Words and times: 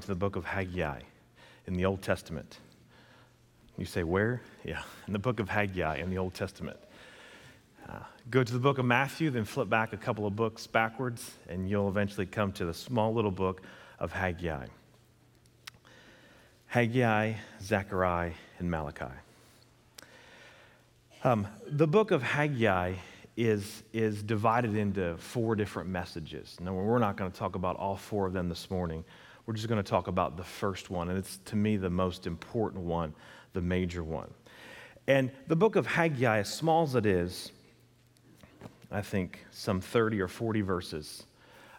Bible 0.00 0.06
this 0.06 0.06
morning 0.06 0.06
to 0.06 0.06
the 0.06 0.14
book 0.14 0.36
of 0.36 0.44
Haggai 0.44 1.00
in 1.66 1.74
the 1.74 1.84
Old 1.84 2.02
Testament. 2.02 2.58
You 3.76 3.84
say, 3.84 4.02
where? 4.02 4.40
Yeah, 4.64 4.82
in 5.06 5.12
the 5.12 5.18
book 5.18 5.40
of 5.40 5.48
Haggai 5.48 5.96
in 5.96 6.10
the 6.10 6.18
Old 6.18 6.34
Testament. 6.34 6.78
Uh, 7.88 7.98
go 8.30 8.42
to 8.42 8.52
the 8.52 8.58
book 8.58 8.78
of 8.78 8.84
Matthew, 8.84 9.30
then 9.30 9.44
flip 9.44 9.68
back 9.68 9.92
a 9.92 9.96
couple 9.96 10.26
of 10.26 10.34
books 10.36 10.66
backwards, 10.66 11.32
and 11.48 11.68
you'll 11.68 11.88
eventually 11.88 12.26
come 12.26 12.52
to 12.52 12.64
the 12.64 12.74
small 12.74 13.12
little 13.12 13.30
book 13.30 13.62
of 13.98 14.12
Haggai. 14.12 14.66
Haggai, 16.66 17.34
Zechariah, 17.62 18.32
and 18.58 18.70
Malachi. 18.70 19.14
Um, 21.24 21.46
the 21.66 21.86
book 21.86 22.10
of 22.10 22.22
Haggai 22.22 22.94
is, 23.36 23.82
is 23.92 24.22
divided 24.22 24.76
into 24.76 25.16
four 25.18 25.56
different 25.56 25.88
messages. 25.90 26.56
Now, 26.60 26.74
we're 26.74 26.98
not 26.98 27.16
going 27.16 27.30
to 27.30 27.38
talk 27.38 27.54
about 27.54 27.76
all 27.76 27.96
four 27.96 28.26
of 28.26 28.32
them 28.32 28.48
this 28.48 28.70
morning. 28.70 29.04
We're 29.50 29.56
just 29.56 29.66
going 29.66 29.82
to 29.82 29.90
talk 29.90 30.06
about 30.06 30.36
the 30.36 30.44
first 30.44 30.90
one, 30.90 31.08
and 31.08 31.18
it's 31.18 31.38
to 31.46 31.56
me 31.56 31.76
the 31.76 31.90
most 31.90 32.28
important 32.28 32.84
one, 32.84 33.12
the 33.52 33.60
major 33.60 34.04
one. 34.04 34.30
And 35.08 35.32
the 35.48 35.56
book 35.56 35.74
of 35.74 35.88
Haggai, 35.88 36.38
as 36.38 36.54
small 36.54 36.84
as 36.84 36.94
it 36.94 37.04
is, 37.04 37.50
I 38.92 39.02
think 39.02 39.44
some 39.50 39.80
30 39.80 40.20
or 40.20 40.28
40 40.28 40.60
verses. 40.60 41.24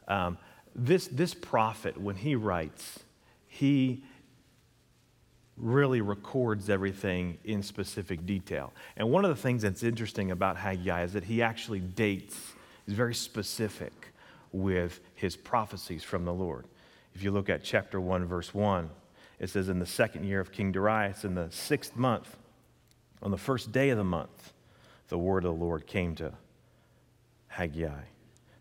Um, 0.10 0.38
this, 0.76 1.08
this 1.08 1.34
prophet, 1.34 1.98
when 1.98 2.18
he 2.18 2.36
writes, 2.36 3.00
he 3.48 4.04
really 5.56 6.02
records 6.02 6.70
everything 6.70 7.38
in 7.46 7.64
specific 7.64 8.26
detail. 8.26 8.74
And 8.98 9.10
one 9.10 9.24
of 9.24 9.34
the 9.34 9.42
things 9.42 9.62
that's 9.62 9.82
interesting 9.82 10.32
about 10.32 10.58
Haggai 10.58 11.04
is 11.04 11.14
that 11.14 11.24
he 11.24 11.42
actually 11.42 11.80
dates, 11.80 12.38
he's 12.86 12.96
very 12.96 13.16
specific 13.16 13.94
with 14.52 15.00
his 15.16 15.38
prophecies 15.38 16.04
from 16.04 16.26
the 16.26 16.34
Lord. 16.34 16.66
If 17.16 17.24
you 17.24 17.32
look 17.32 17.50
at 17.50 17.64
chapter 17.64 18.00
1, 18.00 18.26
verse 18.26 18.54
1, 18.54 18.90
it 19.40 19.50
says, 19.50 19.70
In 19.70 19.80
the 19.80 19.86
second 19.86 20.24
year 20.26 20.40
of 20.40 20.52
King 20.52 20.72
Darius, 20.72 21.26
in 21.26 21.36
the 21.36 21.50
sixth 21.52 21.96
month, 21.96 22.38
on 23.22 23.32
the 23.32 23.38
first 23.38 23.72
day 23.72 23.90
of 23.90 23.98
the 23.98 24.04
month, 24.04 24.54
the 25.10 25.18
word 25.18 25.46
of 25.46 25.54
the 25.54 25.66
Lord 25.66 25.88
came 25.88 26.16
to 26.16 26.34
Haggai. 27.48 28.04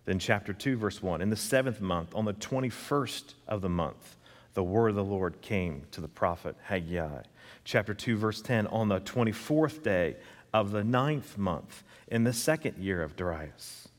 Then, 0.05 0.19
chapter 0.19 0.53
2, 0.53 0.77
verse 0.77 1.03
1, 1.03 1.21
in 1.21 1.31
the 1.31 1.37
seventh 1.37 1.81
month, 1.81 2.15
on 2.15 2.25
the 2.25 2.35
21st 2.35 3.35
of 3.47 3.61
the 3.61 3.69
month, 3.69 4.17
the 4.55 4.65
word 4.65 4.89
of 4.89 4.97
the 4.97 5.05
Lord 5.05 5.41
came 5.41 5.85
to 5.93 6.01
the 6.01 6.09
prophet 6.09 6.57
Haggai. 6.65 7.23
Chapter 7.65 7.95
2, 7.95 8.17
verse 8.17 8.43
10 8.43 8.67
On 8.69 8.89
the 8.89 9.01
24th 9.01 9.83
day 9.83 10.17
of 10.53 10.73
the 10.73 10.83
ninth 10.83 11.39
month, 11.39 11.85
in 12.09 12.25
the 12.25 12.33
second 12.33 12.77
year 12.79 13.03
of 13.03 13.15
Darius. 13.15 13.90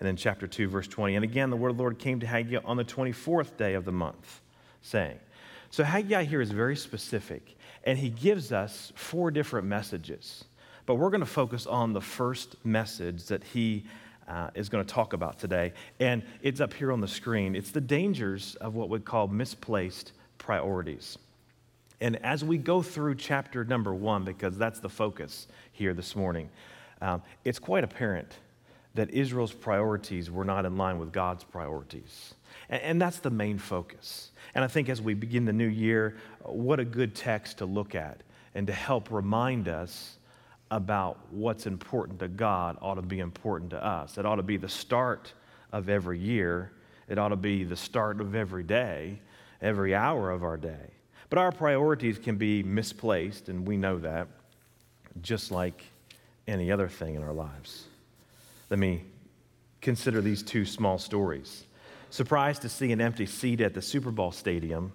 And 0.00 0.06
then 0.06 0.16
chapter 0.16 0.46
2, 0.46 0.68
verse 0.68 0.88
20. 0.88 1.14
And 1.14 1.24
again, 1.24 1.50
the 1.50 1.56
word 1.56 1.70
of 1.70 1.76
the 1.76 1.82
Lord 1.82 1.98
came 1.98 2.20
to 2.20 2.26
Haggai 2.26 2.58
on 2.64 2.78
the 2.78 2.84
24th 2.84 3.56
day 3.58 3.74
of 3.74 3.84
the 3.84 3.92
month, 3.92 4.40
saying, 4.80 5.18
So 5.68 5.84
Haggai 5.84 6.24
here 6.24 6.40
is 6.40 6.50
very 6.50 6.74
specific, 6.74 7.56
and 7.84 7.98
he 7.98 8.08
gives 8.08 8.50
us 8.50 8.92
four 8.96 9.30
different 9.30 9.66
messages. 9.66 10.44
But 10.86 10.94
we're 10.94 11.10
going 11.10 11.20
to 11.20 11.26
focus 11.26 11.66
on 11.66 11.92
the 11.92 12.00
first 12.00 12.56
message 12.64 13.26
that 13.26 13.44
he 13.44 13.84
uh, 14.26 14.48
is 14.54 14.70
going 14.70 14.84
to 14.84 14.90
talk 14.92 15.12
about 15.12 15.38
today. 15.38 15.74
And 15.98 16.22
it's 16.40 16.60
up 16.60 16.72
here 16.72 16.92
on 16.92 17.00
the 17.00 17.08
screen. 17.08 17.54
It's 17.54 17.70
the 17.70 17.80
dangers 17.80 18.54
of 18.56 18.74
what 18.74 18.88
we 18.88 19.00
call 19.00 19.28
misplaced 19.28 20.12
priorities. 20.38 21.18
And 22.00 22.16
as 22.24 22.42
we 22.42 22.56
go 22.56 22.80
through 22.80 23.16
chapter 23.16 23.64
number 23.64 23.92
one, 23.92 24.24
because 24.24 24.56
that's 24.56 24.80
the 24.80 24.88
focus 24.88 25.46
here 25.72 25.92
this 25.92 26.16
morning, 26.16 26.48
um, 27.02 27.22
it's 27.44 27.58
quite 27.58 27.84
apparent 27.84 28.38
that 28.94 29.10
Israel's 29.10 29.52
priorities 29.52 30.30
were 30.30 30.44
not 30.44 30.66
in 30.66 30.76
line 30.76 30.98
with 30.98 31.12
God's 31.12 31.44
priorities. 31.44 32.34
And, 32.68 32.82
and 32.82 33.02
that's 33.02 33.18
the 33.18 33.30
main 33.30 33.58
focus. 33.58 34.30
And 34.54 34.64
I 34.64 34.68
think 34.68 34.88
as 34.88 35.00
we 35.00 35.14
begin 35.14 35.44
the 35.44 35.52
new 35.52 35.68
year, 35.68 36.16
what 36.42 36.80
a 36.80 36.84
good 36.84 37.14
text 37.14 37.58
to 37.58 37.66
look 37.66 37.94
at 37.94 38.22
and 38.54 38.66
to 38.66 38.72
help 38.72 39.10
remind 39.10 39.68
us 39.68 40.16
about 40.70 41.18
what's 41.30 41.66
important 41.66 42.18
to 42.20 42.28
God 42.28 42.76
ought 42.80 42.94
to 42.94 43.02
be 43.02 43.20
important 43.20 43.70
to 43.70 43.84
us. 43.84 44.18
It 44.18 44.26
ought 44.26 44.36
to 44.36 44.42
be 44.42 44.56
the 44.56 44.68
start 44.68 45.32
of 45.72 45.88
every 45.88 46.18
year, 46.18 46.72
it 47.08 47.18
ought 47.18 47.28
to 47.28 47.36
be 47.36 47.64
the 47.64 47.76
start 47.76 48.20
of 48.20 48.34
every 48.34 48.62
day, 48.62 49.20
every 49.60 49.94
hour 49.94 50.30
of 50.30 50.42
our 50.42 50.56
day. 50.56 50.90
But 51.28 51.38
our 51.38 51.52
priorities 51.52 52.18
can 52.18 52.36
be 52.36 52.62
misplaced, 52.62 53.48
and 53.48 53.66
we 53.66 53.76
know 53.76 53.98
that, 53.98 54.26
just 55.22 55.52
like 55.52 55.84
any 56.48 56.72
other 56.72 56.88
thing 56.88 57.14
in 57.14 57.22
our 57.22 57.32
lives. 57.32 57.86
Let 58.70 58.78
me 58.78 59.04
consider 59.80 60.20
these 60.20 60.42
two 60.42 60.64
small 60.64 60.96
stories. 60.96 61.64
Surprised 62.10 62.62
to 62.62 62.68
see 62.68 62.92
an 62.92 63.00
empty 63.00 63.26
seat 63.26 63.60
at 63.60 63.74
the 63.74 63.82
Super 63.82 64.10
Bowl 64.10 64.32
stadium, 64.32 64.92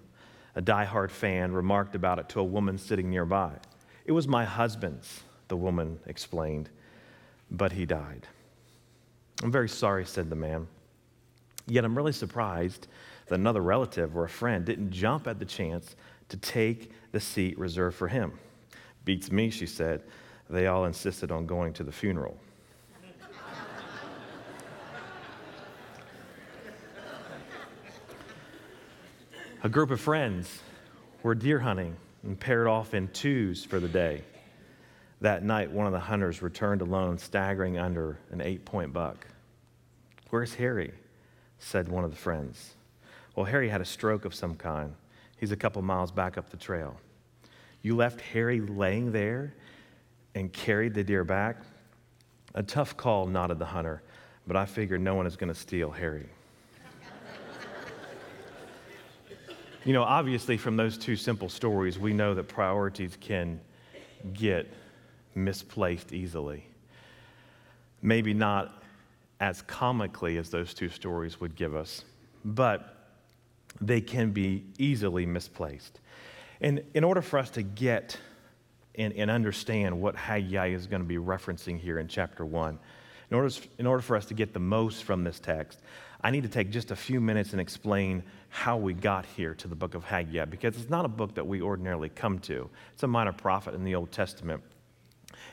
a 0.54 0.62
die-hard 0.62 1.12
fan 1.12 1.52
remarked 1.52 1.94
about 1.94 2.18
it 2.18 2.28
to 2.30 2.40
a 2.40 2.44
woman 2.44 2.78
sitting 2.78 3.10
nearby. 3.10 3.52
It 4.06 4.12
was 4.12 4.26
my 4.26 4.44
husband's 4.44 5.20
the 5.48 5.56
woman 5.56 5.98
explained, 6.06 6.70
but 7.50 7.72
he 7.72 7.86
died. 7.86 8.26
I'm 9.42 9.52
very 9.52 9.68
sorry, 9.68 10.04
said 10.04 10.30
the 10.30 10.36
man. 10.36 10.66
Yet 11.66 11.84
I'm 11.84 11.96
really 11.96 12.12
surprised 12.12 12.86
that 13.26 13.34
another 13.34 13.60
relative 13.60 14.16
or 14.16 14.24
a 14.24 14.28
friend 14.28 14.64
didn't 14.64 14.90
jump 14.90 15.26
at 15.26 15.38
the 15.38 15.44
chance 15.44 15.96
to 16.30 16.36
take 16.38 16.92
the 17.12 17.20
seat 17.20 17.58
reserved 17.58 17.96
for 17.96 18.08
him. 18.08 18.38
Beats 19.04 19.30
me, 19.30 19.50
she 19.50 19.66
said. 19.66 20.02
They 20.48 20.66
all 20.66 20.84
insisted 20.84 21.30
on 21.30 21.46
going 21.46 21.72
to 21.74 21.84
the 21.84 21.92
funeral. 21.92 22.38
A 29.62 29.68
group 29.68 29.90
of 29.90 30.00
friends 30.00 30.60
were 31.22 31.34
deer 31.34 31.58
hunting 31.58 31.96
and 32.22 32.38
paired 32.38 32.66
off 32.66 32.94
in 32.94 33.08
twos 33.08 33.64
for 33.64 33.80
the 33.80 33.88
day. 33.88 34.22
That 35.20 35.42
night, 35.42 35.70
one 35.70 35.86
of 35.86 35.92
the 35.92 36.00
hunters 36.00 36.42
returned 36.42 36.82
alone, 36.82 37.18
staggering 37.18 37.78
under 37.78 38.18
an 38.30 38.40
eight 38.40 38.64
point 38.64 38.92
buck. 38.92 39.26
Where's 40.30 40.54
Harry? 40.54 40.92
said 41.58 41.88
one 41.88 42.04
of 42.04 42.10
the 42.10 42.16
friends. 42.16 42.74
Well, 43.34 43.46
Harry 43.46 43.68
had 43.68 43.80
a 43.80 43.84
stroke 43.84 44.26
of 44.26 44.34
some 44.34 44.56
kind. 44.56 44.94
He's 45.38 45.52
a 45.52 45.56
couple 45.56 45.80
miles 45.80 46.10
back 46.10 46.36
up 46.36 46.50
the 46.50 46.56
trail. 46.56 46.96
You 47.80 47.96
left 47.96 48.20
Harry 48.20 48.60
laying 48.60 49.12
there 49.12 49.54
and 50.34 50.52
carried 50.52 50.92
the 50.92 51.02
deer 51.02 51.24
back? 51.24 51.56
A 52.54 52.62
tough 52.62 52.96
call, 52.96 53.26
nodded 53.26 53.58
the 53.58 53.66
hunter, 53.66 54.02
but 54.46 54.56
I 54.56 54.66
figured 54.66 55.00
no 55.00 55.14
one 55.14 55.26
is 55.26 55.36
going 55.36 55.52
to 55.52 55.58
steal 55.58 55.90
Harry. 55.90 56.28
You 59.86 59.92
know, 59.92 60.02
obviously, 60.02 60.56
from 60.56 60.76
those 60.76 60.98
two 60.98 61.14
simple 61.14 61.48
stories, 61.48 61.96
we 61.96 62.12
know 62.12 62.34
that 62.34 62.48
priorities 62.48 63.16
can 63.20 63.60
get 64.32 64.68
misplaced 65.36 66.12
easily. 66.12 66.66
Maybe 68.02 68.34
not 68.34 68.82
as 69.38 69.62
comically 69.62 70.38
as 70.38 70.50
those 70.50 70.74
two 70.74 70.88
stories 70.88 71.40
would 71.40 71.54
give 71.54 71.76
us, 71.76 72.04
but 72.44 73.12
they 73.80 74.00
can 74.00 74.32
be 74.32 74.64
easily 74.76 75.24
misplaced. 75.24 76.00
And 76.60 76.82
in 76.94 77.04
order 77.04 77.22
for 77.22 77.38
us 77.38 77.50
to 77.50 77.62
get 77.62 78.18
and, 78.96 79.12
and 79.12 79.30
understand 79.30 80.00
what 80.00 80.16
Haggai 80.16 80.70
is 80.70 80.88
going 80.88 81.02
to 81.02 81.08
be 81.08 81.18
referencing 81.18 81.78
here 81.78 82.00
in 82.00 82.08
chapter 82.08 82.44
1, 82.44 82.76
in 83.30 83.36
order, 83.36 83.54
in 83.78 83.86
order 83.86 84.02
for 84.02 84.16
us 84.16 84.26
to 84.26 84.34
get 84.34 84.52
the 84.52 84.58
most 84.58 85.04
from 85.04 85.22
this 85.22 85.38
text, 85.38 85.80
I 86.26 86.30
need 86.32 86.42
to 86.42 86.48
take 86.48 86.70
just 86.70 86.90
a 86.90 86.96
few 86.96 87.20
minutes 87.20 87.52
and 87.52 87.60
explain 87.60 88.24
how 88.48 88.76
we 88.76 88.94
got 88.94 89.24
here 89.36 89.54
to 89.54 89.68
the 89.68 89.76
book 89.76 89.94
of 89.94 90.02
Haggai, 90.02 90.46
because 90.46 90.76
it's 90.76 90.90
not 90.90 91.04
a 91.04 91.08
book 91.08 91.36
that 91.36 91.46
we 91.46 91.62
ordinarily 91.62 92.08
come 92.08 92.40
to. 92.40 92.68
It's 92.94 93.04
a 93.04 93.06
minor 93.06 93.32
prophet 93.32 93.74
in 93.74 93.84
the 93.84 93.94
Old 93.94 94.10
Testament 94.10 94.60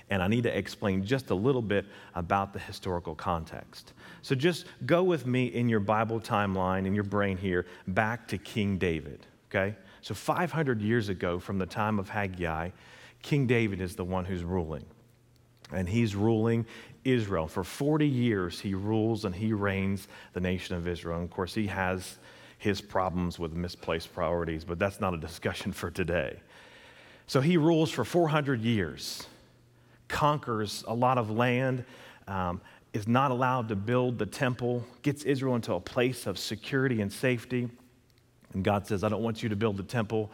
and 0.09 0.23
I 0.23 0.27
need 0.27 0.43
to 0.43 0.57
explain 0.57 1.05
just 1.05 1.29
a 1.29 1.35
little 1.35 1.61
bit 1.61 1.85
about 2.15 2.53
the 2.53 2.59
historical 2.59 3.13
context. 3.13 3.93
So 4.23 4.33
just 4.33 4.65
go 4.87 5.03
with 5.03 5.27
me 5.27 5.45
in 5.45 5.69
your 5.69 5.79
Bible 5.79 6.19
timeline, 6.19 6.87
in 6.87 6.95
your 6.95 7.03
brain 7.03 7.37
here, 7.37 7.67
back 7.87 8.27
to 8.29 8.39
King 8.39 8.79
David, 8.79 9.27
okay? 9.51 9.75
So 10.01 10.15
500 10.15 10.81
years 10.81 11.09
ago, 11.09 11.37
from 11.39 11.59
the 11.59 11.67
time 11.67 11.99
of 11.99 12.09
Haggai, 12.09 12.71
King 13.21 13.45
David 13.45 13.79
is 13.79 13.95
the 13.95 14.03
one 14.03 14.25
who's 14.25 14.43
ruling. 14.43 14.85
And 15.71 15.87
he's 15.87 16.15
ruling 16.15 16.65
Israel. 17.03 17.47
For 17.47 17.63
40 17.63 18.07
years, 18.07 18.59
he 18.59 18.73
rules 18.73 19.25
and 19.25 19.33
he 19.33 19.53
reigns 19.53 20.07
the 20.33 20.39
nation 20.39 20.75
of 20.75 20.87
Israel. 20.87 21.17
And 21.19 21.25
of 21.25 21.31
course, 21.31 21.53
he 21.53 21.67
has 21.67 22.17
his 22.57 22.79
problems 22.79 23.39
with 23.39 23.53
misplaced 23.53 24.13
priorities, 24.13 24.63
but 24.63 24.79
that's 24.79 24.99
not 25.01 25.13
a 25.13 25.17
discussion 25.17 25.73
for 25.73 25.91
today. 25.91 26.39
So 27.27 27.41
he 27.41 27.57
rules 27.57 27.89
for 27.89 28.05
400 28.05 28.61
years 28.61 29.27
conquers 30.07 30.83
a 30.87 30.93
lot 30.93 31.17
of 31.17 31.31
land, 31.31 31.83
um, 32.27 32.61
is 32.93 33.07
not 33.07 33.31
allowed 33.31 33.67
to 33.69 33.75
build 33.75 34.19
the 34.19 34.25
temple, 34.25 34.83
gets 35.01 35.23
Israel 35.23 35.55
into 35.55 35.73
a 35.73 35.79
place 35.79 36.27
of 36.27 36.37
security 36.37 37.01
and 37.01 37.11
safety. 37.11 37.67
And 38.53 38.63
God 38.63 38.85
says, 38.85 39.03
I 39.03 39.09
don't 39.09 39.23
want 39.23 39.41
you 39.41 39.49
to 39.49 39.55
build 39.55 39.77
the 39.77 39.83
temple. 39.83 40.29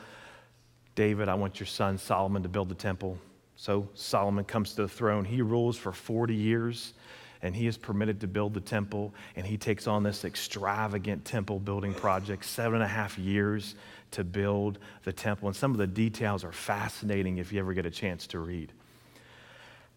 David, 0.95 1.29
I 1.29 1.35
want 1.35 1.59
your 1.59 1.67
son 1.67 1.97
Solomon 1.97 2.43
to 2.43 2.49
build 2.49 2.67
the 2.67 2.75
temple. 2.75 3.17
So 3.59 3.89
Solomon 3.93 4.45
comes 4.45 4.73
to 4.75 4.83
the 4.83 4.87
throne. 4.87 5.25
He 5.25 5.41
rules 5.41 5.75
for 5.75 5.91
40 5.91 6.33
years. 6.33 6.93
and 7.41 7.55
he 7.55 7.67
is 7.67 7.77
permitted 7.77 8.19
to 8.19 8.27
build 8.27 8.53
the 8.53 8.59
temple, 8.59 9.13
and 9.37 9.45
he 9.47 9.55
takes 9.55 9.87
on 9.87 10.03
this 10.03 10.25
extravagant 10.25 11.23
temple 11.23 11.57
building 11.57 11.93
project, 11.93 12.43
seven 12.43 12.75
and 12.75 12.83
a 12.83 12.87
half 12.87 13.17
years 13.17 13.75
to 14.11 14.25
build 14.25 14.77
the 15.05 15.13
temple. 15.13 15.47
And 15.47 15.55
some 15.55 15.71
of 15.71 15.77
the 15.77 15.87
details 15.87 16.43
are 16.43 16.51
fascinating 16.51 17.37
if 17.37 17.53
you 17.53 17.59
ever 17.61 17.73
get 17.73 17.85
a 17.85 17.89
chance 17.89 18.27
to 18.27 18.39
read. 18.39 18.73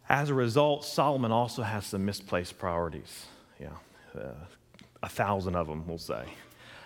As 0.09 0.31
a 0.31 0.35
result, 0.35 0.85
Solomon 0.85 1.33
also 1.33 1.63
has 1.63 1.85
some 1.85 2.05
misplaced 2.05 2.61
priorities. 2.61 3.27
Yeah, 3.61 3.71
uh, 4.17 4.35
a 5.03 5.09
thousand 5.09 5.57
of 5.57 5.67
them, 5.67 5.85
we'll 5.85 5.99
say. 5.99 6.27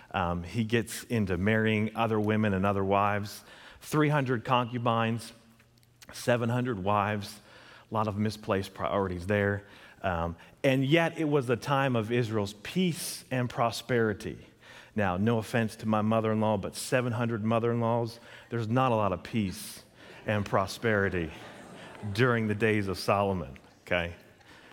Um, 0.09 0.41
he 0.41 0.63
gets 0.63 1.03
into 1.03 1.37
marrying 1.37 1.91
other 1.95 2.19
women 2.19 2.55
and 2.55 2.65
other 2.65 2.83
wives, 2.83 3.43
300 3.81 4.43
concubines, 4.43 5.33
700 6.13 6.83
wives, 6.83 7.39
a 7.89 7.93
lot 7.93 8.07
of 8.07 8.17
misplaced 8.17 8.73
priorities 8.73 9.27
there. 9.27 9.63
Um, 10.01 10.35
and 10.63 10.85
yet, 10.85 11.17
it 11.17 11.27
was 11.27 11.47
the 11.47 11.55
time 11.55 11.95
of 11.95 12.11
Israel's 12.11 12.53
peace 12.63 13.23
and 13.31 13.49
prosperity. 13.49 14.37
Now, 14.95 15.17
no 15.17 15.37
offense 15.37 15.75
to 15.77 15.87
my 15.87 16.01
mother 16.01 16.31
in 16.31 16.41
law, 16.41 16.57
but 16.57 16.75
700 16.75 17.43
mother 17.43 17.71
in 17.71 17.81
laws, 17.81 18.19
there's 18.49 18.67
not 18.67 18.91
a 18.91 18.95
lot 18.95 19.11
of 19.11 19.23
peace 19.23 19.83
and 20.25 20.45
prosperity 20.45 21.31
during 22.13 22.47
the 22.47 22.55
days 22.55 22.87
of 22.87 22.97
Solomon, 22.97 23.57
okay? 23.85 24.13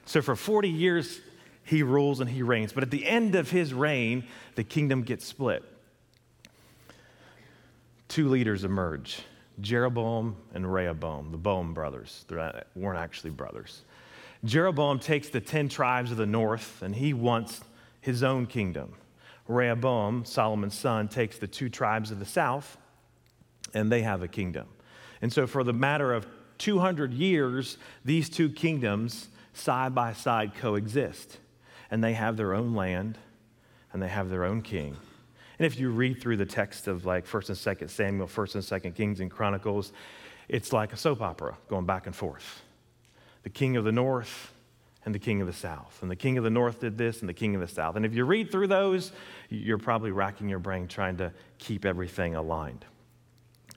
So, 0.06 0.20
for 0.22 0.36
40 0.36 0.68
years, 0.68 1.20
he 1.64 1.82
rules 1.82 2.20
and 2.20 2.28
he 2.28 2.42
reigns. 2.42 2.72
But 2.72 2.82
at 2.82 2.90
the 2.90 3.06
end 3.06 3.34
of 3.34 3.50
his 3.50 3.72
reign, 3.72 4.24
the 4.54 4.64
kingdom 4.64 5.02
gets 5.02 5.24
split. 5.24 5.62
Two 8.08 8.28
leaders 8.28 8.64
emerge 8.64 9.22
Jeroboam 9.60 10.36
and 10.52 10.72
Rehoboam, 10.72 11.30
the 11.30 11.38
Boam 11.38 11.74
brothers. 11.74 12.24
They 12.28 12.62
weren't 12.74 12.98
actually 12.98 13.30
brothers. 13.30 13.82
Jeroboam 14.44 14.98
takes 14.98 15.28
the 15.28 15.40
10 15.40 15.68
tribes 15.68 16.10
of 16.10 16.16
the 16.16 16.26
north 16.26 16.82
and 16.82 16.94
he 16.94 17.14
wants 17.14 17.60
his 18.00 18.22
own 18.22 18.46
kingdom. 18.46 18.94
Rehoboam, 19.48 20.24
Solomon's 20.24 20.78
son, 20.78 21.08
takes 21.08 21.38
the 21.38 21.46
two 21.46 21.68
tribes 21.68 22.10
of 22.10 22.18
the 22.18 22.26
south 22.26 22.76
and 23.72 23.90
they 23.90 24.02
have 24.02 24.22
a 24.22 24.28
kingdom. 24.28 24.66
And 25.22 25.32
so, 25.32 25.46
for 25.46 25.64
the 25.64 25.72
matter 25.72 26.12
of 26.12 26.26
200 26.58 27.12
years, 27.12 27.78
these 28.04 28.28
two 28.28 28.50
kingdoms 28.50 29.28
side 29.54 29.94
by 29.94 30.12
side 30.12 30.54
coexist. 30.54 31.38
And 31.90 32.02
they 32.02 32.14
have 32.14 32.36
their 32.36 32.54
own 32.54 32.74
land 32.74 33.18
and 33.92 34.02
they 34.02 34.08
have 34.08 34.28
their 34.28 34.44
own 34.44 34.62
king. 34.62 34.96
And 35.64 35.72
if 35.72 35.80
you 35.80 35.88
read 35.88 36.20
through 36.20 36.36
the 36.36 36.44
text 36.44 36.88
of 36.88 37.06
like 37.06 37.26
1st 37.26 37.48
and 37.48 37.78
2nd 37.78 37.88
Samuel, 37.88 38.26
1st 38.26 38.54
and 38.56 38.82
2nd 38.82 38.94
Kings 38.94 39.20
and 39.20 39.30
Chronicles, 39.30 39.94
it's 40.46 40.74
like 40.74 40.92
a 40.92 40.96
soap 40.98 41.22
opera 41.22 41.56
going 41.68 41.86
back 41.86 42.04
and 42.04 42.14
forth. 42.14 42.60
The 43.44 43.48
king 43.48 43.78
of 43.78 43.84
the 43.84 43.90
north 43.90 44.52
and 45.06 45.14
the 45.14 45.18
king 45.18 45.40
of 45.40 45.46
the 45.46 45.54
south. 45.54 46.00
And 46.02 46.10
the 46.10 46.16
king 46.16 46.36
of 46.36 46.44
the 46.44 46.50
north 46.50 46.80
did 46.80 46.98
this 46.98 47.20
and 47.20 47.30
the 47.30 47.32
king 47.32 47.54
of 47.54 47.62
the 47.62 47.66
south. 47.66 47.96
And 47.96 48.04
if 48.04 48.12
you 48.12 48.26
read 48.26 48.52
through 48.52 48.66
those, 48.66 49.12
you're 49.48 49.78
probably 49.78 50.10
racking 50.10 50.50
your 50.50 50.58
brain 50.58 50.86
trying 50.86 51.16
to 51.16 51.32
keep 51.56 51.86
everything 51.86 52.34
aligned. 52.34 52.84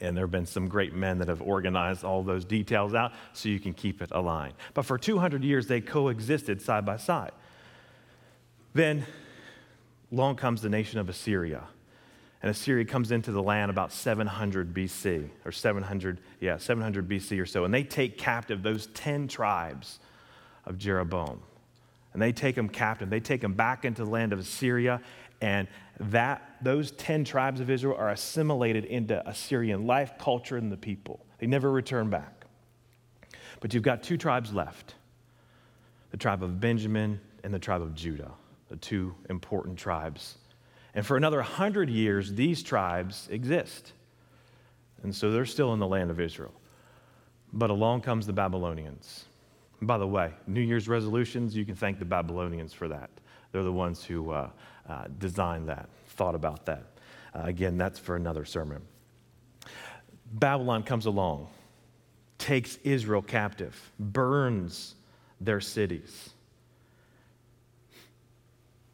And 0.02 0.14
there 0.14 0.26
have 0.26 0.32
been 0.32 0.46
some 0.46 0.68
great 0.68 0.94
men 0.94 1.20
that 1.20 1.30
have 1.30 1.42
organized 1.42 2.04
all 2.04 2.22
those 2.22 2.44
details 2.44 2.96
out 2.96 3.14
so 3.32 3.48
you 3.48 3.62
can 3.62 3.74
keep 3.74 4.02
it 4.02 4.10
aligned. 4.12 4.56
But 4.74 4.82
for 4.82 4.98
200 4.98 5.42
years, 5.42 5.68
they 5.68 5.80
coexisted 5.80 6.62
side 6.62 6.86
by 6.86 6.98
side. 6.98 7.32
Then 8.74 9.06
long 10.12 10.36
comes 10.36 10.62
the 10.62 10.70
nation 10.70 11.00
of 11.00 11.08
Assyria. 11.08 11.64
And 12.42 12.52
Assyria 12.52 12.86
comes 12.86 13.12
into 13.12 13.32
the 13.32 13.42
land 13.42 13.72
about 13.72 13.92
700 13.92 14.74
BC, 14.74 15.30
or 15.44 15.52
700, 15.52 16.22
yeah, 16.40 16.58
700 16.58 17.08
BC 17.10 17.42
or 17.42 17.46
so. 17.46 17.66
And 17.66 17.74
they 17.74 17.84
take 17.84 18.18
captive 18.18 18.62
those 18.62 18.88
10 18.88 19.28
tribes 19.28 20.00
of 20.66 20.78
Jeroboam. 20.78 21.42
And 22.14 22.22
they 22.22 22.32
take 22.32 22.56
them 22.56 22.70
captive. 22.70 23.10
They 23.10 23.20
take 23.20 23.42
them 23.42 23.54
back 23.54 23.86
into 23.86 24.04
the 24.04 24.10
land 24.10 24.34
of 24.34 24.40
Assyria, 24.40 25.02
and 25.42 25.68
that, 26.00 26.58
those 26.62 26.92
10 26.92 27.24
tribes 27.24 27.60
of 27.60 27.70
Israel 27.70 27.96
are 27.98 28.10
assimilated 28.10 28.86
into 28.86 29.28
Assyrian 29.28 29.86
life, 29.86 30.18
culture, 30.18 30.58
and 30.58 30.72
the 30.72 30.78
people. 30.78 31.26
They 31.40 31.48
never 31.48 31.72
return 31.72 32.10
back. 32.10 32.46
But 33.60 33.74
you've 33.74 33.84
got 33.84 34.04
two 34.04 34.18
tribes 34.18 34.54
left 34.54 34.96
the 36.12 36.18
tribe 36.18 36.42
of 36.42 36.60
Benjamin 36.60 37.20
and 37.44 37.54
the 37.54 37.60
tribe 37.60 37.82
of 37.82 37.94
Judah, 37.94 38.32
the 38.70 38.78
two 38.78 39.14
important 39.30 39.78
tribes. 39.78 40.38
And 40.98 41.06
for 41.06 41.16
another 41.16 41.38
100 41.38 41.92
years, 41.92 42.34
these 42.34 42.64
tribes 42.64 43.28
exist. 43.30 43.94
And 45.04 45.14
so 45.14 45.30
they're 45.30 45.46
still 45.46 45.72
in 45.74 45.80
the 45.80 45.86
land 45.86 46.10
of 46.10 46.20
Israel. 46.20 46.56
But 47.54 47.70
along 47.70 48.02
comes 48.02 48.26
the 48.26 48.34
Babylonians. 48.34 49.26
And 49.80 49.88
by 49.88 50.00
the 50.00 50.08
way, 50.08 50.32
New 50.48 50.60
Year's 50.60 50.88
resolutions, 50.88 51.56
you 51.56 51.66
can 51.66 51.76
thank 51.76 52.00
the 52.00 52.06
Babylonians 52.06 52.74
for 52.74 52.88
that. 52.88 53.12
They're 53.52 53.62
the 53.62 53.72
ones 53.72 54.04
who 54.04 54.32
uh, 54.32 54.50
uh, 54.90 55.04
designed 55.20 55.70
that, 55.70 55.88
thought 56.08 56.34
about 56.34 56.66
that. 56.66 56.86
Uh, 57.36 57.44
again, 57.44 57.78
that's 57.78 58.00
for 58.00 58.16
another 58.16 58.44
sermon. 58.44 58.82
Babylon 60.34 60.82
comes 60.82 61.06
along, 61.06 61.48
takes 62.40 62.78
Israel 62.78 63.22
captive, 63.22 63.92
burns 64.00 64.96
their 65.40 65.62
cities, 65.62 66.32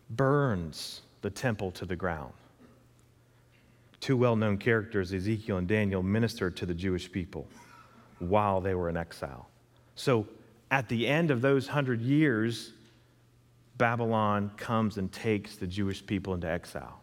burns 0.10 1.02
the 1.24 1.32
temple 1.32 1.72
to 1.72 1.86
the 1.86 1.96
ground. 1.96 2.34
Two 4.00 4.15
well 4.15 4.36
known 4.36 4.58
characters, 4.58 5.12
Ezekiel 5.13 5.58
and 5.58 5.68
Daniel, 5.68 6.03
ministered 6.03 6.56
to 6.58 6.68
the 6.68 6.74
Jewish 6.74 7.12
people 7.12 7.48
while 8.20 8.62
they 8.62 8.75
were 8.75 8.89
in 8.89 8.98
exile. 8.98 9.50
So 9.96 10.27
at 10.70 10.89
the 10.89 11.08
end 11.08 11.32
of 11.32 11.42
those 11.42 11.68
hundred 11.68 12.01
years, 12.01 12.74
Babylon 13.77 14.51
comes 14.58 14.98
and 14.98 15.12
takes 15.12 15.56
the 15.56 15.65
Jewish 15.65 16.06
people 16.06 16.34
into 16.34 16.50
exile. 16.50 17.00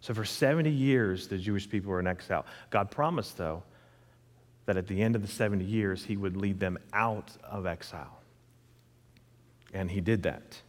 So 0.00 0.14
for 0.14 0.24
70 0.24 0.70
years, 0.70 1.28
the 1.28 1.36
Jewish 1.36 1.68
people 1.68 1.90
were 1.90 2.00
in 2.00 2.06
exile. 2.06 2.46
God 2.70 2.90
promised, 2.90 3.36
though, 3.36 3.62
that 4.64 4.78
at 4.78 4.86
the 4.86 5.02
end 5.02 5.14
of 5.14 5.22
the 5.22 5.28
70 5.28 5.64
years, 5.64 6.04
he 6.04 6.16
would 6.16 6.36
lead 6.36 6.58
them 6.58 6.78
out 6.94 7.30
of 7.44 7.66
exile. 7.66 8.20
And 9.74 9.90
he 9.90 10.00
did 10.00 10.22
that. 10.22 10.60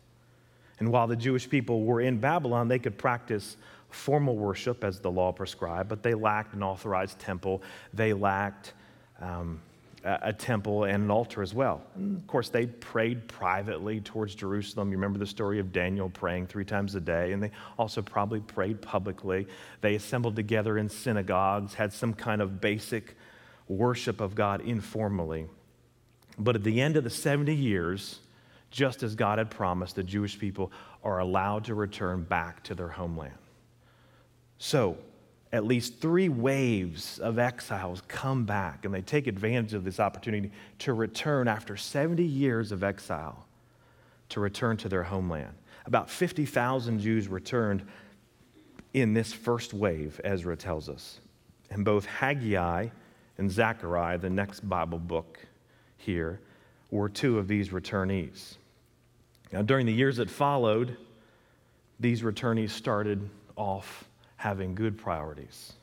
And 0.82 0.92
while 0.92 1.06
the 1.06 1.16
Jewish 1.16 1.48
people 1.48 1.84
were 1.84 2.02
in 2.02 2.18
Babylon, 2.18 2.68
they 2.68 2.80
could 2.80 2.98
practice 2.98 3.56
formal 3.92 4.36
worship 4.36 4.84
as 4.84 5.00
the 5.00 5.12
law 5.12 5.32
prescribed, 5.32 5.88
but 5.90 6.02
they 6.02 6.16
lacked 6.16 6.56
an 6.56 6.64
authorized 6.64 7.20
temple. 7.20 7.62
They 7.94 8.14
lacked 8.14 8.74
um, 9.22 9.62
a 10.04 10.34
temple 10.34 10.86
and 10.86 11.04
an 11.04 11.12
altar 11.12 11.44
as 11.44 11.54
well. 11.54 11.84
And 11.94 12.18
of 12.18 12.26
course, 12.26 12.50
they 12.50 12.66
prayed 12.66 13.28
privately 13.28 14.02
towards 14.02 14.34
Jerusalem. 14.34 14.90
You 14.90 14.98
remember 14.98 15.20
the 15.20 15.28
story 15.28 15.60
of 15.60 15.72
Daniel 15.72 16.10
praying 16.10 16.48
three 16.48 16.66
times 16.66 16.96
a 16.96 17.00
day, 17.00 17.32
and 17.32 17.44
they 17.44 17.52
also 17.78 18.02
probably 18.02 18.40
prayed 18.40 18.82
publicly. 18.82 19.46
They 19.82 19.94
assembled 19.94 20.36
together 20.36 20.80
in 20.80 20.90
synagogues, 20.90 21.76
had 21.76 21.94
some 21.94 22.16
kind 22.16 22.42
of 22.42 22.60
basic 22.60 23.16
worship 23.68 24.20
of 24.20 24.34
God 24.34 24.62
informally. 24.62 25.46
But 26.40 26.56
at 26.56 26.64
the 26.64 26.82
end 26.82 26.98
of 26.98 27.04
the 27.04 27.12
70 27.12 27.54
years, 27.54 28.18
just 28.72 29.04
as 29.04 29.16
God 29.16 29.38
had 29.38 29.51
promised, 29.51 29.96
the 29.96 30.04
Jewish 30.04 30.40
people 30.40 30.72
are 31.04 31.20
allowed 31.20 31.66
to 31.66 31.75
return 31.75 32.24
back 32.24 32.63
to 32.63 32.75
their 32.75 32.88
homeland. 32.88 33.38
So, 34.58 34.98
at 35.54 35.66
least 35.66 36.00
three 36.00 36.30
waves 36.30 37.20
of 37.20 37.38
exiles 37.38 38.01
come 38.08 38.46
back 38.46 38.86
and 38.86 38.94
they 38.94 39.01
take 39.01 39.28
advantage 39.28 39.74
of 39.74 39.84
this 39.84 40.00
opportunity 40.00 40.50
to 40.80 40.94
return 40.94 41.50
after 41.50 41.75
70 41.75 42.24
years 42.24 42.72
of 42.72 42.84
exile 42.84 43.46
to 44.30 44.40
return 44.40 44.78
to 44.78 44.88
their 44.88 45.04
homeland. 45.04 45.54
About 45.86 46.10
50,000 46.10 47.00
Jews 47.00 47.28
returned 47.28 47.86
in 48.94 49.13
this 49.13 49.34
first 49.34 49.74
wave, 49.74 50.22
Ezra 50.24 50.56
tells 50.56 50.88
us. 50.88 51.20
And 51.70 51.84
both 51.84 52.06
Haggai 52.06 52.88
and 53.38 53.51
Zechariah, 53.51 54.18
the 54.20 54.30
next 54.30 54.68
Bible 54.68 55.00
book 55.00 55.40
here, 55.98 56.40
were 56.92 57.10
two 57.10 57.38
of 57.38 57.48
these 57.48 57.70
returnees. 57.70 58.58
Now, 59.51 59.62
during 59.62 59.86
the 59.86 59.93
years 59.93 60.17
that 60.17 60.29
followed, 60.29 60.96
these 62.00 62.22
returnees 62.22 62.72
started 62.72 63.29
off 63.55 64.05
having 64.38 64.74
good 64.75 64.98
priorities. 64.98 65.74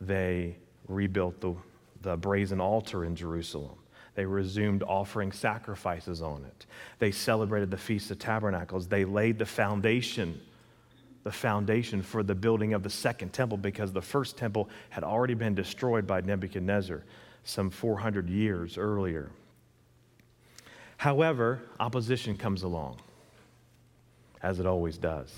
They 0.00 0.56
rebuilt 0.88 1.40
the, 1.40 1.54
the 2.02 2.16
brazen 2.16 2.60
altar 2.60 3.04
in 3.04 3.14
Jerusalem. 3.14 3.76
They 4.14 4.24
resumed 4.24 4.82
offering 4.82 5.30
sacrifices 5.30 6.22
on 6.22 6.44
it. 6.44 6.66
They 6.98 7.10
celebrated 7.10 7.70
the 7.70 7.76
Feast 7.76 8.10
of 8.10 8.18
Tabernacles. 8.18 8.88
They 8.88 9.04
laid 9.04 9.38
the 9.38 9.46
foundation, 9.46 10.40
the 11.22 11.30
foundation 11.30 12.02
for 12.02 12.22
the 12.22 12.34
building 12.34 12.72
of 12.72 12.82
the 12.82 12.90
second 12.90 13.34
temple 13.34 13.58
because 13.58 13.92
the 13.92 14.00
first 14.00 14.38
temple 14.38 14.70
had 14.88 15.04
already 15.04 15.34
been 15.34 15.54
destroyed 15.54 16.06
by 16.06 16.22
Nebuchadnezzar 16.22 17.04
some 17.44 17.68
400 17.68 18.30
years 18.30 18.78
earlier. 18.78 19.30
However, 20.96 21.62
opposition 21.78 22.36
comes 22.36 22.62
along, 22.62 23.00
as 24.42 24.60
it 24.60 24.66
always 24.66 24.98
does 24.98 25.32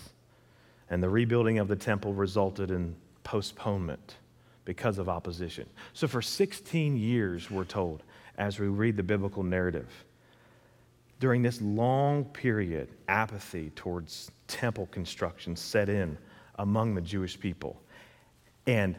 and 0.90 1.02
the 1.02 1.08
rebuilding 1.08 1.58
of 1.58 1.68
the 1.68 1.76
temple 1.76 2.12
resulted 2.12 2.70
in 2.70 2.94
postponement 3.24 4.16
because 4.64 4.98
of 4.98 5.08
opposition. 5.08 5.66
So, 5.92 6.06
for 6.06 6.22
16 6.22 6.96
years, 6.96 7.50
we're 7.50 7.64
told, 7.64 8.02
as 8.36 8.58
we 8.58 8.68
read 8.68 8.96
the 8.96 9.02
biblical 9.02 9.42
narrative, 9.42 9.88
during 11.20 11.42
this 11.42 11.60
long 11.60 12.24
period, 12.24 12.88
apathy 13.08 13.70
towards 13.70 14.30
temple 14.46 14.86
construction 14.90 15.56
set 15.56 15.88
in 15.88 16.16
among 16.56 16.94
the 16.94 17.00
Jewish 17.00 17.38
people. 17.38 17.80
And 18.66 18.96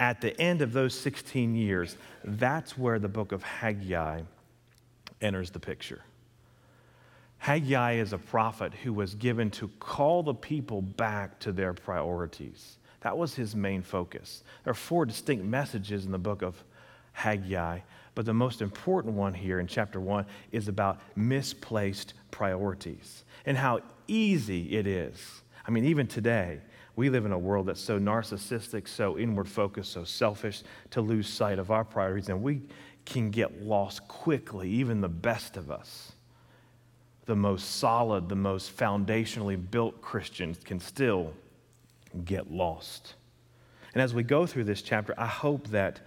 at 0.00 0.20
the 0.20 0.38
end 0.40 0.62
of 0.62 0.72
those 0.72 0.98
16 0.98 1.54
years, 1.54 1.96
that's 2.24 2.78
where 2.78 2.98
the 2.98 3.08
book 3.08 3.32
of 3.32 3.42
Haggai 3.42 4.22
enters 5.20 5.50
the 5.50 5.60
picture. 5.60 6.02
Haggai 7.38 7.94
is 7.94 8.12
a 8.12 8.18
prophet 8.18 8.74
who 8.74 8.92
was 8.92 9.14
given 9.14 9.50
to 9.52 9.68
call 9.78 10.22
the 10.22 10.34
people 10.34 10.82
back 10.82 11.38
to 11.40 11.52
their 11.52 11.72
priorities. 11.72 12.78
That 13.00 13.16
was 13.16 13.34
his 13.34 13.54
main 13.54 13.82
focus. 13.82 14.42
There 14.64 14.72
are 14.72 14.74
four 14.74 15.06
distinct 15.06 15.44
messages 15.44 16.04
in 16.04 16.10
the 16.10 16.18
book 16.18 16.42
of 16.42 16.62
Haggai, 17.12 17.80
but 18.14 18.26
the 18.26 18.34
most 18.34 18.60
important 18.60 19.14
one 19.14 19.34
here 19.34 19.60
in 19.60 19.68
chapter 19.68 20.00
one 20.00 20.26
is 20.50 20.66
about 20.66 21.00
misplaced 21.14 22.14
priorities 22.32 23.24
and 23.46 23.56
how 23.56 23.80
easy 24.08 24.76
it 24.76 24.86
is. 24.86 25.42
I 25.66 25.70
mean, 25.70 25.84
even 25.84 26.06
today, 26.06 26.60
we 26.96 27.10
live 27.10 27.26
in 27.26 27.32
a 27.32 27.38
world 27.38 27.66
that's 27.66 27.80
so 27.80 28.00
narcissistic, 28.00 28.88
so 28.88 29.16
inward 29.16 29.48
focused, 29.48 29.92
so 29.92 30.02
selfish 30.02 30.64
to 30.90 31.00
lose 31.00 31.28
sight 31.28 31.60
of 31.60 31.70
our 31.70 31.84
priorities, 31.84 32.28
and 32.28 32.42
we 32.42 32.62
can 33.08 33.30
get 33.30 33.62
lost 33.62 34.06
quickly, 34.08 34.68
even 34.70 35.00
the 35.00 35.08
best 35.08 35.56
of 35.56 35.70
us 35.70 36.12
the 37.28 37.36
most 37.36 37.76
solid, 37.76 38.26
the 38.30 38.34
most 38.34 38.74
foundationally 38.74 39.60
built 39.70 40.00
Christians 40.00 40.58
can 40.64 40.80
still 40.80 41.34
get 42.24 42.50
lost. 42.50 43.14
And 43.92 44.02
as 44.02 44.14
we 44.14 44.22
go 44.22 44.46
through 44.46 44.64
this 44.64 44.80
chapter, 44.80 45.14
I 45.18 45.26
hope 45.26 45.68
that 45.68 46.00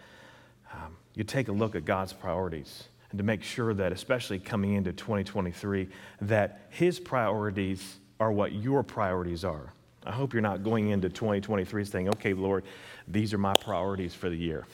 um, 0.74 0.98
you 1.13 1.24
take 1.24 1.48
a 1.48 1.51
look 1.51 1.75
at 1.75 1.86
God's 1.86 2.12
priorities 2.12 2.86
and 3.12 3.20
to 3.20 3.24
make 3.24 3.43
sure 3.43 3.72
that, 3.75 3.91
especially 3.91 4.39
coming 4.39 4.74
into 4.74 4.93
2023, 4.93 5.89
that 6.22 6.65
His 6.72 7.00
priorities 7.00 7.98
are 8.20 8.31
what 8.31 8.53
your 8.53 8.81
priorities 8.81 9.46
are. 9.46 9.74
I 10.03 10.12
hope 10.12 10.34
you're 10.34 10.41
not 10.41 10.63
going 10.63 10.89
into 10.89 11.08
2023 11.08 11.86
saying, 11.86 12.10
okay, 12.10 12.34
Lord, 12.34 12.63
these 13.08 13.31
are 13.31 13.38
my 13.38 13.53
priorities 13.53 14.15
for 14.15 14.31
the 14.31 14.38
year. 14.38 14.65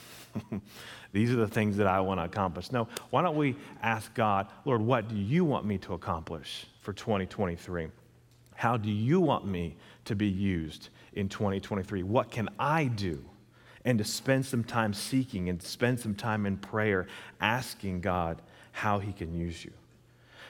These 1.14 1.32
are 1.32 1.38
the 1.38 1.48
things 1.48 1.78
that 1.78 1.88
I 1.88 2.00
want 2.00 2.20
to 2.20 2.26
accomplish. 2.26 2.72
No, 2.72 2.88
why 3.10 3.22
don't 3.22 3.38
we 3.38 3.56
ask 3.82 4.14
God, 4.14 4.48
Lord, 4.66 4.82
what 4.82 5.08
do 5.08 5.16
you 5.16 5.46
want 5.46 5.66
me 5.66 5.78
to 5.80 5.94
accomplish 5.94 6.66
for 6.82 6.94
2023? 6.94 7.88
How 8.56 8.76
do 8.76 8.90
you 8.90 9.22
want 9.22 9.46
me 9.46 9.76
to 10.06 10.16
be 10.16 10.28
used 10.28 10.90
in 11.14 11.30
2023? 11.30 12.04
What 12.04 12.32
can 12.32 12.50
I 12.60 12.86
do? 12.86 13.24
And 13.86 13.98
to 14.00 14.04
spend 14.04 14.46
some 14.46 14.64
time 14.64 14.94
seeking 14.94 15.48
and 15.50 15.62
spend 15.62 16.00
some 16.00 16.16
time 16.16 16.46
in 16.46 16.58
prayer, 16.58 17.08
asking 17.40 18.02
God 18.02 18.42
how 18.72 19.00
He 19.00 19.14
can 19.14 19.34
use 19.34 19.64
you. 19.64 19.72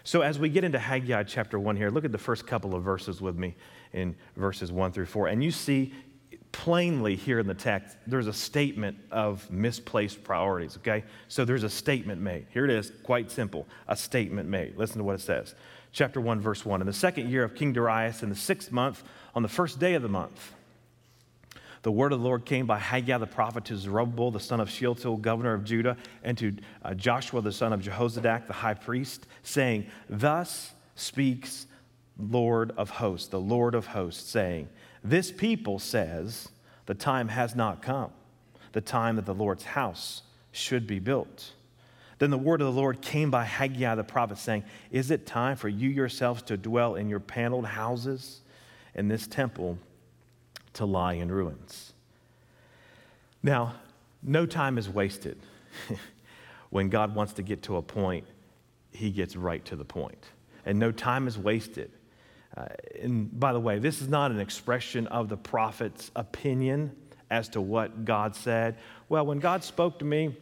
So, 0.04 0.22
as 0.22 0.40
we 0.40 0.48
get 0.48 0.64
into 0.64 0.80
Haggai 0.80 1.24
chapter 1.24 1.60
1 1.60 1.76
here, 1.76 1.90
look 1.90 2.06
at 2.06 2.14
the 2.14 2.18
first 2.18 2.48
couple 2.48 2.74
of 2.74 2.82
verses 2.82 3.20
with 3.20 3.36
me 3.36 3.56
in 3.92 4.16
verses 4.38 4.72
1 4.72 4.94
through 4.94 5.06
4. 5.06 5.28
And 5.28 5.44
you 5.44 5.52
see 5.52 5.94
plainly 6.58 7.16
here 7.16 7.38
in 7.38 7.46
the 7.46 7.54
text, 7.54 7.96
there's 8.08 8.26
a 8.26 8.34
statement 8.34 8.98
of 9.12 9.50
misplaced 9.52 10.24
priorities, 10.24 10.76
okay? 10.78 11.04
So 11.28 11.46
there's 11.46 11.62
a 11.62 11.70
statement 11.70 12.20
made. 12.20 12.48
Here 12.50 12.66
it 12.66 12.72
is, 12.72 12.92
quite 13.04 13.30
simple 13.30 13.68
a 13.88 13.96
statement 13.96 14.50
made. 14.50 14.76
Listen 14.76 14.98
to 14.98 15.04
what 15.04 15.14
it 15.14 15.22
says. 15.22 15.54
Chapter 15.92 16.20
1, 16.20 16.42
verse 16.42 16.66
1. 16.66 16.82
In 16.82 16.88
the 16.88 16.94
second 16.94 17.30
year 17.30 17.44
of 17.44 17.54
King 17.54 17.74
Darius, 17.74 18.24
in 18.24 18.30
the 18.30 18.36
sixth 18.36 18.72
month, 18.72 19.04
on 19.36 19.44
the 19.44 19.48
first 19.48 19.80
day 19.80 19.94
of 19.94 20.02
the 20.02 20.10
month, 20.10 20.56
the 21.84 21.92
word 21.92 22.12
of 22.12 22.20
the 22.20 22.26
Lord 22.26 22.44
came 22.44 22.66
by 22.66 22.80
Haggai 22.80 23.20
the 23.20 23.28
prophet 23.28 23.66
to 23.66 23.78
Zerubbabel, 23.78 24.32
the 24.32 24.40
son 24.40 24.60
of 24.60 24.68
Shealtiel, 24.68 25.18
governor 25.18 25.54
of 25.54 25.64
Judah, 25.64 25.96
and 26.24 26.36
to 26.40 26.56
uh, 26.84 26.96
Joshua, 26.96 27.40
the 27.42 27.52
son 27.52 27.72
of 27.72 27.82
Jehozadak, 27.82 28.48
the 28.48 28.54
high 28.54 28.74
priest, 28.74 29.28
saying, 29.44 29.86
Thus 30.10 30.72
speaks 30.96 31.68
Lord 32.18 32.74
of 32.78 32.90
hosts, 32.90 33.28
the 33.28 33.40
Lord 33.40 33.76
of 33.76 33.86
hosts, 33.86 34.28
saying, 34.28 34.70
this 35.10 35.32
people 35.32 35.80
says, 35.80 36.50
The 36.86 36.94
time 36.94 37.30
has 37.30 37.56
not 37.56 37.82
come, 37.82 38.12
the 38.74 38.82
time 38.82 39.16
that 39.16 39.26
the 39.26 39.34
Lord's 39.34 39.64
house 39.64 40.24
should 40.52 40.88
be 40.88 41.00
built. 41.00 41.52
Then 42.20 42.32
the 42.32 42.38
word 42.38 42.62
of 42.62 42.68
the 42.74 42.80
Lord 42.80 43.02
came 43.02 43.30
by 43.30 43.44
Haggai 43.44 43.96
the 43.96 44.04
prophet, 44.04 44.38
saying, 44.38 44.64
Is 44.92 45.12
it 45.12 45.26
time 45.26 45.56
for 45.56 45.70
you 45.70 45.90
yourselves 45.90 46.42
to 46.44 46.58
dwell 46.58 46.96
in 46.96 47.10
your 47.10 47.20
paneled 47.20 47.66
houses, 47.66 48.42
and 48.96 49.10
this 49.10 49.28
temple 49.28 49.78
to 50.74 50.86
lie 50.86 51.14
in 51.14 51.32
ruins? 51.32 51.94
Now, 53.44 53.76
no 54.24 54.46
time 54.46 54.78
is 54.78 54.90
wasted. 54.90 55.38
when 56.70 56.90
God 56.90 57.16
wants 57.16 57.34
to 57.34 57.44
get 57.44 57.64
to 57.64 57.78
a 57.78 57.82
point, 57.82 58.26
he 58.92 59.12
gets 59.12 59.36
right 59.36 59.64
to 59.66 59.76
the 59.76 59.86
point. 59.86 60.32
And 60.66 60.80
no 60.80 60.92
time 60.92 61.28
is 61.28 61.38
wasted 61.38 61.92
uh, 62.58 62.68
and 63.02 63.40
by 63.40 63.54
the 63.54 63.60
way, 63.60 63.78
this 63.78 64.02
is 64.02 64.08
not 64.08 64.32
an 64.32 64.40
expression 64.40 65.08
of 65.08 65.30
the 65.30 65.38
prophet's 65.38 66.12
opinion 66.16 66.92
as 67.30 67.50
to 67.50 67.62
what 67.62 68.06
God 68.06 68.36
said. 68.36 68.78
Well, 69.10 69.26
when 69.26 69.40
God 69.40 69.64
spoke 69.64 70.00
to 70.00 70.06
me, 70.06 70.36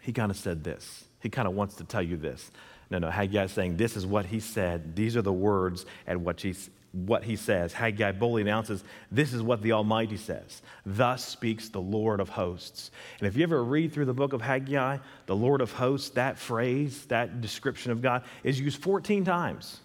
he 0.00 0.12
kind 0.12 0.30
of 0.30 0.36
said 0.36 0.62
this. 0.62 1.04
He 1.20 1.30
kind 1.30 1.48
of 1.48 1.54
wants 1.54 1.76
to 1.76 1.84
tell 1.84 2.02
you 2.02 2.16
this. 2.16 2.50
No, 2.90 2.98
no, 2.98 3.10
Haggai 3.10 3.44
is 3.44 3.52
saying 3.52 3.76
this 3.76 3.96
is 3.96 4.06
what 4.06 4.26
he 4.26 4.38
said. 4.38 4.94
These 4.94 5.16
are 5.16 5.22
the 5.22 5.32
words 5.32 5.86
and 6.06 6.24
what, 6.24 6.40
he, 6.40 6.54
what 6.92 7.24
he 7.24 7.36
says. 7.36 7.72
Haggai 7.72 8.12
boldly 8.12 8.42
announces 8.42 8.84
this 9.10 9.32
is 9.32 9.42
what 9.42 9.62
the 9.62 9.72
Almighty 9.72 10.18
says. 10.18 10.62
Thus 10.84 11.24
speaks 11.24 11.70
the 11.70 11.80
Lord 11.80 12.20
of 12.20 12.28
hosts. 12.28 12.90
And 13.18 13.26
if 13.26 13.36
you 13.36 13.42
ever 13.44 13.64
read 13.64 13.92
through 13.92 14.04
the 14.04 14.14
book 14.14 14.32
of 14.32 14.42
Haggai, 14.42 14.98
the 15.26 15.36
Lord 15.36 15.60
of 15.60 15.72
hosts, 15.72 16.10
that 16.10 16.38
phrase, 16.38 17.06
that 17.06 17.40
description 17.40 17.90
of 17.90 18.02
God 18.02 18.24
is 18.44 18.60
used 18.60 18.82
14 18.82 19.24
times. 19.24 19.80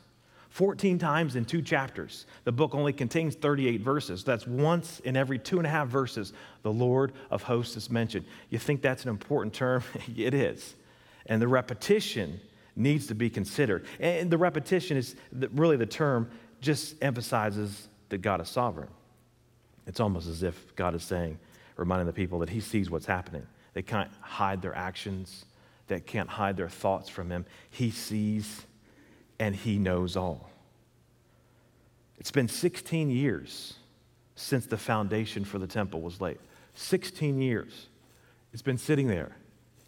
14 0.57 0.97
times 0.97 1.35
in 1.35 1.45
two 1.45 1.61
chapters. 1.61 2.25
The 2.43 2.51
book 2.51 2.73
only 2.73 2.91
contains 2.91 3.35
38 3.35 3.79
verses. 3.81 4.23
That's 4.23 4.47
once 4.47 4.99
in 5.01 5.15
every 5.15 5.37
two 5.37 5.59
and 5.59 5.67
a 5.67 5.69
half 5.69 5.87
verses 5.87 6.33
the 6.63 6.73
Lord 6.73 7.13
of 7.29 7.43
hosts 7.43 7.77
is 7.77 7.91
mentioned. 7.91 8.25
You 8.49 8.57
think 8.57 8.81
that's 8.81 9.03
an 9.03 9.09
important 9.09 9.53
term? 9.53 9.83
it 10.17 10.33
is. 10.33 10.73
And 11.27 11.39
the 11.39 11.47
repetition 11.47 12.41
needs 12.75 13.05
to 13.05 13.13
be 13.13 13.29
considered. 13.29 13.85
And 13.99 14.31
the 14.31 14.37
repetition 14.39 14.97
is 14.97 15.15
really 15.31 15.77
the 15.77 15.85
term 15.85 16.27
just 16.59 16.95
emphasizes 17.03 17.87
that 18.09 18.23
God 18.23 18.41
is 18.41 18.49
sovereign. 18.49 18.89
It's 19.85 19.99
almost 19.99 20.27
as 20.27 20.41
if 20.41 20.75
God 20.75 20.95
is 20.95 21.03
saying, 21.03 21.37
reminding 21.75 22.07
the 22.07 22.13
people 22.13 22.39
that 22.39 22.49
He 22.49 22.61
sees 22.61 22.89
what's 22.89 23.05
happening. 23.05 23.45
They 23.73 23.83
can't 23.83 24.09
hide 24.21 24.63
their 24.63 24.75
actions, 24.75 25.45
they 25.87 25.99
can't 25.99 26.29
hide 26.29 26.57
their 26.57 26.67
thoughts 26.67 27.09
from 27.09 27.29
Him. 27.29 27.45
He 27.69 27.91
sees 27.91 28.65
and 29.39 29.55
he 29.55 29.77
knows 29.77 30.15
all. 30.15 30.49
It's 32.17 32.31
been 32.31 32.47
16 32.47 33.09
years 33.09 33.75
since 34.35 34.65
the 34.65 34.77
foundation 34.77 35.43
for 35.43 35.59
the 35.59 35.67
temple 35.67 36.01
was 36.01 36.19
laid. 36.21 36.37
16 36.75 37.41
years. 37.41 37.87
It's 38.53 38.61
been 38.61 38.77
sitting 38.77 39.07
there, 39.07 39.35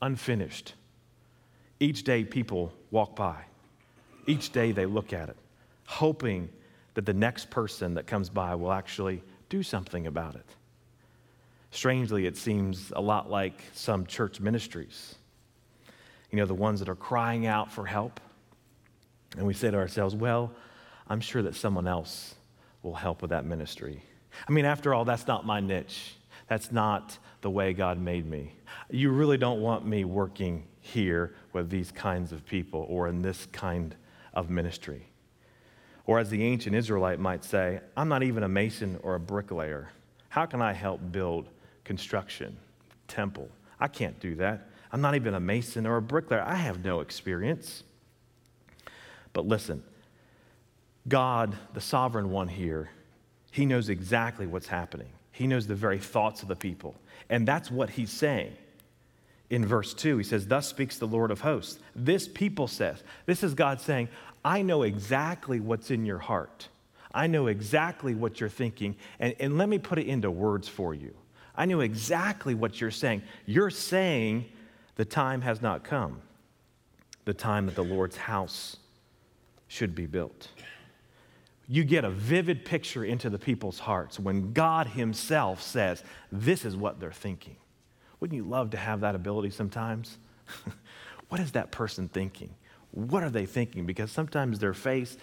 unfinished. 0.02 0.74
Each 1.80 2.04
day, 2.04 2.24
people 2.24 2.74
walk 2.92 3.16
by. 3.16 3.38
Each 4.28 4.52
day, 4.52 4.72
they 4.72 4.86
look 4.86 5.14
at 5.14 5.30
it, 5.30 5.38
hoping 5.86 6.50
that 6.96 7.06
the 7.06 7.14
next 7.14 7.50
person 7.50 7.94
that 7.94 8.06
comes 8.06 8.30
by 8.30 8.56
will 8.56 8.72
actually 8.72 9.24
do 9.50 9.64
something 9.64 10.08
about 10.08 10.36
it. 10.36 10.46
Strangely, 11.72 12.26
it 12.26 12.36
seems 12.36 12.92
a 12.96 13.02
lot 13.02 13.30
like 13.30 13.62
some 13.74 14.06
church 14.06 14.40
ministries. 14.40 15.16
You 16.32 16.38
know, 16.38 16.46
the 16.46 16.54
ones 16.54 16.80
that 16.80 16.90
are 16.90 16.96
crying 16.96 17.46
out 17.46 17.72
for 17.72 17.86
help, 17.86 18.20
and 19.38 19.46
we 19.46 19.54
say 19.54 19.72
to 19.72 19.78
ourselves, 19.78 20.16
well, 20.16 20.52
I'm 21.08 21.22
sure 21.22 21.42
that 21.42 21.56
someone 21.56 21.88
else 21.88 22.36
will 22.84 22.96
help 22.96 23.22
with 23.22 23.32
that 23.32 23.46
ministry. 23.46 24.04
I 24.48 24.52
mean, 24.52 24.66
after 24.66 24.94
all, 24.94 25.06
that's 25.06 25.28
not 25.28 25.46
my 25.46 25.60
niche. 25.60 26.16
That's 26.48 26.72
not 26.72 27.18
the 27.42 27.50
way 27.50 27.74
God 27.74 28.00
made 28.00 28.26
me. 28.26 28.54
You 28.90 29.12
really 29.12 29.38
don't 29.38 29.62
want 29.62 29.86
me 29.86 30.04
working 30.04 30.66
here 30.80 31.36
with 31.54 31.70
these 31.70 31.92
kinds 31.92 32.32
of 32.32 32.46
people 32.46 32.86
or 32.90 33.08
in 33.08 33.22
this 33.22 33.48
kind 33.52 33.96
of 34.34 34.50
ministry. 34.50 35.06
Or, 36.06 36.18
as 36.18 36.30
the 36.30 36.44
ancient 36.44 36.76
Israelite 36.76 37.20
might 37.20 37.44
say, 37.44 37.82
I'm 37.96 38.10
not 38.10 38.24
even 38.24 38.42
a 38.42 38.48
mason 38.48 39.00
or 39.04 39.14
a 39.14 39.20
bricklayer. 39.20 39.90
How 40.30 40.48
can 40.48 40.60
I 40.62 40.74
help 40.74 41.00
build 41.12 41.50
construction, 41.84 42.58
temple? 43.08 43.48
I 43.80 43.88
can't 43.88 44.20
do 44.20 44.34
that. 44.36 44.70
I'm 44.92 45.02
not 45.02 45.14
even 45.14 45.36
a 45.36 45.40
mason 45.40 45.86
or 45.86 45.98
a 45.98 46.02
bricklayer. 46.02 46.42
I 46.42 46.56
have 46.56 46.84
no 46.84 47.02
experience. 47.02 47.84
But 49.34 49.46
listen, 49.48 49.84
God, 51.08 51.56
the 51.74 51.82
sovereign 51.82 52.32
one 52.32 52.48
here, 52.48 52.90
he 53.52 53.66
knows 53.66 53.90
exactly 53.90 54.48
what's 54.48 54.68
happening. 54.68 55.10
He 55.32 55.48
knows 55.48 55.68
the 55.68 55.76
very 55.76 56.00
thoughts 56.00 56.42
of 56.42 56.48
the 56.48 56.56
people. 56.56 56.96
And 57.30 57.48
that's 57.48 57.72
what 57.72 57.90
he's 57.90 58.12
saying. 58.12 58.54
In 59.50 59.66
verse 59.66 59.94
2, 59.94 60.18
he 60.18 60.24
says, 60.24 60.46
Thus 60.46 60.68
speaks 60.68 60.98
the 60.98 61.08
Lord 61.08 61.32
of 61.32 61.42
hosts. 61.42 61.80
This 61.96 62.28
people 62.28 62.68
says, 62.68 63.04
This 63.26 63.44
is 63.44 63.54
God 63.54 63.82
saying, 63.82 64.10
I 64.46 64.62
know 64.62 64.84
exactly 64.84 65.60
what's 65.60 65.92
in 65.92 66.06
your 66.06 66.20
heart. 66.20 66.68
I 67.14 67.28
know 67.28 67.48
exactly 67.48 68.14
what 68.14 68.40
you're 68.40 68.50
thinking. 68.50 68.96
And, 69.20 69.36
and 69.40 69.58
let 69.58 69.70
me 69.70 69.80
put 69.80 69.98
it 69.98 70.08
into 70.08 70.30
words 70.30 70.68
for 70.68 70.94
you. 70.94 71.14
I 71.56 71.66
know 71.66 71.80
exactly 71.80 72.54
what 72.54 72.80
you're 72.80 72.92
saying. 72.92 73.24
You're 73.46 73.72
saying 73.72 74.46
the 74.96 75.06
time 75.06 75.42
has 75.42 75.62
not 75.62 75.84
come, 75.84 76.22
the 77.26 77.34
time 77.34 77.66
that 77.66 77.76
the 77.76 77.84
Lord's 77.84 78.18
house 78.18 78.78
should 79.70 79.96
be 79.96 80.06
built. 80.06 80.50
You 81.70 81.86
get 81.86 82.04
a 82.04 82.10
vivid 82.10 82.66
picture 82.66 83.06
into 83.06 83.30
the 83.30 83.38
people's 83.38 83.80
hearts 83.80 84.20
when 84.20 84.52
God 84.52 84.88
Himself 84.88 85.62
says, 85.62 86.04
This 86.32 86.66
is 86.66 86.76
what 86.76 87.00
they're 87.00 87.12
thinking. 87.12 87.56
Wouldn't 88.20 88.36
you 88.36 88.44
love 88.44 88.72
to 88.72 88.78
have 88.78 89.02
that 89.02 89.16
ability 89.16 89.52
sometimes? 89.52 90.18
what 91.30 91.40
is 91.40 91.52
that 91.54 91.72
person 91.72 92.10
thinking? 92.10 92.50
What 92.92 93.24
are 93.24 93.30
they 93.30 93.46
thinking? 93.46 93.86
Because 93.86 94.12
sometimes 94.12 94.60
their 94.60 94.74
face 94.74 95.16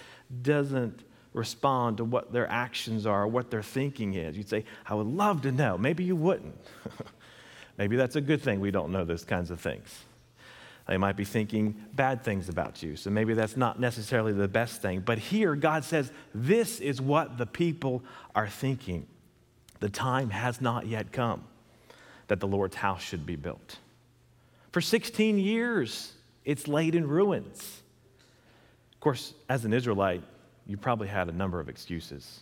doesn't 0.42 1.02
respond 1.32 1.98
to 1.98 2.04
what 2.04 2.32
their 2.32 2.48
actions 2.50 3.04
are, 3.04 3.24
or 3.24 3.26
what 3.26 3.50
their 3.50 3.62
thinking 3.62 4.14
is. 4.14 4.36
You'd 4.36 4.48
say, 4.48 4.64
I 4.86 4.94
would 4.94 5.06
love 5.06 5.42
to 5.42 5.52
know. 5.52 5.76
Maybe 5.76 6.04
you 6.04 6.16
wouldn't. 6.16 6.56
Maybe 7.76 7.96
that's 7.96 8.16
a 8.16 8.22
good 8.22 8.40
thing 8.40 8.60
we 8.60 8.70
don't 8.70 8.90
know 8.90 9.04
those 9.04 9.24
kinds 9.24 9.50
of 9.50 9.60
things. 9.60 10.05
They 10.86 10.96
might 10.96 11.16
be 11.16 11.24
thinking 11.24 11.74
bad 11.94 12.22
things 12.22 12.48
about 12.48 12.82
you. 12.82 12.94
So 12.96 13.10
maybe 13.10 13.34
that's 13.34 13.56
not 13.56 13.80
necessarily 13.80 14.32
the 14.32 14.46
best 14.46 14.80
thing. 14.80 15.00
But 15.00 15.18
here, 15.18 15.56
God 15.56 15.84
says, 15.84 16.12
this 16.34 16.80
is 16.80 17.00
what 17.00 17.38
the 17.38 17.46
people 17.46 18.04
are 18.34 18.48
thinking. 18.48 19.06
The 19.80 19.88
time 19.88 20.30
has 20.30 20.60
not 20.60 20.86
yet 20.86 21.12
come 21.12 21.44
that 22.28 22.40
the 22.40 22.46
Lord's 22.46 22.76
house 22.76 23.02
should 23.02 23.26
be 23.26 23.36
built. 23.36 23.78
For 24.72 24.80
16 24.80 25.38
years, 25.38 26.12
it's 26.44 26.68
laid 26.68 26.94
in 26.94 27.06
ruins. 27.06 27.82
Of 28.92 29.00
course, 29.00 29.34
as 29.48 29.64
an 29.64 29.72
Israelite, 29.72 30.22
you 30.66 30.76
probably 30.76 31.08
had 31.08 31.28
a 31.28 31.32
number 31.32 31.60
of 31.60 31.68
excuses. 31.68 32.40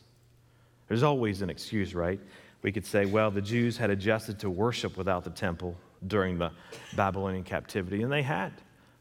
There's 0.88 1.02
always 1.02 1.42
an 1.42 1.48
excuse, 1.48 1.94
right? 1.94 2.20
We 2.62 2.72
could 2.72 2.86
say, 2.86 3.06
well, 3.06 3.30
the 3.30 3.42
Jews 3.42 3.76
had 3.76 3.90
adjusted 3.90 4.38
to 4.40 4.50
worship 4.50 4.96
without 4.96 5.24
the 5.24 5.30
temple 5.30 5.76
during 6.06 6.38
the 6.38 6.50
Babylonian 6.94 7.44
captivity, 7.44 8.02
and 8.02 8.12
they 8.12 8.23
had. 8.23 8.52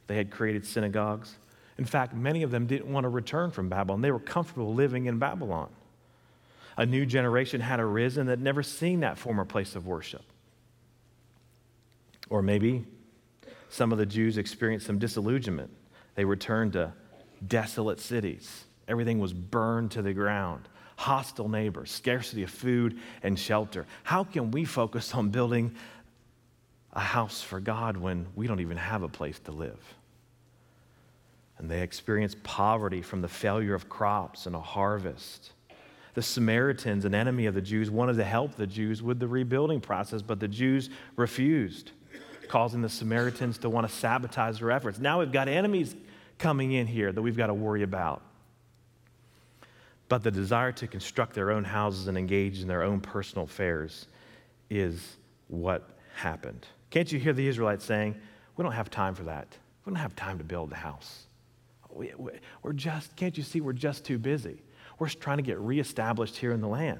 They 0.07 0.15
had 0.15 0.31
created 0.31 0.65
synagogues. 0.65 1.35
In 1.77 1.85
fact, 1.85 2.13
many 2.13 2.43
of 2.43 2.51
them 2.51 2.67
didn't 2.67 2.91
want 2.91 3.05
to 3.05 3.09
return 3.09 3.51
from 3.51 3.69
Babylon. 3.69 4.01
They 4.01 4.11
were 4.11 4.19
comfortable 4.19 4.73
living 4.73 5.05
in 5.05 5.17
Babylon. 5.17 5.69
A 6.77 6.85
new 6.85 7.05
generation 7.05 7.61
had 7.61 7.79
arisen 7.79 8.27
that 8.27 8.39
never 8.39 8.63
seen 8.63 9.01
that 9.01 9.17
former 9.17 9.45
place 9.45 9.75
of 9.75 9.85
worship. 9.87 10.23
Or 12.29 12.41
maybe 12.41 12.85
some 13.69 13.91
of 13.91 13.97
the 13.97 14.05
Jews 14.05 14.37
experienced 14.37 14.85
some 14.85 14.99
disillusionment. 14.99 15.71
They 16.15 16.25
returned 16.25 16.73
to 16.73 16.93
desolate 17.47 17.99
cities. 17.99 18.65
Everything 18.87 19.19
was 19.19 19.33
burned 19.33 19.91
to 19.91 20.01
the 20.01 20.13
ground. 20.13 20.67
Hostile 20.95 21.49
neighbors, 21.49 21.91
scarcity 21.91 22.43
of 22.43 22.49
food 22.49 22.99
and 23.23 23.37
shelter. 23.37 23.85
How 24.03 24.23
can 24.23 24.51
we 24.51 24.63
focus 24.63 25.13
on 25.13 25.29
building 25.29 25.75
a 26.93 26.99
house 26.99 27.41
for 27.41 27.59
God 27.59 27.97
when 27.97 28.27
we 28.35 28.47
don't 28.47 28.59
even 28.59 28.77
have 28.77 29.03
a 29.03 29.09
place 29.09 29.39
to 29.39 29.51
live? 29.51 29.79
And 31.57 31.69
they 31.69 31.81
experienced 31.81 32.41
poverty 32.43 33.01
from 33.01 33.21
the 33.21 33.27
failure 33.27 33.73
of 33.73 33.89
crops 33.89 34.45
and 34.45 34.55
a 34.55 34.59
harvest. 34.59 35.51
The 36.13 36.21
Samaritans, 36.21 37.05
an 37.05 37.15
enemy 37.15 37.45
of 37.47 37.55
the 37.55 37.61
Jews, 37.61 37.89
wanted 37.89 38.17
to 38.17 38.23
help 38.23 38.55
the 38.55 38.67
Jews 38.67 39.01
with 39.01 39.19
the 39.19 39.27
rebuilding 39.27 39.81
process, 39.81 40.21
but 40.21 40.39
the 40.39 40.47
Jews 40.47 40.89
refused, 41.15 41.91
causing 42.47 42.81
the 42.81 42.89
Samaritans 42.89 43.57
to 43.59 43.69
want 43.69 43.87
to 43.87 43.93
sabotage 43.93 44.59
their 44.59 44.71
efforts. 44.71 44.99
Now 44.99 45.19
we've 45.19 45.31
got 45.31 45.47
enemies 45.47 45.95
coming 46.37 46.73
in 46.73 46.85
here 46.85 47.11
that 47.11 47.21
we've 47.21 47.37
got 47.37 47.47
to 47.47 47.53
worry 47.53 47.83
about. 47.83 48.21
But 50.09 50.21
the 50.21 50.31
desire 50.31 50.71
to 50.73 50.87
construct 50.87 51.33
their 51.33 51.49
own 51.49 51.63
houses 51.63 52.07
and 52.07 52.17
engage 52.17 52.61
in 52.61 52.67
their 52.67 52.83
own 52.83 52.99
personal 52.99 53.45
affairs 53.45 54.07
is 54.69 55.17
what 55.47 55.89
happened. 56.13 56.67
Can't 56.93 57.11
you 57.11 57.17
hear 57.17 57.33
the 57.33 57.47
Israelites 57.47 57.83
saying, 57.83 58.13
We 58.55 58.61
don't 58.61 58.73
have 58.73 58.91
time 58.91 59.15
for 59.15 59.23
that. 59.23 59.47
We 59.83 59.89
don't 59.89 59.99
have 59.99 60.15
time 60.15 60.37
to 60.37 60.43
build 60.43 60.69
the 60.69 60.75
house. 60.75 61.25
We, 61.89 62.13
are 62.63 62.71
just, 62.73 63.15
can't 63.15 63.35
you 63.35 63.43
see, 63.43 63.61
we're 63.61 63.73
just 63.73 64.05
too 64.05 64.19
busy. 64.19 64.61
We're 64.99 65.09
trying 65.09 65.37
to 65.37 65.43
get 65.43 65.57
reestablished 65.57 66.37
here 66.37 66.51
in 66.51 66.61
the 66.61 66.67
land. 66.67 66.99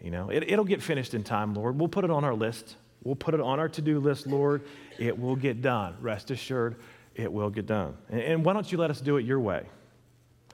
You 0.00 0.10
know, 0.10 0.30
it, 0.30 0.44
it'll 0.48 0.64
get 0.64 0.82
finished 0.82 1.12
in 1.12 1.24
time, 1.24 1.52
Lord. 1.52 1.78
We'll 1.78 1.90
put 1.90 2.04
it 2.04 2.10
on 2.10 2.24
our 2.24 2.32
list. 2.32 2.76
We'll 3.04 3.16
put 3.16 3.34
it 3.34 3.40
on 3.40 3.60
our 3.60 3.68
to 3.68 3.82
do 3.82 4.00
list, 4.00 4.26
Lord. 4.26 4.62
It 4.98 5.18
will 5.18 5.36
get 5.36 5.60
done. 5.60 5.94
Rest 6.00 6.30
assured, 6.30 6.76
it 7.14 7.30
will 7.30 7.50
get 7.50 7.66
done. 7.66 7.98
And, 8.08 8.22
and 8.22 8.44
why 8.46 8.54
don't 8.54 8.72
you 8.72 8.78
let 8.78 8.90
us 8.90 9.02
do 9.02 9.18
it 9.18 9.26
your 9.26 9.40
way? 9.40 9.66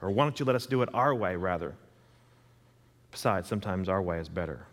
Or 0.01 0.11
why 0.11 0.25
don't 0.25 0.37
you 0.37 0.45
let 0.45 0.57
us 0.57 0.65
do 0.65 0.81
it 0.81 0.89
our 0.93 1.15
way, 1.15 1.37
rather? 1.37 1.75
Besides, 3.09 3.47
sometimes 3.47 3.87
our 3.87 4.01
way 4.01 4.19
is 4.19 4.27
better. 4.27 4.67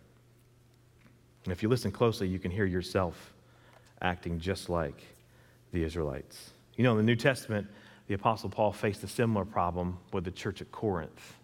And 1.45 1.53
if 1.53 1.63
you 1.63 1.69
listen 1.69 1.93
closely, 1.93 2.27
you 2.27 2.41
can 2.41 2.51
hear 2.51 2.65
yourself 2.65 3.33
acting 4.03 4.39
just 4.39 4.69
like 4.69 5.03
the 5.73 5.83
Israelites. 5.85 6.51
You 6.77 6.85
know, 6.85 6.93
in 6.93 6.99
the 6.99 7.03
New 7.03 7.17
Testament, 7.17 7.67
the 8.07 8.15
Apostle 8.15 8.51
Paul 8.51 8.73
faced 8.73 9.05
a 9.05 9.09
similar 9.09 9.45
problem 9.45 9.99
with 10.13 10.25
the 10.25 10.31
church 10.31 10.61
at 10.61 10.73
Corinth. 10.73 11.35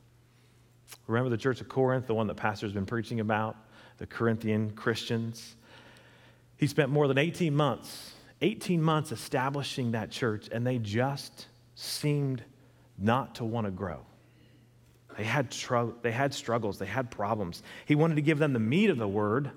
Remember 1.07 1.31
the 1.31 1.37
church 1.37 1.61
of 1.61 1.69
Corinth, 1.69 2.07
the 2.07 2.15
one 2.15 2.27
that 2.27 2.37
Pastor's 2.37 2.73
been 2.73 2.87
preaching 2.87 3.21
about, 3.21 3.57
the 3.99 4.07
Corinthian 4.07 4.71
Christians? 4.73 5.57
He 6.57 6.67
spent 6.67 6.91
more 6.91 7.07
than 7.07 7.19
18 7.19 7.55
months, 7.55 8.13
18 8.41 8.83
months 8.83 9.13
establishing 9.13 9.93
that 9.93 10.11
church, 10.11 10.49
and 10.51 10.67
they 10.67 10.79
just 10.79 11.47
seemed 11.75 12.43
not 12.99 13.35
to 13.37 13.45
want 13.45 13.67
to 13.67 13.71
grow. 13.71 14.01
They 15.17 15.25
had, 15.25 15.51
tr- 15.51 15.93
they 16.03 16.13
had 16.13 16.35
struggles, 16.35 16.79
they 16.79 16.87
had 16.87 17.11
problems. 17.11 17.63
He 17.87 17.95
wanted 17.95 18.17
to 18.17 18.23
give 18.23 18.39
them 18.39 18.53
the 18.53 18.59
meat 18.59 18.91
of 18.91 18.99
the 18.99 19.09
word, 19.09 19.51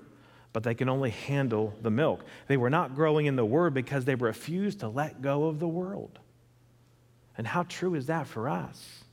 but 0.52 0.62
they 0.62 0.74
can 0.74 0.88
only 0.88 1.10
handle 1.10 1.74
the 1.82 1.90
milk. 1.90 2.24
They 2.48 2.56
were 2.56 2.70
not 2.70 2.94
growing 2.94 3.26
in 3.26 3.36
the 3.36 3.44
word 3.44 3.74
because 3.74 4.04
they 4.04 4.14
refused 4.14 4.80
to 4.80 4.88
let 4.88 5.22
go 5.22 5.44
of 5.44 5.60
the 5.60 5.68
world. 5.68 6.18
And 7.38 7.46
how 7.46 7.62
true 7.64 7.94
is 7.94 8.06
that 8.06 8.26
for 8.26 8.48
us? 8.48 9.04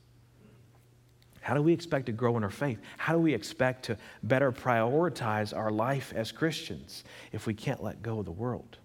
How 1.40 1.54
do 1.54 1.62
we 1.62 1.72
expect 1.72 2.06
to 2.06 2.12
grow 2.12 2.36
in 2.36 2.44
our 2.44 2.50
faith? 2.50 2.78
How 2.98 3.14
do 3.14 3.20
we 3.20 3.32
expect 3.32 3.86
to 3.86 3.96
better 4.22 4.52
prioritize 4.52 5.56
our 5.56 5.70
life 5.70 6.12
as 6.14 6.30
Christians 6.30 7.04
if 7.32 7.46
we 7.46 7.54
can't 7.54 7.82
let 7.82 8.02
go 8.02 8.18
of 8.18 8.26
the 8.26 8.32
world? 8.32 8.76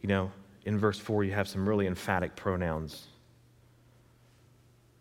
You 0.00 0.08
know, 0.08 0.32
in 0.64 0.78
verse 0.78 0.98
4, 0.98 1.24
you 1.24 1.32
have 1.32 1.46
some 1.46 1.68
really 1.68 1.86
emphatic 1.86 2.34
pronouns. 2.34 3.06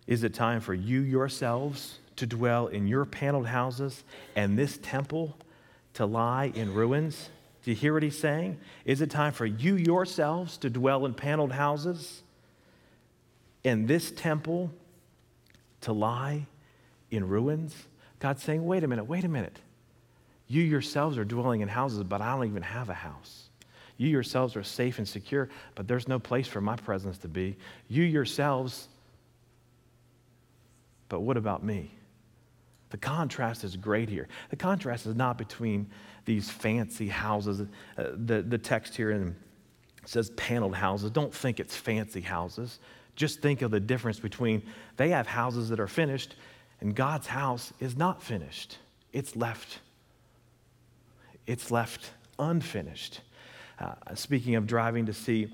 Is 0.05 0.23
it 0.23 0.33
time 0.33 0.59
for 0.59 0.73
you 0.73 0.99
yourselves 0.99 1.99
to 2.17 2.25
dwell 2.25 2.67
in 2.67 2.87
your 2.87 3.05
paneled 3.05 3.47
houses 3.47 4.03
and 4.35 4.57
this 4.57 4.77
temple 4.81 5.35
to 5.95 6.05
lie 6.05 6.51
in 6.53 6.73
ruins? 6.73 7.29
Do 7.63 7.71
you 7.71 7.77
hear 7.77 7.93
what 7.93 8.03
he's 8.03 8.19
saying? 8.19 8.59
Is 8.85 9.01
it 9.01 9.09
time 9.09 9.31
for 9.31 9.45
you 9.45 9.75
yourselves 9.75 10.57
to 10.57 10.69
dwell 10.69 11.05
in 11.05 11.13
paneled 11.13 11.53
houses 11.53 12.21
and 13.63 13.87
this 13.87 14.11
temple 14.11 14.71
to 15.81 15.93
lie 15.93 16.45
in 17.09 17.27
ruins? 17.27 17.75
God's 18.19 18.43
saying, 18.43 18.65
wait 18.65 18.83
a 18.83 18.87
minute, 18.87 19.05
wait 19.05 19.23
a 19.23 19.29
minute. 19.29 19.59
You 20.47 20.61
yourselves 20.61 21.17
are 21.17 21.25
dwelling 21.25 21.61
in 21.61 21.67
houses, 21.67 22.03
but 22.03 22.21
I 22.21 22.35
don't 22.35 22.47
even 22.47 22.63
have 22.63 22.89
a 22.89 22.93
house. 22.93 23.49
You 23.97 24.09
yourselves 24.09 24.55
are 24.55 24.63
safe 24.63 24.97
and 24.97 25.07
secure, 25.07 25.49
but 25.75 25.87
there's 25.87 26.07
no 26.07 26.19
place 26.19 26.47
for 26.47 26.59
my 26.59 26.75
presence 26.75 27.17
to 27.19 27.27
be. 27.27 27.55
You 27.87 28.03
yourselves, 28.03 28.87
but 31.07 31.21
what 31.21 31.37
about 31.37 31.63
me? 31.63 31.91
The 32.93 32.97
contrast 32.99 33.63
is 33.63 33.75
great 33.75 34.07
here. 34.07 34.27
The 34.51 34.55
contrast 34.55 35.07
is 35.07 35.15
not 35.15 35.35
between 35.35 35.89
these 36.25 36.51
fancy 36.51 37.07
houses. 37.07 37.61
Uh, 37.97 38.03
the, 38.13 38.43
the 38.43 38.59
text 38.59 38.95
here 38.95 39.09
in, 39.09 39.35
says 40.05 40.29
paneled 40.31 40.75
houses. 40.75 41.09
Don't 41.09 41.33
think 41.33 41.59
it's 41.59 41.75
fancy 41.75 42.21
houses. 42.21 42.77
Just 43.15 43.41
think 43.41 43.63
of 43.63 43.71
the 43.71 43.79
difference 43.79 44.19
between 44.19 44.61
they 44.95 45.09
have 45.09 45.25
houses 45.25 45.69
that 45.69 45.79
are 45.79 45.87
finished 45.87 46.35
and 46.81 46.93
God's 46.93 47.25
house 47.25 47.73
is 47.79 47.97
not 47.97 48.21
finished. 48.21 48.77
It's 49.11 49.35
left 49.35 49.79
it's 51.47 51.71
left 51.71 52.11
unfinished. 52.37 53.21
Uh, 53.79 53.95
speaking 54.13 54.53
of 54.53 54.67
driving 54.67 55.07
to 55.07 55.13
see 55.13 55.47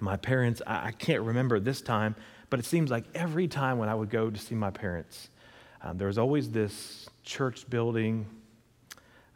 my 0.00 0.16
parents, 0.16 0.60
I, 0.66 0.88
I, 0.88 0.90
can't 0.90 1.22
remember 1.22 1.60
this 1.60 1.80
time, 1.80 2.16
but 2.50 2.58
it 2.58 2.66
seems 2.66 2.90
like 2.90 3.04
every 3.14 3.46
time 3.46 3.78
when 3.78 3.88
I 3.88 3.94
would 3.94 4.10
go 4.10 4.28
to 4.28 4.38
see 4.38 4.56
my 4.56 4.70
parents, 4.70 5.30
um, 5.84 5.98
there 5.98 6.06
was 6.06 6.16
always 6.16 6.50
this 6.50 7.08
church 7.24 7.68
building 7.68 8.26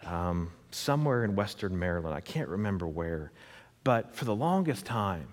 um, 0.04 0.50
somewhere 0.70 1.24
in 1.24 1.36
Western 1.36 1.78
Maryland. 1.78 2.14
I 2.14 2.20
can't 2.20 2.48
remember 2.48 2.86
where. 2.86 3.32
But 3.84 4.16
for 4.16 4.24
the 4.24 4.34
longest 4.34 4.86
time, 4.86 5.28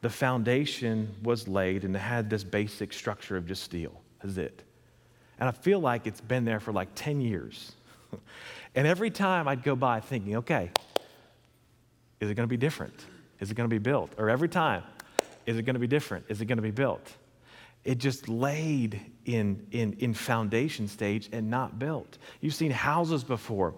the 0.00 0.10
foundation 0.10 1.12
was 1.24 1.48
laid 1.48 1.84
and 1.84 1.94
it 1.96 1.98
had 1.98 2.30
this 2.30 2.44
basic 2.44 2.92
structure 2.92 3.36
of 3.36 3.46
just 3.46 3.64
steel. 3.64 4.00
Is 4.22 4.38
it. 4.38 4.62
And 5.40 5.48
I 5.48 5.52
feel 5.52 5.80
like 5.80 6.06
it's 6.06 6.20
been 6.20 6.44
there 6.44 6.60
for 6.60 6.72
like 6.72 6.90
10 6.94 7.20
years. 7.20 7.72
and 8.76 8.86
every 8.86 9.10
time 9.10 9.48
I'd 9.48 9.64
go 9.64 9.74
by 9.74 9.98
thinking, 9.98 10.36
okay, 10.36 10.70
is 12.20 12.30
it 12.30 12.34
going 12.34 12.46
to 12.46 12.50
be 12.50 12.56
different? 12.56 12.94
Is 13.40 13.50
it 13.50 13.54
going 13.54 13.68
to 13.68 13.74
be 13.74 13.78
built? 13.78 14.12
Or 14.18 14.30
every 14.30 14.48
time, 14.48 14.84
is 15.46 15.56
it 15.56 15.62
going 15.62 15.74
to 15.74 15.80
be 15.80 15.88
different? 15.88 16.26
Is 16.28 16.40
it 16.40 16.44
going 16.44 16.58
to 16.58 16.62
be 16.62 16.70
built? 16.70 17.16
It 17.84 17.98
just 17.98 18.28
laid 18.28 19.00
in, 19.24 19.66
in, 19.72 19.94
in 19.94 20.14
foundation 20.14 20.86
stage 20.88 21.28
and 21.32 21.50
not 21.50 21.78
built. 21.78 22.18
You've 22.40 22.54
seen 22.54 22.70
houses 22.70 23.24
before 23.24 23.74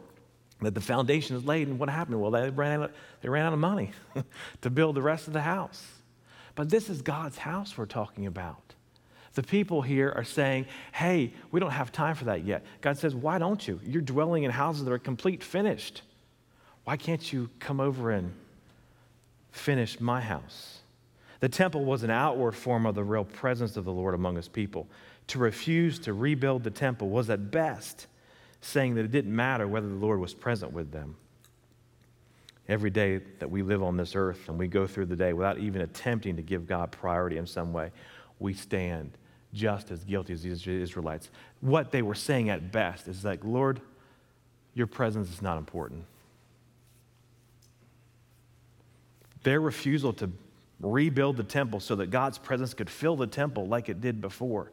that 0.61 0.75
the 0.75 0.81
foundation 0.81 1.37
is 1.37 1.45
laid, 1.45 1.69
and 1.69 1.79
what 1.79 1.89
happened? 1.89 2.21
Well, 2.21 2.31
they 2.31 2.51
ran 2.51 2.83
out, 2.83 2.93
they 3.23 3.29
ran 3.29 3.47
out 3.47 3.53
of 3.53 3.59
money 3.59 3.91
to 4.61 4.71
build 4.71 4.95
the 4.95 5.03
rest 5.03 5.27
of 5.27 5.33
the 5.33 5.41
house. 5.41 5.85
But 6.55 6.71
this 6.71 6.89
is 6.89 7.03
God's 7.03 7.39
house 7.39 7.77
we're 7.77 7.87
talking 7.87 8.27
about. 8.27 8.75
The 9.35 9.43
people 9.43 9.83
here 9.83 10.13
are 10.15 10.23
saying, 10.23 10.67
hey, 10.93 11.33
we 11.51 11.59
don't 11.59 11.73
have 11.73 11.91
time 11.91 12.15
for 12.15 12.27
that 12.27 12.45
yet. 12.45 12.65
God 12.81 12.99
says, 12.99 13.15
why 13.15 13.39
don't 13.39 13.67
you? 13.67 13.81
You're 13.85 14.03
dwelling 14.03 14.45
in 14.45 14.51
houses 14.53 14.85
that 14.85 14.93
are 14.93 14.99
complete, 14.99 15.43
finished. 15.43 16.03
Why 16.85 16.97
can't 16.97 17.33
you 17.33 17.51
come 17.59 17.81
over 17.81 18.13
and 18.13 18.33
finish 19.51 19.99
my 19.99 20.21
house? 20.21 20.79
The 21.41 21.49
temple 21.49 21.85
was 21.85 22.03
an 22.03 22.11
outward 22.11 22.53
form 22.53 22.87
of 22.87 22.95
the 22.95 23.05
real 23.05 23.25
presence 23.25 23.77
of 23.77 23.85
the 23.85 23.93
Lord 23.93 24.15
among 24.15 24.37
his 24.37 24.49
people. 24.49 24.89
To 25.29 25.39
refuse 25.39 25.99
to 26.01 26.13
rebuild 26.13 26.65
the 26.65 26.71
temple 26.71 27.09
was 27.09 27.31
at 27.31 27.51
best 27.51 28.07
saying 28.61 28.95
that 28.95 29.05
it 29.05 29.11
didn't 29.11 29.35
matter 29.35 29.69
whether 29.69 29.89
the 29.89 29.95
Lord 29.95 30.21
was 30.21 30.33
present 30.33 30.73
with 30.73 30.91
them. 30.91 31.17
Every 32.67 32.91
day 32.91 33.19
that 33.39 33.51
we 33.51 33.63
live 33.63 33.83
on 33.83 33.97
this 33.97 34.17
earth 34.17 34.49
and 34.49 34.59
we 34.59 34.69
go 34.69 34.87
through 34.87 35.07
the 35.07 35.17
day 35.17 35.35
without 35.35 35.59
even 35.59 35.83
attempting 35.83 36.37
to 36.37 36.43
give 36.43 36.67
God 36.67 36.91
priority 36.91 37.37
in 37.37 37.47
some 37.47 37.75
way, 37.75 37.91
we 38.39 38.55
stand 38.55 39.13
just 39.53 39.91
as 39.91 40.03
guilty 40.03 40.33
as 40.33 40.43
these 40.43 40.67
Israelites. 40.67 41.31
What 41.61 41.93
they 41.93 42.01
were 42.01 42.15
saying 42.15 42.49
at 42.49 42.73
best 42.73 43.07
is 43.07 43.25
like, 43.25 43.45
Lord, 43.45 43.81
your 44.73 44.87
presence 44.87 45.31
is 45.31 45.43
not 45.43 45.59
important. 45.59 46.05
Their 49.43 49.61
refusal 49.61 50.15
to 50.15 50.31
rebuild 50.85 51.37
the 51.37 51.45
temple 51.45 51.81
so 51.81 51.97
that 51.97 52.11
God's 52.11 52.39
presence 52.39 52.75
could 52.75 52.91
fill 52.91 53.17
the 53.17 53.27
temple 53.27 53.67
like 53.67 53.89
it 53.89 54.01
did 54.01 54.21
before, 54.21 54.71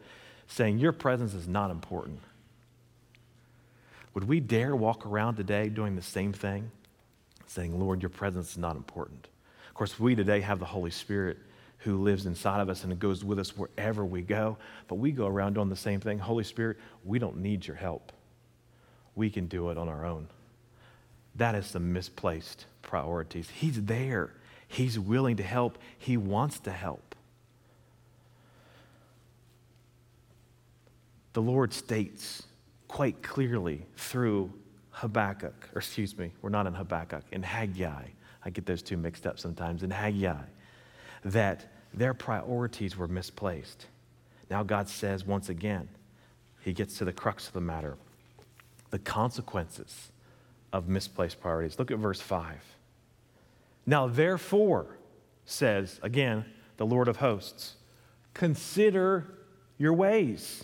saying, 0.47 0.80
Your 0.80 0.91
presence 0.91 1.34
is 1.34 1.47
not 1.47 1.71
important. 1.71 2.19
Would 4.13 4.26
we 4.26 4.39
dare 4.39 4.76
walk 4.76 5.06
around 5.06 5.36
today 5.36 5.69
doing 5.69 5.95
the 5.95 6.02
same 6.02 6.34
thing, 6.34 6.69
saying, 7.47 7.80
Lord, 7.80 8.02
your 8.02 8.10
presence 8.10 8.52
is 8.52 8.58
not 8.58 8.76
important? 8.76 9.30
Of 9.69 9.76
course, 9.76 10.00
we 10.00 10.15
today 10.15 10.41
have 10.41 10.60
the 10.60 10.65
Holy 10.65 10.91
Spirit 10.91 11.38
who 11.80 12.04
lives 12.04 12.26
inside 12.26 12.62
of 12.62 12.69
us 12.69 12.84
and 12.84 12.97
goes 13.00 13.24
with 13.24 13.39
us 13.39 13.58
wherever 13.58 14.06
we 14.06 14.21
go. 14.21 14.58
But 14.88 14.95
we 14.95 15.12
go 15.12 15.26
around 15.28 15.54
doing 15.54 15.69
the 15.69 15.76
same 15.76 16.00
thing. 16.00 16.19
Holy 16.19 16.43
Spirit, 16.43 16.78
we 17.04 17.17
don't 17.19 17.38
need 17.38 17.65
your 17.65 17.76
help. 17.76 18.12
We 19.15 19.30
can 19.30 19.47
do 19.47 19.69
it 19.69 19.78
on 19.78 19.89
our 19.89 20.06
own. 20.06 20.28
That 21.36 21.56
is 21.56 21.65
some 21.65 21.93
misplaced 21.93 22.65
priorities. 22.82 23.50
He's 23.50 23.84
there, 23.84 24.34
He's 24.72 24.98
willing 24.98 25.36
to 25.36 25.44
help, 25.44 25.78
He 25.98 26.16
wants 26.16 26.60
to 26.62 26.72
help. 26.72 27.14
The 31.34 31.42
Lord 31.42 31.74
states 31.74 32.44
quite 32.88 33.22
clearly 33.22 33.86
through 33.98 34.54
Habakkuk, 34.92 35.70
or 35.76 35.80
excuse 35.80 36.18
me, 36.18 36.32
we're 36.42 36.50
not 36.50 36.68
in 36.68 36.74
Habakkuk, 36.74 37.24
in 37.32 37.44
Haggai. 37.44 38.06
I 38.46 38.50
get 38.50 38.66
those 38.66 38.82
two 38.82 38.96
mixed 38.96 39.28
up 39.28 39.40
sometimes. 39.40 39.84
In 39.84 39.92
Haggai, 39.92 40.44
that 41.26 41.66
their 41.94 42.14
priorities 42.14 42.96
were 42.96 43.10
misplaced. 43.10 43.88
Now 44.50 44.64
God 44.64 44.88
says 44.88 45.26
once 45.26 45.50
again, 45.50 45.90
he 46.62 46.72
gets 46.72 46.98
to 47.00 47.06
the 47.06 47.14
crux 47.14 47.48
of 47.48 47.54
the 47.54 47.62
matter 47.62 47.98
the 48.90 49.00
consequences 49.00 50.12
of 50.72 50.88
misplaced 50.88 51.42
priorities. 51.42 51.80
Look 51.80 51.92
at 51.92 51.98
verse 51.98 52.22
5. 52.22 52.56
Now, 53.86 54.08
therefore, 54.08 54.98
says 55.46 56.00
again 56.04 56.46
the 56.78 56.86
Lord 56.86 57.08
of 57.08 57.17
hosts, 57.17 57.76
consider 58.34 59.26
your 59.78 59.94
ways. 59.94 60.63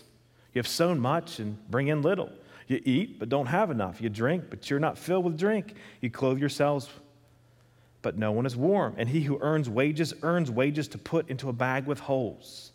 You 0.54 0.60
have 0.60 0.68
sown 0.68 0.98
much 0.98 1.38
and 1.38 1.58
bring 1.70 1.88
in 1.88 2.02
little. 2.02 2.30
You 2.66 2.80
eat, 2.84 3.18
but 3.18 3.28
don't 3.28 3.46
have 3.46 3.70
enough. 3.70 4.00
You 4.00 4.08
drink, 4.08 4.44
but 4.50 4.68
you're 4.68 4.80
not 4.80 4.98
filled 4.98 5.24
with 5.24 5.38
drink. 5.38 5.74
You 6.00 6.10
clothe 6.10 6.38
yourselves 6.38 6.88
but 8.08 8.16
no 8.16 8.32
one 8.32 8.46
is 8.46 8.56
warm. 8.56 8.94
And 8.96 9.06
he 9.06 9.20
who 9.20 9.38
earns 9.42 9.68
wages 9.68 10.14
earns 10.22 10.50
wages 10.50 10.88
to 10.88 10.98
put 10.98 11.28
into 11.28 11.50
a 11.50 11.52
bag 11.52 11.84
with 11.84 12.00
holes. 12.00 12.72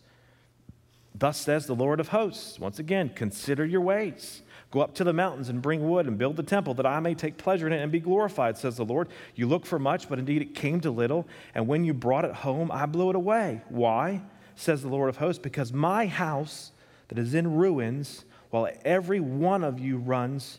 Thus 1.15 1.39
says 1.39 1.65
the 1.65 1.73
Lord 1.73 1.99
of 1.99 2.09
hosts. 2.09 2.59
Once 2.59 2.77
again, 2.77 3.09
consider 3.15 3.65
your 3.65 3.81
ways. 3.81 4.42
Go 4.73 4.81
up 4.81 4.95
to 4.95 5.03
the 5.03 5.13
mountains 5.13 5.49
and 5.49 5.61
bring 5.61 5.87
wood 5.87 6.07
and 6.07 6.17
build 6.17 6.35
the 6.35 6.41
temple 6.41 6.73
that 6.73 6.85
I 6.87 6.99
may 6.99 7.13
take 7.13 7.37
pleasure 7.37 7.67
in 7.67 7.73
it 7.73 7.83
and 7.83 7.91
be 7.91 7.99
glorified, 7.99 8.57
says 8.57 8.75
the 8.75 8.83
Lord. 8.83 9.07
You 9.35 9.45
look 9.45 9.67
for 9.67 9.77
much, 9.77 10.09
but 10.09 10.17
indeed 10.17 10.41
it 10.41 10.55
came 10.55 10.81
to 10.81 10.89
little. 10.89 11.27
And 11.53 11.67
when 11.67 11.85
you 11.85 11.93
brought 11.93 12.25
it 12.25 12.33
home, 12.33 12.71
I 12.71 12.87
blew 12.87 13.11
it 13.11 13.15
away. 13.15 13.61
Why? 13.69 14.23
Says 14.55 14.81
the 14.81 14.87
Lord 14.87 15.09
of 15.09 15.17
hosts, 15.17 15.37
because 15.37 15.71
my 15.71 16.07
house 16.07 16.71
that 17.09 17.19
is 17.19 17.35
in 17.35 17.55
ruins, 17.55 18.25
while 18.49 18.67
every 18.83 19.19
one 19.19 19.63
of 19.63 19.79
you 19.79 19.97
runs 19.97 20.57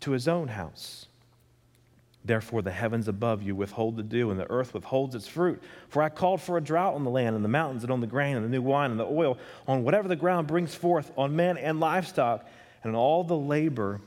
to 0.00 0.10
his 0.10 0.28
own 0.28 0.48
house. 0.48 1.06
Therefore, 2.22 2.60
the 2.60 2.70
heavens 2.70 3.08
above 3.08 3.42
you 3.42 3.56
withhold 3.56 3.96
the 3.96 4.02
dew, 4.02 4.30
and 4.30 4.38
the 4.38 4.50
earth 4.50 4.74
withholds 4.74 5.14
its 5.14 5.26
fruit. 5.26 5.62
For 5.88 6.02
I 6.02 6.10
called 6.10 6.42
for 6.42 6.58
a 6.58 6.60
drought 6.60 6.92
on 6.92 7.04
the 7.04 7.10
land, 7.10 7.34
and 7.34 7.42
the 7.42 7.48
mountains, 7.48 7.82
and 7.82 7.90
on 7.90 8.02
the 8.02 8.06
grain, 8.06 8.36
and 8.36 8.44
the 8.44 8.50
new 8.50 8.60
wine, 8.60 8.90
and 8.90 9.00
the 9.00 9.06
oil, 9.06 9.38
on 9.66 9.84
whatever 9.84 10.06
the 10.06 10.16
ground 10.16 10.48
brings 10.48 10.74
forth, 10.74 11.10
on 11.16 11.34
men 11.34 11.56
and 11.56 11.80
livestock, 11.80 12.46
and 12.84 12.94
all 12.94 13.24
the 13.24 13.36
labor 13.36 14.00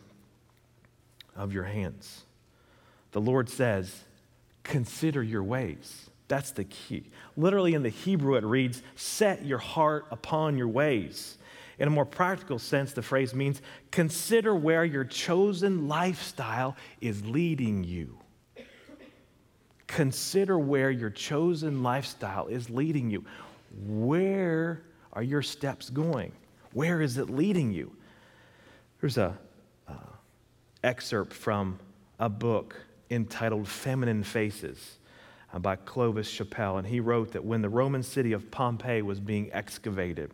of 1.35 1.51
your 1.51 1.63
hands. 1.63 2.23
The 3.11 3.21
Lord 3.21 3.49
says, 3.49 4.03
Consider 4.63 5.23
your 5.23 5.43
ways. 5.43 6.09
That's 6.27 6.51
the 6.51 6.65
key. 6.65 7.09
Literally 7.37 7.73
in 7.73 7.83
the 7.83 7.89
Hebrew, 7.89 8.35
it 8.35 8.43
reads, 8.43 8.83
Set 8.95 9.45
your 9.45 9.59
heart 9.59 10.05
upon 10.11 10.57
your 10.57 10.67
ways. 10.67 11.37
In 11.79 11.87
a 11.87 11.91
more 11.91 12.05
practical 12.05 12.59
sense, 12.59 12.93
the 12.93 13.01
phrase 13.01 13.33
means 13.33 13.61
consider 13.91 14.55
where 14.55 14.83
your 14.83 15.05
chosen 15.05 15.87
lifestyle 15.87 16.75
is 17.01 17.25
leading 17.25 17.83
you. 17.83 18.17
Consider 19.85 20.59
where 20.59 20.91
your 20.91 21.09
chosen 21.09 21.81
lifestyle 21.81 22.47
is 22.47 22.69
leading 22.69 23.09
you. 23.09 23.23
Where 23.85 24.83
are 25.13 25.23
your 25.23 25.41
steps 25.41 25.89
going? 25.89 26.31
Where 26.73 27.01
is 27.01 27.17
it 27.17 27.29
leading 27.29 27.71
you? 27.71 27.95
There's 28.99 29.17
a 29.17 29.37
uh, 29.87 29.93
excerpt 30.83 31.33
from 31.33 31.79
a 32.19 32.29
book 32.29 32.75
entitled 33.09 33.67
Feminine 33.67 34.23
Faces 34.23 34.97
uh, 35.53 35.59
by 35.59 35.75
Clovis 35.75 36.31
Chappell, 36.31 36.77
and 36.77 36.87
he 36.87 36.99
wrote 36.99 37.31
that 37.33 37.45
when 37.45 37.61
the 37.61 37.69
Roman 37.69 38.01
city 38.01 38.33
of 38.33 38.49
Pompeii 38.49 39.01
was 39.01 39.19
being 39.19 39.51
excavated, 39.53 40.31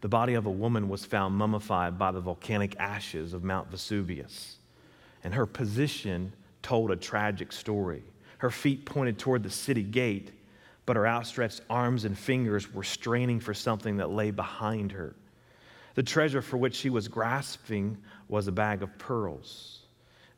the 0.00 0.08
body 0.08 0.34
of 0.34 0.46
a 0.46 0.50
woman 0.50 0.88
was 0.88 1.04
found 1.04 1.34
mummified 1.34 1.98
by 1.98 2.10
the 2.10 2.20
volcanic 2.20 2.76
ashes 2.78 3.32
of 3.32 3.44
Mount 3.44 3.70
Vesuvius. 3.70 4.56
And 5.24 5.34
her 5.34 5.46
position 5.46 6.32
told 6.62 6.90
a 6.90 6.96
tragic 6.96 7.52
story. 7.52 8.02
Her 8.38 8.50
feet 8.50 8.84
pointed 8.84 9.18
toward 9.18 9.42
the 9.42 9.50
city 9.50 9.82
gate, 9.82 10.32
but 10.84 10.96
her 10.96 11.06
outstretched 11.06 11.62
arms 11.68 12.04
and 12.04 12.16
fingers 12.16 12.72
were 12.72 12.84
straining 12.84 13.40
for 13.40 13.54
something 13.54 13.96
that 13.96 14.10
lay 14.10 14.30
behind 14.30 14.92
her. 14.92 15.14
The 15.96 16.02
treasure 16.02 16.42
for 16.42 16.58
which 16.58 16.76
she 16.76 16.90
was 16.90 17.08
grasping 17.08 17.96
was 18.28 18.46
a 18.46 18.52
bag 18.52 18.82
of 18.82 18.96
pearls. 18.98 19.80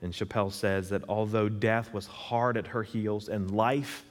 And 0.01 0.15
Chappell 0.15 0.51
says 0.51 0.89
that 0.91 1.03
although 1.09 1.49
death 1.49 1.93
was 1.93 2.07
hard 2.07 2.57
at 2.57 2.69
her 2.69 2.85
heels 2.85 3.29
and 3.29 3.51
life 3.51 4.05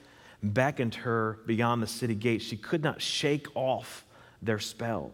beckoned 0.44 0.94
her 0.96 1.40
beyond 1.46 1.82
the 1.82 1.88
city 1.88 2.16
gate, 2.16 2.42
she 2.42 2.58
could 2.58 2.84
not 2.84 3.02
shake 3.02 3.48
off 3.56 4.06
their 4.42 4.60
spell. 4.60 5.14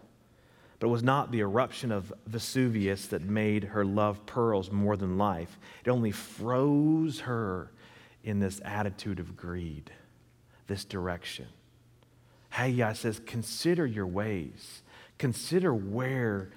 But 0.79 0.87
it 0.87 0.91
was 0.91 1.03
not 1.03 1.31
the 1.31 1.39
eruption 1.41 1.91
of 1.91 2.11
Vesuvius 2.25 3.07
that 3.07 3.21
made 3.21 3.63
her 3.63 3.85
love 3.85 4.25
pearls 4.25 4.71
more 4.71 4.97
than 4.97 5.19
life. 5.19 5.59
It 5.85 5.89
only 5.89 6.11
froze 6.11 7.21
her 7.21 7.71
in 8.23 8.39
this 8.39 8.59
attitude 8.65 9.19
of 9.19 9.37
greed, 9.37 9.91
this 10.65 10.83
direction. 10.83 11.47
Haggai 12.49 12.93
says, 12.93 13.21
Consider 13.25 13.85
your 13.85 14.07
ways, 14.07 14.81
consider 15.23 15.73
where 15.73 16.49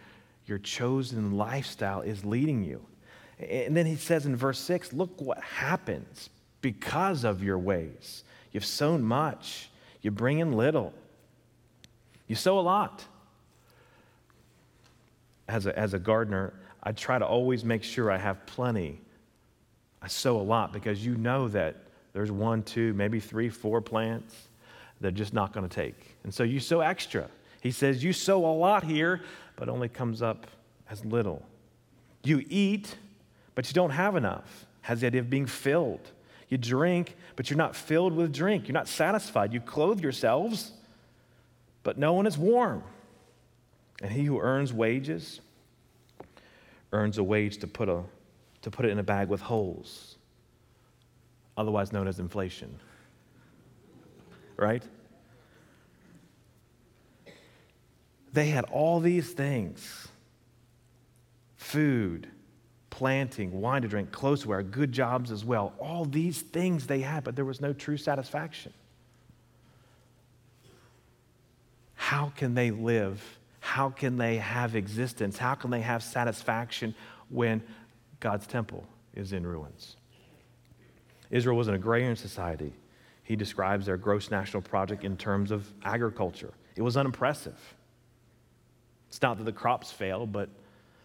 your 0.45 0.59
chosen 0.59 1.37
lifestyle 1.37 2.01
is 2.01 2.25
leading 2.25 2.65
you. 2.65 2.85
And 3.39 3.77
then 3.77 3.87
he 3.87 3.95
says 3.95 4.27
in 4.27 4.35
verse 4.35 4.59
6 4.59 4.93
look 4.93 5.21
what 5.21 5.41
happens 5.41 6.31
because 6.63 7.23
of 7.23 7.45
your 7.45 7.61
ways. 7.61 8.25
You've 8.51 8.65
sown 8.65 9.05
much, 9.05 9.71
you 10.03 10.11
bring 10.11 10.41
in 10.41 10.55
little, 10.55 10.93
you 12.27 12.35
sow 12.35 12.59
a 12.59 12.61
lot 12.61 13.05
as 15.47 15.67
a, 15.67 15.79
as 15.79 15.95
a 15.95 15.99
gardener, 16.01 16.53
I 16.83 16.91
try 16.91 17.21
to 17.21 17.25
always 17.25 17.65
make 17.65 17.85
sure 17.85 18.11
I 18.11 18.19
have 18.19 18.45
plenty. 18.47 19.01
I 20.03 20.09
sow 20.09 20.41
a 20.41 20.43
lot 20.43 20.73
because 20.73 21.07
you 21.07 21.15
know 21.15 21.47
that 21.49 21.77
there's 22.15 22.33
one, 22.33 22.65
two, 22.65 22.95
maybe 22.95 23.21
three, 23.21 23.49
four 23.49 23.81
plants 23.81 24.49
that 25.01 25.09
are 25.09 25.13
just 25.13 25.33
not 25.33 25.53
going 25.53 25.69
to 25.69 25.73
take. 25.73 26.17
And 26.25 26.35
so 26.35 26.43
you 26.43 26.59
sow 26.59 26.81
extra. 26.81 27.29
He 27.67 27.73
says, 27.73 28.05
You 28.05 28.13
sow 28.13 28.47
a 28.47 28.55
lot 28.55 28.85
here, 28.85 29.23
but 29.57 29.69
only 29.69 29.89
comes 29.89 30.23
up 30.23 30.47
as 30.89 31.05
little. 31.05 31.45
You 32.23 32.45
eat, 32.49 32.97
but 33.57 33.67
you 33.69 33.75
don't 33.75 33.91
have 33.91 34.15
enough. 34.15 34.67
Has 34.83 35.01
the 35.01 35.09
idea 35.09 35.21
of 35.21 35.29
being 35.29 35.47
filled. 35.47 36.13
You 36.49 36.59
drink, 36.59 37.17
but 37.35 37.51
you're 37.51 37.57
not 37.57 37.75
filled 37.75 38.13
with 38.13 38.33
drink. 38.33 38.69
You're 38.69 38.75
not 38.75 38.87
satisfied. 38.87 39.53
You 39.53 39.61
clothe 39.61 40.01
yourselves, 40.01 40.71
but 41.83 41.99
no 41.99 42.13
one 42.13 42.29
is 42.29 42.39
warm. 42.39 42.85
And 44.01 44.13
he 44.13 44.23
who 44.23 44.39
earns 44.39 44.73
wages 44.73 45.41
earns 46.93 47.19
a 47.19 47.25
wage 47.25 47.59
to 47.59 47.67
put, 47.67 47.89
a, 47.89 48.05
to 48.63 48.71
put 48.71 48.85
it 48.85 48.91
in 48.91 49.01
a 49.01 49.03
bag 49.03 49.27
with 49.27 49.41
holes, 49.41 50.19
otherwise 51.57 51.93
known 51.93 52.07
as 52.07 52.21
inflation. 52.21 52.79
Right? 54.57 54.85
They 58.37 58.51
had 58.51 58.67
all 58.67 59.01
these 59.01 59.33
things 59.33 60.09
food, 61.57 62.29
planting, 62.91 63.63
wine 63.63 63.81
to 63.81 63.89
drink, 63.89 64.13
clothes 64.13 64.43
to 64.43 64.49
wear, 64.49 64.63
good 64.63 64.93
jobs 64.93 65.31
as 65.31 65.43
well. 65.43 65.73
All 65.79 66.05
these 66.05 66.43
things 66.43 66.87
they 66.87 67.01
had, 67.01 67.25
but 67.25 67.35
there 67.35 67.47
was 67.47 67.63
no 67.63 67.73
true 67.73 67.97
satisfaction. 67.97 68.75
How 71.95 72.31
can 72.37 72.55
they 72.55 72.71
live? 72.71 73.39
How 73.61 73.89
can 73.89 74.19
they 74.19 74.37
have 74.37 74.77
existence? 74.77 75.39
How 75.39 75.55
can 75.55 75.71
they 75.71 75.81
have 75.81 76.03
satisfaction 76.03 76.95
when 77.31 77.63
God's 78.21 78.47
temple 78.47 78.87
is 79.15 79.33
in 79.33 79.47
ruins? 79.47 79.97
Israel 81.31 81.57
was 81.57 81.69
an 81.69 81.75
agrarian 81.75 82.17
society. 82.17 82.75
He 83.23 83.35
describes 83.35 83.87
their 83.87 83.97
gross 83.97 84.31
national 84.31 84.61
project 84.61 85.05
in 85.05 85.17
terms 85.17 85.51
of 85.51 85.73
agriculture. 85.85 86.53
It 86.77 86.83
was 86.83 86.99
unimpressive. 86.99 87.76
It's 89.17 89.23
not 89.23 89.39
that 89.39 89.45
the 89.45 89.53
crops 89.53 89.91
failed, 89.91 90.31
but 90.31 90.51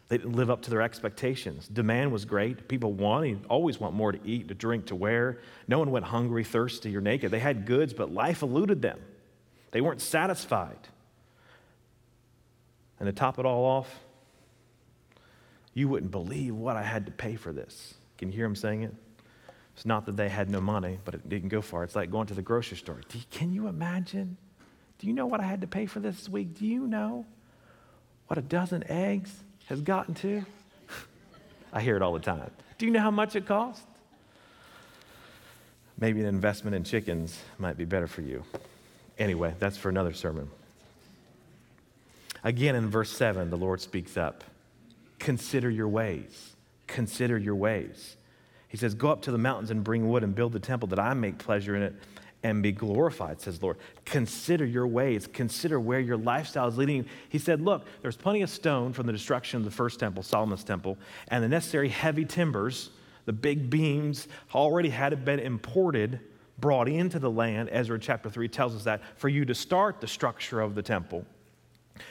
they 0.10 0.17
didn't 0.17 0.34
live 0.34 0.50
up 0.50 0.63
to 0.63 0.69
their 0.69 0.82
expectations. 0.82 1.69
Demand 1.69 2.12
was 2.12 2.26
great. 2.26 2.67
People 2.67 2.91
wanted, 2.91 3.45
always 3.47 3.80
want 3.80 3.95
more 3.95 4.12
to 4.12 4.19
eat, 4.26 4.50
to 4.50 4.54
drink, 4.54 4.88
to 4.88 4.95
wear. 4.95 5.39
No 5.69 5.80
one 5.80 5.91
went 5.91 6.04
hungry, 6.04 6.43
thirsty, 6.43 6.93
or 6.97 7.00
naked. 7.00 7.32
They 7.32 7.39
had 7.39 7.65
goods, 7.65 7.93
but 7.93 8.13
life 8.13 8.41
eluded 8.41 8.82
them. 8.82 9.00
They 9.71 9.80
weren't 9.80 10.02
satisfied. 10.02 10.89
And 13.00 13.08
to 13.08 13.13
top 13.13 13.39
it 13.39 13.45
all 13.45 13.63
off, 13.63 14.02
you 15.74 15.88
wouldn't 15.88 16.12
believe 16.12 16.54
what 16.54 16.76
I 16.76 16.84
had 16.84 17.06
to 17.06 17.13
pay 17.13 17.38
for 17.38 17.54
this. 17.54 17.93
Can 18.17 18.30
you 18.30 18.36
hear 18.36 18.45
him 18.45 18.58
saying 18.58 18.84
it? 18.84 18.93
It's 19.74 19.86
not 19.86 20.06
that 20.08 20.17
they 20.17 20.28
had 20.28 20.50
no 20.50 20.60
money, 20.60 21.00
but 21.06 21.13
it 21.13 21.30
didn't 21.30 21.47
go 21.47 21.62
far. 21.62 21.86
It's 21.86 21.95
like 21.95 22.12
going 22.12 22.28
to 22.28 22.34
the 22.34 22.41
grocery 22.41 22.76
store. 22.76 23.00
You, 23.13 23.21
can 23.32 23.54
you 23.54 23.67
imagine? 23.67 24.36
Do 25.00 25.08
you 25.08 25.13
know 25.13 25.28
what 25.28 25.39
I 25.39 25.43
had 25.43 25.62
to 25.62 25.67
pay 25.67 25.86
for 25.86 26.02
this 26.02 26.28
week? 26.28 26.56
Do 26.56 26.67
you 26.67 26.86
know 26.86 27.26
what 28.32 28.38
a 28.38 28.41
dozen 28.41 28.82
eggs 28.89 29.30
has 29.65 29.82
gotten 29.82 30.13
to? 30.13 30.46
I 31.74 31.82
hear 31.82 31.98
it 31.98 32.02
all 32.02 32.13
the 32.13 32.22
time. 32.22 32.50
Do 32.78 32.86
you 32.86 32.91
know 32.94 33.02
how 33.02 33.12
much 33.12 33.36
it 33.36 33.46
costs? 33.46 33.86
Maybe 36.00 36.22
an 36.22 36.28
investment 36.28 36.74
in 36.74 36.86
chickens 36.86 37.38
might 37.58 37.76
be 37.76 37.84
better 37.84 38.08
for 38.08 38.22
you. 38.22 38.46
Anyway, 39.20 39.54
that's 39.60 39.76
for 39.76 39.89
another 39.89 40.13
sermon. 40.13 40.50
Again, 42.41 42.76
in 42.76 42.89
verse 42.89 43.12
7, 43.12 43.50
the 43.50 43.58
Lord 43.58 43.82
speaks 43.82 44.15
up 44.15 44.46
Consider 45.20 45.70
your 45.70 45.89
ways. 45.89 46.54
Consider 46.88 47.38
your 47.38 47.56
ways. 47.56 48.15
He 48.70 48.78
says, 48.78 48.96
Go 48.96 49.10
up 49.10 49.24
to 49.24 49.32
the 49.34 49.38
mountains 49.38 49.72
and 49.72 49.84
bring 49.84 50.08
wood 50.08 50.24
and 50.24 50.34
build 50.34 50.54
the 50.54 50.60
temple 50.62 50.88
that 50.88 51.00
I 51.00 51.13
make 51.15 51.38
pleasure 51.38 51.76
in 51.76 51.82
it 51.82 51.96
and 52.43 52.63
be 52.63 52.71
glorified, 52.71 53.39
says 53.39 53.62
Lord. 53.62 53.77
Consider 54.06 54.65
your 54.65 54.88
ways. 54.88 55.27
Consider 55.32 55.80
where 55.80 55.99
your 55.99 56.17
lifestyle 56.17 56.67
is 56.67 56.77
leading 56.77 56.97
you. 56.97 57.06
He 57.30 57.38
said, 57.38 57.62
Look, 57.62 57.86
there's 58.01 58.17
plenty 58.17 58.41
of 58.41 58.49
stone 58.49 58.93
from 58.93 59.06
the 59.06 59.13
destruction 59.13 59.60
of 59.60 59.65
the 59.65 59.71
first 59.71 59.99
temple, 59.99 60.23
Solomon's 60.23 60.63
temple, 60.63 60.97
and 61.27 61.43
the 61.43 61.47
necessary 61.47 61.89
heavy 61.89 62.25
timbers, 62.25 62.89
the 63.25 63.34
big 63.34 63.69
beams, 63.69 64.27
already 64.56 64.89
had 64.89 65.23
been 65.23 65.39
imported, 65.39 66.19
brought 66.60 66.88
into 66.88 67.19
the 67.19 67.30
land. 67.30 67.69
Ezra 67.71 67.99
chapter 67.99 68.30
3 68.30 68.47
tells 68.47 68.75
us 68.75 68.84
that 68.84 69.01
for 69.17 69.30
you 69.30 69.45
to 69.45 69.56
start 69.56 70.01
the 70.01 70.08
structure 70.08 70.62
of 70.62 70.75
the 70.75 70.82
temple. 70.82 71.25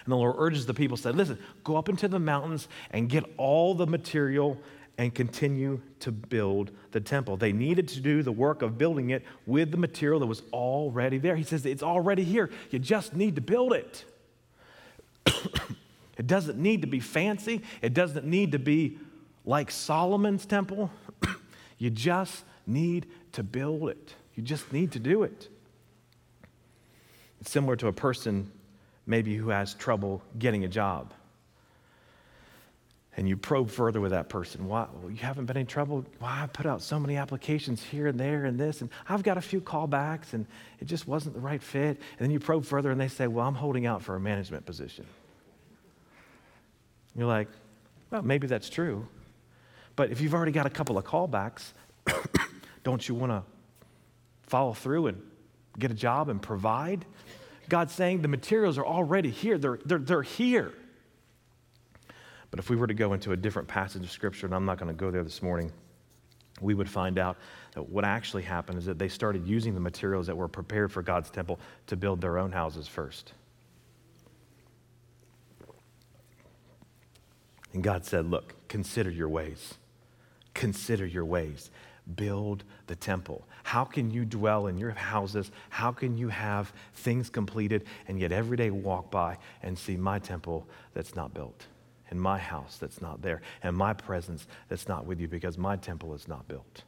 And 0.05 0.13
the 0.13 0.17
Lord 0.17 0.37
urges 0.39 0.67
the 0.67 0.75
people, 0.75 0.97
said, 0.97 1.17
Listen, 1.17 1.39
go 1.65 1.77
up 1.77 1.89
into 1.89 2.07
the 2.07 2.19
mountains 2.19 2.69
and 2.91 3.09
get 3.09 3.25
all 3.37 3.75
the 3.75 3.87
material 3.87 4.59
and 5.01 5.15
continue 5.15 5.81
to 5.99 6.13
build 6.13 6.71
the 6.91 7.01
temple. 7.01 7.39
They 7.39 7.53
needed 7.53 7.89
to 7.89 8.01
do 8.01 8.23
the 8.23 8.33
work 8.33 8.61
of 8.61 8.77
building 8.77 9.09
it 9.09 9.25
with 9.47 9.71
the 9.71 9.79
material 9.79 10.21
that 10.21 10.27
was 10.27 10.43
already 10.53 11.17
there. 11.17 11.37
He 11.37 11.43
says, 11.43 11.65
It's 11.65 11.83
already 11.83 12.23
here. 12.23 12.51
You 12.69 12.79
just 12.79 13.17
need 13.17 13.37
to 13.37 13.41
build 13.41 13.73
it. 13.73 14.05
it 16.19 16.27
doesn't 16.27 16.59
need 16.59 16.83
to 16.83 16.87
be 16.87 17.01
fancy, 17.01 17.63
it 17.81 17.95
doesn't 17.95 18.27
need 18.27 18.53
to 18.53 18.59
be 18.59 18.99
like 19.47 19.71
Solomon's 19.71 20.45
temple. 20.45 20.91
you 21.79 21.89
just 21.89 22.45
need 22.67 23.07
to 23.33 23.43
build 23.43 23.89
it. 23.89 24.15
You 24.35 24.43
just 24.43 24.71
need 24.71 24.93
to 24.93 24.99
do 24.99 25.23
it. 25.23 25.49
It's 27.41 27.51
similar 27.51 27.77
to 27.77 27.87
a 27.87 27.93
person 27.95 28.53
maybe 29.07 29.35
who 29.35 29.49
has 29.49 29.73
trouble 29.73 30.21
getting 30.39 30.65
a 30.65 30.69
job. 30.69 31.15
And 33.17 33.29
you 33.29 33.37
probe 33.37 33.71
further 33.71 34.01
with 34.01 34.13
that 34.13 34.29
person. 34.29 34.67
Why? 34.67 34.87
Well, 34.93 35.11
you 35.11 35.19
haven't 35.19 35.47
been 35.47 35.57
in 35.57 35.67
trouble? 35.67 36.05
Why? 36.21 36.43
I 36.43 36.47
put 36.47 36.65
out 36.65 36.81
so 36.81 36.99
many 36.99 37.17
applications 37.17 37.83
here 37.83 38.07
and 38.07 38.19
there 38.19 38.45
and 38.45 38.59
this, 38.59 38.83
and 38.83 38.91
I've 39.09 39.25
got 39.25 39.37
a 39.37 39.41
few 39.41 39.61
callbacks, 39.61 40.33
and 40.33 40.47
it 40.79 40.85
just 40.85 41.09
wasn't 41.09 41.35
the 41.35 41.41
right 41.41 41.63
fit. 41.63 41.99
And 41.99 42.21
then 42.21 42.31
you 42.31 42.39
probe 42.39 42.65
further, 42.65 42.91
and 42.91 43.01
they 43.01 43.09
say, 43.09 43.27
Well, 43.27 43.47
I'm 43.47 43.55
holding 43.55 43.85
out 43.85 44.03
for 44.03 44.15
a 44.15 44.21
management 44.21 44.65
position. 44.65 45.07
You're 47.17 47.27
like, 47.27 47.49
Well, 48.11 48.23
maybe 48.23 48.47
that's 48.47 48.71
true. 48.71 49.07
But 49.97 50.11
if 50.11 50.21
you've 50.21 50.35
already 50.35 50.53
got 50.53 50.67
a 50.67 50.71
couple 50.71 50.97
of 50.97 51.05
callbacks, 51.05 51.73
don't 52.85 53.07
you 53.07 53.15
want 53.15 53.33
to 53.33 53.43
follow 54.47 54.73
through 54.73 55.09
and 55.09 55.23
get 55.79 55.91
a 55.91 55.95
job 55.95 56.29
and 56.29 56.41
provide? 56.41 57.05
God's 57.69 57.93
saying 57.93 58.23
the 58.23 58.29
materials 58.29 58.79
are 58.79 58.87
already 58.87 59.31
here, 59.31 59.59
they're, 59.59 59.79
they're, 59.85 59.99
they're 59.99 60.23
here. 60.23 60.73
But 62.51 62.59
if 62.59 62.69
we 62.69 62.77
were 62.77 62.87
to 62.87 62.95
go 62.95 63.13
into 63.13 63.33
a 63.33 63.37
different 63.37 63.69
passage 63.69 64.03
of 64.03 64.11
Scripture, 64.11 64.47
and 64.47 64.55
I'm 64.55 64.65
not 64.65 64.79
going 64.79 64.89
to 64.89 64.99
go 64.99 65.11
there 65.11 65.23
this 65.23 65.43
morning, 65.43 65.73
we 66.61 66.75
would 66.75 66.89
find 66.89 67.19
out 67.19 67.37
that 67.75 67.89
what 67.89 68.05
actually 68.05 68.43
happened 68.43 68.79
is 68.79 68.85
that 68.87 68.99
they 68.99 69.09
started 69.09 69.47
using 69.47 69.75
the 69.75 69.81
materials 69.81 70.27
that 70.27 70.37
were 70.37 70.49
prepared 70.49 70.91
for 70.93 71.03
God's 71.03 71.31
temple 71.31 71.61
to 71.87 71.97
build 71.97 72.21
their 72.21 72.39
own 72.39 72.53
houses 72.53 72.89
first. 72.89 73.33
And 77.73 77.85
God 77.85 78.05
said, 78.05 78.27
Look, 78.27 78.55
consider 78.69 79.11
your 79.11 79.29
ways. 79.29 79.75
Consider 80.55 81.07
your 81.07 81.25
ways 81.25 81.71
build 82.17 82.65
the 82.87 82.97
temple? 82.97 83.47
How 83.63 83.85
can 83.85 84.11
you 84.11 84.25
dwell 84.25 84.67
in 84.67 84.79
your 84.79 84.91
houses? 84.91 85.51
How 85.69 85.93
can 85.93 86.17
you 86.17 86.29
have 86.29 86.73
things 86.95 87.31
completed 87.31 87.85
and 88.09 88.19
yet 88.19 88.33
every 88.33 88.57
day 88.57 88.71
walk 88.71 89.11
by 89.11 89.39
and 89.63 89.79
see 89.79 89.97
my 89.97 90.19
temple 90.19 90.67
that's 90.95 91.15
not 91.15 91.35
built, 91.35 91.67
and 92.11 92.21
my 92.21 92.39
house 92.39 92.77
that's 92.79 93.01
not 93.01 93.23
there, 93.23 93.41
and 93.63 93.77
my 93.77 93.93
presence 93.93 94.47
that's 94.69 94.89
not 94.89 95.07
with 95.07 95.21
you 95.21 95.29
because 95.29 95.57
my 95.57 95.77
temple 95.77 96.15
is 96.15 96.29
not 96.29 96.47
built? 96.49 96.83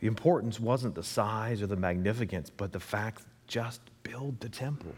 The 0.00 0.06
importance 0.06 0.60
wasn't 0.60 0.94
the 0.94 1.02
size 1.02 1.62
or 1.62 1.66
the 1.66 1.76
magnificence, 1.76 2.50
but 2.50 2.72
the 2.72 2.80
fact 2.80 3.22
just 3.46 3.80
build 4.02 4.40
the 4.40 4.48
temple. 4.48 4.94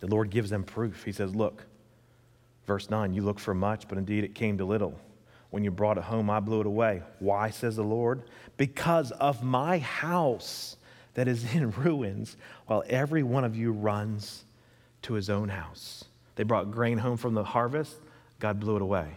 The 0.00 0.06
Lord 0.08 0.30
gives 0.30 0.50
them 0.50 0.64
proof. 0.64 1.04
He 1.04 1.12
says, 1.12 1.34
Look, 1.34 1.64
verse 2.66 2.90
9, 2.90 3.14
you 3.14 3.22
look 3.22 3.38
for 3.38 3.54
much, 3.54 3.86
but 3.88 3.98
indeed 3.98 4.24
it 4.24 4.34
came 4.34 4.58
to 4.58 4.64
little. 4.64 4.98
When 5.50 5.62
you 5.62 5.70
brought 5.70 5.98
it 5.98 6.04
home, 6.04 6.30
I 6.30 6.40
blew 6.40 6.60
it 6.60 6.66
away. 6.66 7.02
Why, 7.18 7.50
says 7.50 7.76
the 7.76 7.84
Lord? 7.84 8.22
Because 8.56 9.12
of 9.12 9.42
my 9.42 9.78
house 9.78 10.76
that 11.14 11.28
is 11.28 11.54
in 11.54 11.70
ruins, 11.76 12.36
while 12.66 12.82
every 12.88 13.22
one 13.22 13.44
of 13.44 13.54
you 13.54 13.70
runs 13.70 14.44
to 15.02 15.14
his 15.14 15.30
own 15.30 15.48
house. 15.48 16.04
They 16.36 16.44
brought 16.44 16.70
grain 16.70 16.98
home 16.98 17.16
from 17.16 17.34
the 17.34 17.44
harvest, 17.44 17.96
God 18.38 18.58
blew 18.58 18.76
it 18.76 18.82
away. 18.82 19.16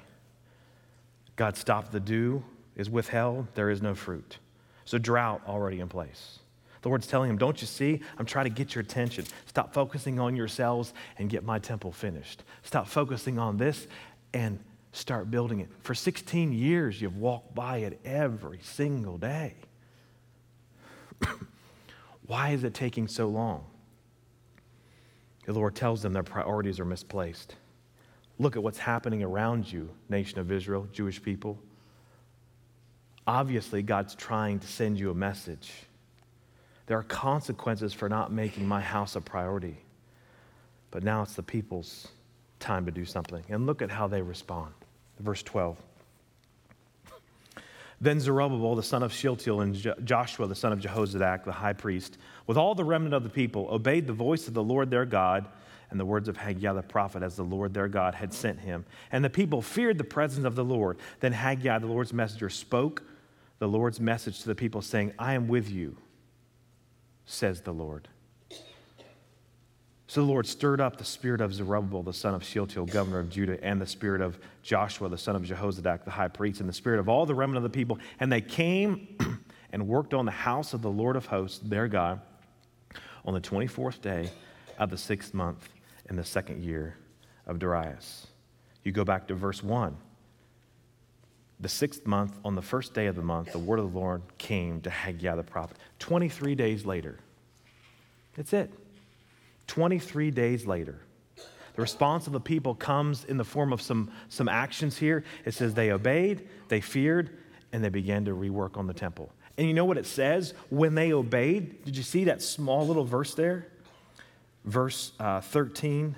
God 1.36 1.58
stopped 1.58 1.92
the 1.92 2.00
dew, 2.00 2.44
is 2.76 2.90
withheld, 2.90 3.48
there 3.56 3.70
is 3.70 3.82
no 3.82 3.96
fruit. 3.96 4.38
So, 4.86 4.98
drought 4.98 5.42
already 5.48 5.80
in 5.80 5.88
place. 5.88 6.40
The 6.82 6.90
Lord's 6.90 7.08
telling 7.08 7.32
him, 7.32 7.38
Don't 7.38 7.60
you 7.60 7.68
see? 7.68 8.02
I'm 8.20 8.28
trying 8.28 8.46
to 8.46 8.52
get 8.52 8.76
your 8.76 8.84
attention. 8.84 9.26
Stop 9.48 9.74
focusing 9.74 10.20
on 10.20 10.36
yourselves 10.36 10.94
and 11.18 11.30
get 11.30 11.44
my 11.44 11.58
temple 11.58 11.92
finished. 11.92 12.44
Stop 12.62 12.88
focusing 12.88 13.40
on 13.40 13.58
this 13.58 13.88
and 14.34 14.60
start 14.92 15.32
building 15.32 15.62
it. 15.62 15.70
For 15.82 15.96
16 15.96 16.54
years, 16.54 17.02
you've 17.02 17.18
walked 17.18 17.56
by 17.56 17.78
it 17.78 18.00
every 18.06 18.60
single 18.62 19.18
day. 19.18 19.56
Why 22.28 22.52
is 22.52 22.64
it 22.64 22.76
taking 22.76 23.08
so 23.08 23.28
long? 23.28 23.66
The 25.46 25.54
Lord 25.54 25.76
tells 25.76 26.02
them 26.02 26.14
their 26.14 26.24
priorities 26.24 26.80
are 26.80 26.86
misplaced. 26.86 27.56
Look 28.40 28.56
at 28.56 28.64
what's 28.64 28.80
happening 28.80 29.24
around 29.24 29.72
you, 29.72 29.90
nation 30.10 30.40
of 30.40 30.52
Israel, 30.52 30.88
Jewish 30.92 31.22
people. 31.22 31.60
Obviously, 33.28 33.82
God's 33.82 34.16
trying 34.16 34.60
to 34.60 34.68
send 34.68 35.00
you 35.00 35.12
a 35.12 35.16
message. 35.16 35.72
There 36.88 36.98
are 36.98 37.04
consequences 37.04 37.94
for 37.94 38.10
not 38.10 38.32
making 38.32 38.68
my 38.68 38.82
house 38.82 39.16
a 39.16 39.22
priority. 39.22 39.78
But 40.92 41.04
now 41.04 41.24
it's 41.24 41.34
the 41.34 41.44
people's 41.44 42.08
time 42.60 42.86
to 42.86 42.92
do 42.92 43.06
something. 43.06 43.44
And 43.50 43.66
look 43.66 43.82
at 43.82 43.90
how 43.90 44.08
they 44.08 44.22
respond. 44.22 44.74
Verse 45.20 45.44
12. 45.44 45.78
Then 48.02 48.20
Zerubbabel, 48.20 48.76
the 48.76 48.84
son 48.84 49.04
of 49.04 49.14
Shealtiel, 49.14 49.62
and 49.62 49.96
Joshua, 50.04 50.48
the 50.48 50.56
son 50.56 50.74
of 50.74 50.80
Jehozadak, 50.80 51.46
the 51.46 51.52
high 51.52 51.74
priest, 51.74 52.18
with 52.48 52.58
all 52.58 52.76
the 52.76 52.84
remnant 52.84 53.14
of 53.14 53.24
the 53.24 53.30
people, 53.30 53.68
obeyed 53.72 54.08
the 54.08 54.14
voice 54.14 54.48
of 54.48 54.54
the 54.54 54.64
Lord 54.64 54.92
their 54.92 55.06
God 55.06 55.48
and 55.90 56.00
the 56.00 56.06
words 56.06 56.28
of 56.28 56.38
Haggai 56.38 56.74
the 56.74 56.82
prophet 56.82 57.24
as 57.24 57.36
the 57.36 57.44
Lord 57.44 57.74
their 57.74 57.88
God 57.88 58.16
had 58.16 58.34
sent 58.34 58.60
him. 58.60 58.86
And 59.12 59.24
the 59.24 59.30
people 59.30 59.62
feared 59.62 59.98
the 59.98 60.04
presence 60.04 60.46
of 60.46 60.56
the 60.56 60.64
Lord. 60.64 60.98
Then 61.20 61.32
Haggai, 61.32 61.80
the 61.80 61.88
Lord's 61.88 62.14
messenger, 62.14 62.50
spoke 62.50 63.04
the 63.60 63.68
Lord's 63.68 64.00
message 64.00 64.42
to 64.42 64.48
the 64.48 64.56
people, 64.56 64.82
saying, 64.82 65.14
I 65.18 65.34
am 65.34 65.48
with 65.48 65.70
you, 65.70 65.98
says 67.26 67.62
the 67.62 67.74
Lord. 67.74 68.10
So 70.08 70.22
the 70.22 70.28
Lord 70.28 70.46
stirred 70.46 70.80
up 70.80 70.98
the 70.98 71.06
spirit 71.06 71.42
of 71.42 71.54
Zerubbabel, 71.54 72.04
the 72.04 72.14
son 72.14 72.36
of 72.36 72.44
Shealtiel, 72.44 72.86
governor 72.86 73.20
of 73.20 73.30
Judah, 73.30 73.62
and 73.64 73.82
the 73.82 73.88
spirit 73.88 74.22
of 74.22 74.38
Joshua, 74.62 75.10
the 75.10 75.18
son 75.18 75.36
of 75.36 75.44
Jehozadak, 75.44 76.06
the 76.06 76.12
high 76.12 76.28
priest, 76.28 76.60
and 76.60 76.70
the 76.70 76.74
spirit 76.74 77.00
of 77.00 77.10
all 77.10 77.26
the 77.26 77.34
remnant 77.34 77.58
of 77.58 77.64
the 77.64 77.76
people. 77.76 77.98
And 78.20 78.32
they 78.32 78.42
came 78.42 79.18
and 79.72 79.88
worked 79.88 80.14
on 80.14 80.26
the 80.26 80.32
house 80.32 80.74
of 80.74 80.82
the 80.82 80.92
Lord 80.92 81.16
of 81.16 81.26
hosts, 81.26 81.60
their 81.64 81.88
God, 81.88 82.22
on 83.26 83.34
the 83.34 83.42
24th 83.42 84.02
day 84.02 84.30
of 84.78 84.90
the 84.90 84.98
sixth 84.98 85.34
month 85.34 85.70
in 86.10 86.16
the 86.16 86.24
second 86.24 86.64
year 86.64 86.98
of 87.48 87.60
Darius. 87.60 88.28
You 88.84 88.92
go 88.92 89.04
back 89.04 89.28
to 89.28 89.34
verse 89.34 89.64
1. 89.64 89.96
The 91.60 91.70
sixth 91.70 92.06
month, 92.06 92.38
on 92.44 92.56
the 92.56 92.62
first 92.62 92.94
day 92.94 93.08
of 93.08 93.16
the 93.16 93.22
month, 93.22 93.52
the 93.52 93.60
word 93.60 93.80
of 93.80 93.92
the 93.92 93.98
Lord 93.98 94.22
came 94.38 94.82
to 94.82 94.90
Haggai 94.90 95.36
the 95.36 95.44
prophet. 95.44 95.78
23 96.00 96.54
days 96.54 96.86
later. 96.86 97.18
That's 98.36 98.54
it. 98.54 98.72
23 99.68 100.32
days 100.32 100.68
later. 100.68 101.00
The 101.36 101.82
response 101.82 102.28
of 102.28 102.34
the 102.34 102.40
people 102.40 102.76
comes 102.76 103.26
in 103.26 103.38
the 103.38 103.44
form 103.44 103.74
of 103.74 103.82
some, 103.82 104.12
some 104.30 104.48
actions 104.48 104.98
here. 104.98 105.24
It 105.46 105.54
says 105.54 105.74
they 105.74 105.92
obeyed, 105.92 106.48
they 106.68 106.82
feared, 106.82 107.38
and 107.72 107.84
they 107.84 107.90
began 107.90 108.26
to 108.26 108.32
rework 108.32 108.78
on 108.78 108.88
the 108.88 108.94
temple. 108.94 109.32
And 109.58 109.68
you 109.68 109.74
know 109.74 109.86
what 109.86 109.98
it 109.98 110.06
says? 110.06 110.54
When 110.70 110.96
they 110.96 111.14
obeyed, 111.14 111.86
did 111.86 111.96
you 111.96 112.04
see 112.04 112.26
that 112.26 112.42
small 112.42 112.86
little 112.86 113.06
verse 113.06 113.34
there? 113.34 113.68
Verse 114.66 115.14
uh, 115.20 115.42
13. 115.42 116.16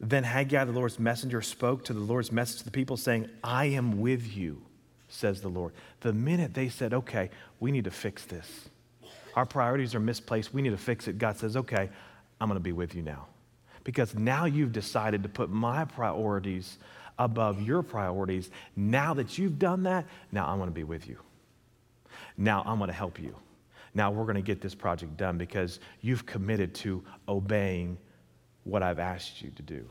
Then 0.00 0.24
Haggai, 0.24 0.64
the 0.64 0.72
Lord's 0.72 0.98
messenger, 0.98 1.40
spoke 1.42 1.84
to 1.84 1.92
the 1.92 2.00
Lord's 2.00 2.30
message 2.30 2.58
to 2.58 2.64
the 2.64 2.70
people, 2.70 2.96
saying, 2.96 3.28
I 3.42 3.66
am 3.66 4.00
with 4.00 4.36
you, 4.36 4.62
says 5.08 5.40
the 5.40 5.48
Lord. 5.48 5.72
The 6.00 6.12
minute 6.12 6.54
they 6.54 6.68
said, 6.68 6.92
okay, 6.92 7.30
we 7.60 7.72
need 7.72 7.84
to 7.84 7.90
fix 7.90 8.24
this, 8.24 8.68
our 9.34 9.46
priorities 9.46 9.94
are 9.94 10.00
misplaced, 10.00 10.52
we 10.52 10.62
need 10.62 10.70
to 10.70 10.76
fix 10.76 11.08
it, 11.08 11.18
God 11.18 11.38
says, 11.38 11.56
okay, 11.56 11.88
I'm 12.40 12.48
going 12.48 12.56
to 12.56 12.62
be 12.62 12.72
with 12.72 12.94
you 12.94 13.02
now. 13.02 13.26
Because 13.84 14.14
now 14.14 14.44
you've 14.44 14.72
decided 14.72 15.22
to 15.22 15.28
put 15.28 15.48
my 15.48 15.84
priorities 15.84 16.78
above 17.18 17.62
your 17.62 17.82
priorities. 17.82 18.50
Now 18.74 19.14
that 19.14 19.38
you've 19.38 19.58
done 19.58 19.84
that, 19.84 20.06
now 20.32 20.46
I'm 20.46 20.58
going 20.58 20.68
to 20.68 20.74
be 20.74 20.84
with 20.84 21.08
you. 21.08 21.18
Now 22.36 22.62
I'm 22.66 22.78
going 22.78 22.88
to 22.88 22.94
help 22.94 23.20
you. 23.20 23.34
Now 23.94 24.10
we're 24.10 24.24
going 24.24 24.36
to 24.36 24.42
get 24.42 24.60
this 24.60 24.74
project 24.74 25.16
done 25.16 25.38
because 25.38 25.80
you've 26.02 26.26
committed 26.26 26.74
to 26.76 27.02
obeying 27.28 27.96
what 28.64 28.82
I've 28.82 28.98
asked 28.98 29.40
you 29.40 29.50
to 29.50 29.62
do. 29.62 29.88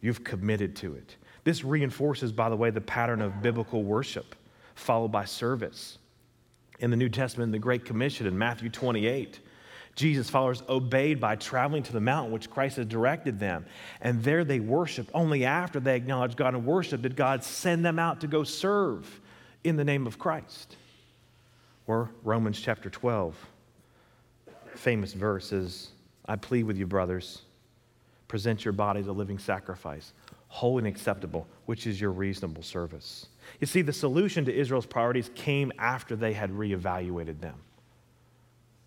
You've 0.00 0.24
committed 0.24 0.74
to 0.76 0.94
it. 0.94 1.16
This 1.44 1.62
reinforces, 1.64 2.32
by 2.32 2.48
the 2.48 2.56
way, 2.56 2.70
the 2.70 2.80
pattern 2.80 3.22
of 3.22 3.42
biblical 3.42 3.82
worship 3.82 4.34
followed 4.74 5.12
by 5.12 5.24
service. 5.24 5.98
In 6.80 6.90
the 6.90 6.96
New 6.96 7.08
Testament, 7.08 7.52
the 7.52 7.58
Great 7.58 7.84
Commission 7.84 8.26
in 8.26 8.36
Matthew 8.36 8.68
28, 8.68 9.38
Jesus' 9.94 10.28
followers 10.28 10.62
obeyed 10.68 11.20
by 11.20 11.36
traveling 11.36 11.84
to 11.84 11.92
the 11.92 12.00
mountain 12.00 12.32
which 12.32 12.50
Christ 12.50 12.76
had 12.76 12.88
directed 12.88 13.38
them. 13.38 13.64
And 14.00 14.22
there 14.24 14.44
they 14.44 14.58
worshiped. 14.58 15.10
Only 15.14 15.44
after 15.44 15.78
they 15.78 15.94
acknowledged 15.94 16.36
God 16.36 16.54
and 16.54 16.66
worshiped 16.66 17.04
did 17.04 17.14
God 17.14 17.44
send 17.44 17.84
them 17.84 17.98
out 17.98 18.20
to 18.22 18.26
go 18.26 18.42
serve 18.42 19.20
in 19.62 19.76
the 19.76 19.84
name 19.84 20.06
of 20.06 20.18
Christ. 20.18 20.76
Or 21.86 22.10
Romans 22.22 22.60
chapter 22.60 22.88
12, 22.88 23.36
famous 24.74 25.12
verse 25.12 25.52
is 25.52 25.90
I 26.26 26.36
plead 26.36 26.64
with 26.64 26.78
you, 26.78 26.86
brothers, 26.86 27.42
present 28.28 28.64
your 28.64 28.72
bodies 28.72 29.06
a 29.06 29.12
living 29.12 29.38
sacrifice, 29.38 30.14
holy 30.48 30.80
and 30.80 30.86
acceptable, 30.86 31.46
which 31.66 31.86
is 31.86 32.00
your 32.00 32.10
reasonable 32.12 32.62
service. 32.62 33.26
You 33.60 33.66
see, 33.66 33.82
the 33.82 33.92
solution 33.92 34.44
to 34.46 34.54
Israel's 34.54 34.86
priorities 34.86 35.30
came 35.34 35.72
after 35.78 36.16
they 36.16 36.32
had 36.32 36.50
reevaluated 36.50 37.40
them. 37.40 37.56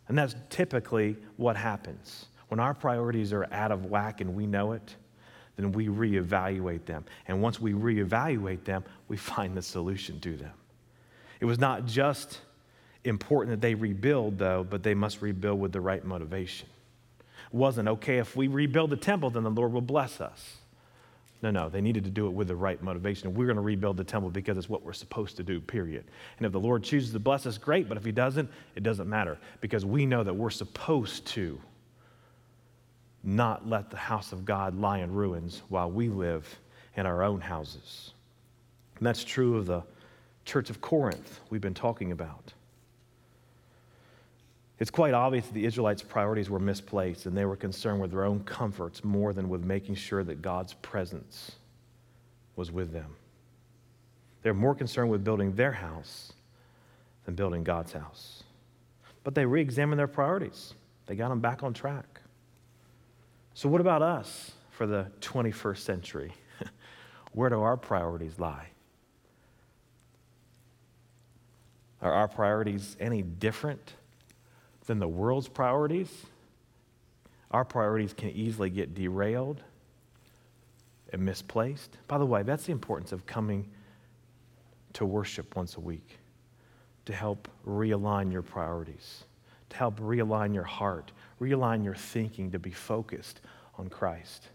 And 0.08 0.18
that's 0.18 0.36
typically 0.50 1.18
what 1.36 1.56
happens. 1.56 2.28
When 2.48 2.60
our 2.60 2.74
priorities 2.74 3.34
are 3.34 3.46
out 3.52 3.72
of 3.72 3.86
whack 3.86 4.22
and 4.22 4.34
we 4.34 4.48
know 4.48 4.72
it, 4.72 4.96
then 5.58 5.72
we 5.72 5.88
reevaluate 5.88 6.86
them. 6.86 7.06
And 7.28 7.42
once 7.42 7.60
we 7.60 7.74
reevaluate 7.74 8.64
them, 8.64 8.84
we 9.08 9.18
find 9.18 9.56
the 9.56 9.62
solution 9.62 10.20
to 10.22 10.38
them. 10.38 10.54
It 11.40 11.46
was 11.46 11.60
not 11.60 11.86
just 11.86 12.40
important 13.08 13.52
that 13.52 13.66
they 13.66 13.76
rebuild, 13.76 14.38
though, 14.38 14.66
but 14.68 14.84
they 14.84 14.94
must 14.94 15.22
rebuild 15.22 15.60
with 15.60 15.72
the 15.72 15.82
right 15.82 16.04
motivation. 16.04 16.68
It 17.20 17.54
wasn't 17.54 17.88
okay 17.88 18.18
if 18.18 18.36
we 18.36 18.48
rebuild 18.48 18.90
the 18.90 18.98
temple, 18.98 19.30
then 19.30 19.44
the 19.44 19.50
Lord 19.50 19.74
will 19.74 19.82
bless 19.82 20.20
us. 20.20 20.58
No, 21.44 21.52
no, 21.52 21.70
they 21.70 21.82
needed 21.82 22.04
to 22.06 22.10
do 22.10 22.26
it 22.26 22.32
with 22.32 22.48
the 22.48 22.56
right 22.56 22.82
motivation. 22.82 23.34
We're 23.34 23.46
going 23.46 23.58
to 23.58 23.62
rebuild 23.62 23.98
the 23.98 24.04
temple 24.04 24.32
because 24.32 24.58
it's 24.58 24.70
what 24.70 24.84
we're 24.84 24.94
supposed 24.94 25.38
to 25.38 25.44
do, 25.44 25.62
period. 25.62 26.06
And 26.38 26.46
if 26.46 26.52
the 26.52 26.60
Lord 26.60 26.84
chooses 26.84 27.14
to 27.14 27.20
bless 27.20 27.46
us, 27.46 27.60
great, 27.60 27.88
but 27.88 27.98
if 27.98 28.04
He 28.04 28.12
doesn't, 28.12 28.50
it 28.76 28.82
doesn't 28.82 29.08
matter 29.08 29.38
because 29.62 29.86
we 29.86 30.06
know 30.06 30.24
that 30.24 30.34
we're 30.34 30.50
supposed 30.50 31.28
to 31.28 31.60
not 33.24 33.68
let 33.68 33.92
the 33.92 33.98
house 33.98 34.32
of 34.32 34.46
God 34.46 34.76
lie 34.76 35.00
in 35.00 35.12
ruins 35.14 35.62
while 35.70 35.92
we 35.92 36.10
live 36.10 36.60
in 36.96 37.06
our 37.06 37.22
own 37.22 37.40
houses. 37.40 38.14
And 38.98 39.06
that's 39.06 39.24
true 39.24 39.58
of 39.58 39.68
the 39.68 39.84
church 40.46 40.70
of 40.72 40.82
Corinth 40.82 41.42
we've 41.50 41.62
been 41.62 41.74
talking 41.74 42.12
about. 42.12 42.54
It's 44.80 44.92
quite 44.92 45.14
obvious 45.14 45.48
that 45.48 45.54
the 45.54 45.66
Israelites' 45.66 46.04
priorities 46.04 46.50
were 46.50 46.60
misplaced 46.60 47.26
and 47.26 47.36
they 47.36 47.46
were 47.46 47.56
concerned 47.56 48.00
with 48.00 48.12
their 48.12 48.24
own 48.24 48.42
comforts 48.42 49.04
more 49.04 49.34
than 49.34 49.50
with 49.50 49.64
making 49.64 49.96
sure 49.96 50.24
that 50.24 50.42
God's 50.42 50.74
presence 50.76 51.54
was 52.56 52.72
with 52.72 52.92
them. 52.92 53.16
They're 54.44 54.54
more 54.54 54.76
concerned 54.76 55.10
with 55.10 55.24
building 55.24 55.56
their 55.56 55.72
house 55.72 56.34
than 57.26 57.34
building 57.36 57.64
God's 57.64 57.92
house. 57.92 58.44
But 59.24 59.34
they 59.34 59.46
re 59.46 59.62
examined 59.62 60.00
their 60.00 60.08
priorities, 60.08 60.74
they 61.08 61.16
got 61.16 61.30
them 61.30 61.40
back 61.40 61.64
on 61.64 61.74
track. 61.74 62.22
So, 63.54 63.68
what 63.68 63.82
about 63.82 64.04
us 64.04 64.52
for 64.70 64.86
the 64.86 65.08
21st 65.22 65.80
century? 65.80 66.34
Where 67.32 67.50
do 67.50 67.60
our 67.60 67.76
priorities 67.76 68.40
lie? 68.40 68.68
Are 72.02 72.12
our 72.12 72.28
priorities 72.28 72.96
any 73.00 73.24
different 73.24 73.96
than 74.88 75.00
the 75.00 75.08
world's 75.08 75.48
priorities, 75.48 76.10
our 77.52 77.64
priorities 77.64 78.14
can 78.14 78.30
easily 78.30 78.70
get 78.70 78.96
derailed 78.96 79.62
and 81.14 81.24
misplaced. 81.24 81.98
By 82.08 82.18
the 82.18 82.26
way, 82.26 82.44
that's 82.44 82.66
the 82.66 82.72
importance 82.72 83.12
of 83.12 83.26
coming 83.26 83.70
to 84.94 85.06
worship 85.06 85.56
once 85.56 85.76
a 85.76 85.80
week 85.80 86.18
to 87.06 87.14
help 87.14 87.48
realign 87.66 88.32
your 88.32 88.42
priorities, 88.42 89.24
to 89.70 89.78
help 89.78 90.00
realign 90.00 90.54
your 90.54 90.64
heart, 90.64 91.12
realign 91.40 91.84
your 91.84 91.96
thinking 91.96 92.52
to 92.52 92.60
be 92.60 92.72
focused 92.72 93.40
on 93.78 93.90
Christ, 93.90 94.50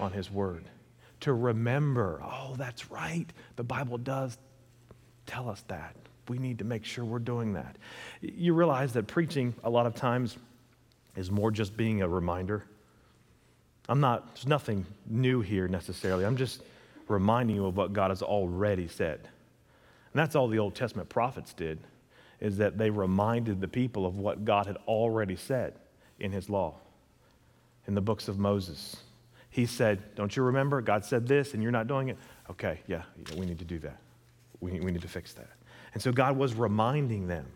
on 0.00 0.12
His 0.12 0.30
Word, 0.30 0.64
to 1.20 1.32
remember, 1.32 2.20
oh, 2.24 2.54
that's 2.56 2.90
right, 2.90 3.26
the 3.54 3.62
Bible 3.62 3.98
does 3.98 4.36
tell 5.26 5.48
us 5.48 5.62
that 5.68 5.94
we 6.28 6.38
need 6.38 6.58
to 6.58 6.64
make 6.64 6.84
sure 6.84 7.04
we're 7.04 7.18
doing 7.18 7.54
that. 7.54 7.76
You 8.20 8.54
realize 8.54 8.92
that 8.92 9.06
preaching, 9.06 9.54
a 9.64 9.70
lot 9.70 9.86
of 9.86 9.94
times, 9.94 10.36
is 11.16 11.30
more 11.30 11.50
just 11.50 11.76
being 11.76 12.02
a 12.02 12.08
reminder. 12.08 12.64
I'm 13.88 14.00
not, 14.00 14.34
there's 14.34 14.46
nothing 14.46 14.86
new 15.06 15.40
here 15.40 15.68
necessarily. 15.68 16.24
I'm 16.24 16.36
just 16.36 16.62
reminding 17.08 17.56
you 17.56 17.66
of 17.66 17.76
what 17.76 17.92
God 17.92 18.10
has 18.10 18.22
already 18.22 18.88
said. 18.88 19.20
And 19.20 20.20
that's 20.20 20.36
all 20.36 20.48
the 20.48 20.58
Old 20.58 20.74
Testament 20.74 21.08
prophets 21.08 21.52
did, 21.52 21.78
is 22.40 22.56
that 22.58 22.78
they 22.78 22.90
reminded 22.90 23.60
the 23.60 23.68
people 23.68 24.06
of 24.06 24.16
what 24.16 24.44
God 24.44 24.66
had 24.66 24.76
already 24.86 25.36
said 25.36 25.74
in 26.20 26.32
his 26.32 26.48
law, 26.48 26.74
in 27.86 27.94
the 27.94 28.00
books 28.00 28.28
of 28.28 28.38
Moses. 28.38 28.96
He 29.50 29.66
said, 29.66 30.14
Don't 30.14 30.34
you 30.36 30.42
remember? 30.44 30.80
God 30.80 31.04
said 31.04 31.26
this, 31.26 31.54
and 31.54 31.62
you're 31.62 31.72
not 31.72 31.88
doing 31.88 32.08
it? 32.08 32.18
Okay, 32.50 32.80
yeah, 32.86 33.02
yeah 33.28 33.38
we 33.38 33.46
need 33.46 33.58
to 33.58 33.64
do 33.64 33.78
that. 33.80 33.98
We, 34.60 34.72
we 34.80 34.92
need 34.92 35.02
to 35.02 35.08
fix 35.08 35.32
that. 35.34 35.50
And 35.94 36.02
so 36.02 36.12
God 36.12 36.36
was 36.36 36.54
reminding 36.54 37.26
them. 37.26 37.46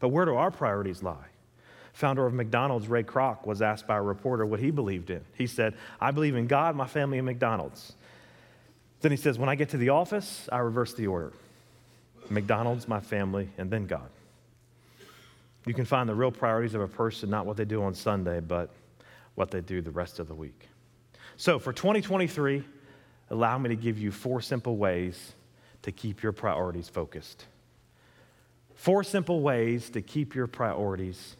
But 0.00 0.08
where 0.08 0.24
do 0.24 0.34
our 0.34 0.50
priorities 0.50 1.02
lie? 1.02 1.26
Founder 1.92 2.26
of 2.26 2.34
McDonald's, 2.34 2.88
Ray 2.88 3.04
Kroc, 3.04 3.46
was 3.46 3.62
asked 3.62 3.86
by 3.86 3.96
a 3.96 4.02
reporter 4.02 4.44
what 4.44 4.58
he 4.58 4.70
believed 4.70 5.10
in. 5.10 5.20
He 5.34 5.46
said, 5.46 5.74
I 6.00 6.10
believe 6.10 6.34
in 6.34 6.46
God, 6.46 6.74
my 6.74 6.86
family, 6.86 7.18
and 7.18 7.26
McDonald's. 7.26 7.94
Then 9.00 9.12
he 9.12 9.16
says, 9.16 9.38
When 9.38 9.48
I 9.48 9.54
get 9.54 9.68
to 9.70 9.76
the 9.76 9.90
office, 9.90 10.48
I 10.50 10.58
reverse 10.58 10.94
the 10.94 11.06
order 11.06 11.32
McDonald's, 12.30 12.88
my 12.88 13.00
family, 13.00 13.48
and 13.58 13.70
then 13.70 13.86
God. 13.86 14.08
You 15.66 15.74
can 15.74 15.84
find 15.84 16.08
the 16.08 16.14
real 16.14 16.30
priorities 16.30 16.74
of 16.74 16.80
a 16.80 16.88
person, 16.88 17.30
not 17.30 17.46
what 17.46 17.56
they 17.56 17.64
do 17.64 17.82
on 17.82 17.94
Sunday, 17.94 18.40
but 18.40 18.70
what 19.34 19.50
they 19.50 19.60
do 19.60 19.80
the 19.80 19.90
rest 19.90 20.18
of 20.18 20.28
the 20.28 20.34
week. 20.34 20.68
So 21.36 21.58
for 21.58 21.72
2023, 21.72 22.64
allow 23.30 23.58
me 23.58 23.68
to 23.68 23.76
give 23.76 23.98
you 23.98 24.10
four 24.10 24.40
simple 24.40 24.76
ways 24.76 25.34
to 25.82 25.92
keep 25.92 26.22
your 26.22 26.32
priorities 26.32 26.88
focused. 26.88 27.46
Four 28.74 29.04
simple 29.04 29.40
ways 29.40 29.90
to 29.90 30.02
keep 30.02 30.34
your 30.34 30.46
priorities 30.46 31.36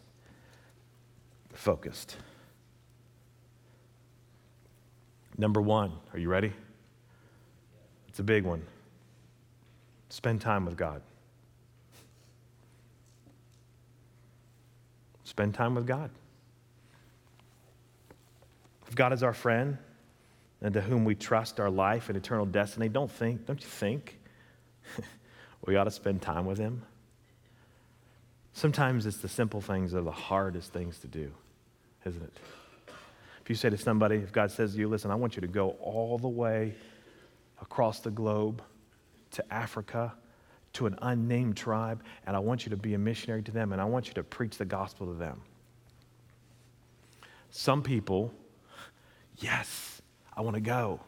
focused. 1.53 2.17
Number 5.37 5.61
one, 5.61 5.91
are 6.13 6.19
you 6.19 6.29
ready? 6.29 6.53
It's 8.07 8.19
a 8.19 8.23
big 8.23 8.45
one. 8.45 8.63
Spend 10.09 10.39
time 10.39 10.65
with 10.65 10.77
God. 10.77 11.01
Spend 15.25 15.53
time 15.53 15.75
with 15.75 15.85
God. 15.85 16.09
If 18.87 18.95
God 18.95 19.11
is 19.11 19.23
our 19.23 19.33
friend 19.33 19.77
and 20.61 20.73
to 20.73 20.81
whom 20.81 21.03
we 21.03 21.15
trust 21.15 21.59
our 21.59 21.69
life 21.69 22.07
and 22.07 22.17
eternal 22.17 22.45
destiny, 22.45 22.87
don't 22.87 23.11
think, 23.11 23.45
don't 23.45 23.61
you 23.61 23.67
think 23.67 24.17
we 25.65 25.75
ought 25.75 25.83
to 25.83 25.91
spend 25.91 26.21
time 26.21 26.45
with 26.45 26.57
him? 26.57 26.83
Sometimes 28.55 29.05
it's 29.05 29.17
the 29.17 29.27
simple 29.27 29.59
things 29.59 29.91
that 29.91 29.99
are 29.99 30.03
the 30.03 30.11
hardest 30.11 30.71
things 30.71 30.97
to 30.99 31.07
do, 31.07 31.29
isn't 32.05 32.23
it? 32.23 32.37
If 33.41 33.49
you 33.49 33.55
say 33.55 33.69
to 33.69 33.77
somebody, 33.77 34.15
if 34.15 34.31
God 34.31 34.49
says 34.49 34.73
to 34.73 34.79
you, 34.79 34.87
listen, 34.87 35.11
I 35.11 35.15
want 35.15 35.35
you 35.35 35.41
to 35.41 35.47
go 35.47 35.71
all 35.81 36.17
the 36.17 36.29
way 36.29 36.73
across 37.61 37.99
the 37.99 38.11
globe 38.11 38.61
to 39.31 39.53
Africa, 39.53 40.13
to 40.71 40.85
an 40.85 40.97
unnamed 41.01 41.57
tribe, 41.57 42.01
and 42.25 42.33
I 42.33 42.39
want 42.39 42.65
you 42.65 42.69
to 42.69 42.77
be 42.77 42.93
a 42.93 42.97
missionary 42.97 43.43
to 43.43 43.51
them, 43.51 43.73
and 43.73 43.81
I 43.81 43.85
want 43.85 44.07
you 44.07 44.13
to 44.13 44.23
preach 44.23 44.57
the 44.57 44.63
gospel 44.63 45.07
to 45.07 45.13
them. 45.13 45.41
Some 47.51 47.83
people, 47.83 48.33
yes, 49.35 50.01
I 50.35 50.41
want 50.41 50.55
to 50.55 50.61
go. 50.61 51.01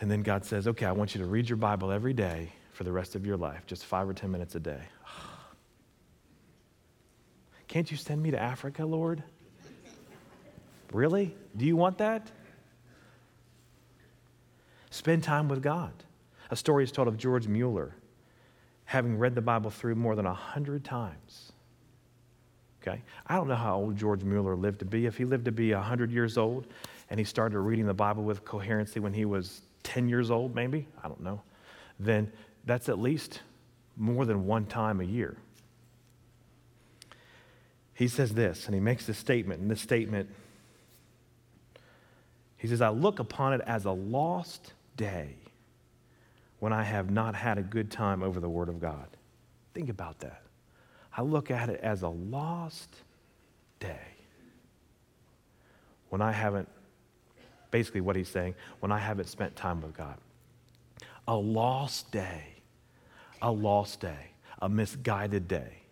And 0.00 0.10
then 0.10 0.24
God 0.24 0.44
says, 0.44 0.66
okay, 0.66 0.86
I 0.86 0.92
want 0.92 1.14
you 1.14 1.20
to 1.20 1.28
read 1.28 1.48
your 1.48 1.58
Bible 1.58 1.92
every 1.92 2.12
day 2.12 2.50
for 2.72 2.82
the 2.82 2.92
rest 2.92 3.14
of 3.14 3.24
your 3.24 3.36
life, 3.36 3.66
just 3.66 3.84
five 3.84 4.08
or 4.08 4.14
10 4.14 4.32
minutes 4.32 4.56
a 4.56 4.60
day. 4.60 4.82
Can't 7.68 7.90
you 7.90 7.96
send 7.96 8.22
me 8.22 8.30
to 8.30 8.40
Africa, 8.40 8.84
Lord? 8.84 9.22
Really? 10.92 11.34
Do 11.56 11.66
you 11.66 11.76
want 11.76 11.98
that? 11.98 12.30
Spend 14.90 15.22
time 15.22 15.48
with 15.48 15.62
God. 15.62 15.92
A 16.50 16.56
story 16.56 16.82
is 16.82 16.90
told 16.90 17.08
of 17.08 17.18
George 17.18 17.46
Mueller 17.46 17.94
having 18.86 19.18
read 19.18 19.34
the 19.34 19.42
Bible 19.42 19.68
through 19.68 19.94
more 19.94 20.16
than 20.16 20.24
a 20.24 20.32
hundred 20.32 20.82
times. 20.82 21.52
Okay? 22.80 23.02
I 23.26 23.36
don't 23.36 23.48
know 23.48 23.54
how 23.54 23.76
old 23.76 23.96
George 23.96 24.24
Mueller 24.24 24.56
lived 24.56 24.78
to 24.78 24.86
be. 24.86 25.04
If 25.04 25.18
he 25.18 25.26
lived 25.26 25.44
to 25.44 25.52
be 25.52 25.74
100 25.74 26.10
years 26.10 26.38
old 26.38 26.66
and 27.10 27.20
he 27.20 27.24
started 27.24 27.58
reading 27.60 27.84
the 27.84 27.92
Bible 27.92 28.24
with 28.24 28.46
coherency 28.46 28.98
when 28.98 29.12
he 29.12 29.26
was 29.26 29.60
10 29.82 30.08
years 30.08 30.30
old, 30.30 30.54
maybe, 30.54 30.86
I 31.04 31.08
don't 31.08 31.20
know, 31.20 31.42
then 32.00 32.32
that's 32.64 32.88
at 32.88 32.98
least 32.98 33.42
more 33.98 34.24
than 34.24 34.46
one 34.46 34.64
time 34.64 35.02
a 35.02 35.04
year. 35.04 35.36
He 37.98 38.06
says 38.06 38.32
this, 38.32 38.66
and 38.66 38.76
he 38.76 38.80
makes 38.80 39.06
this 39.06 39.18
statement, 39.18 39.60
and 39.60 39.68
this 39.68 39.80
statement, 39.80 40.30
he 42.56 42.68
says, 42.68 42.80
I 42.80 42.90
look 42.90 43.18
upon 43.18 43.54
it 43.54 43.60
as 43.66 43.86
a 43.86 43.90
lost 43.90 44.72
day 44.96 45.34
when 46.60 46.72
I 46.72 46.84
have 46.84 47.10
not 47.10 47.34
had 47.34 47.58
a 47.58 47.62
good 47.62 47.90
time 47.90 48.22
over 48.22 48.38
the 48.38 48.48
Word 48.48 48.68
of 48.68 48.80
God. 48.80 49.08
Think 49.74 49.88
about 49.88 50.20
that. 50.20 50.42
I 51.16 51.22
look 51.22 51.50
at 51.50 51.70
it 51.70 51.80
as 51.80 52.02
a 52.02 52.08
lost 52.08 52.88
day 53.80 54.14
when 56.10 56.22
I 56.22 56.30
haven't, 56.30 56.68
basically 57.72 58.00
what 58.00 58.14
he's 58.14 58.28
saying, 58.28 58.54
when 58.78 58.92
I 58.92 58.98
haven't 58.98 59.26
spent 59.26 59.56
time 59.56 59.80
with 59.80 59.96
God. 59.96 60.18
A 61.26 61.34
lost 61.34 62.12
day, 62.12 62.44
a 63.42 63.50
lost 63.50 63.98
day, 63.98 64.30
a 64.62 64.68
misguided 64.68 65.48
day. 65.48 65.82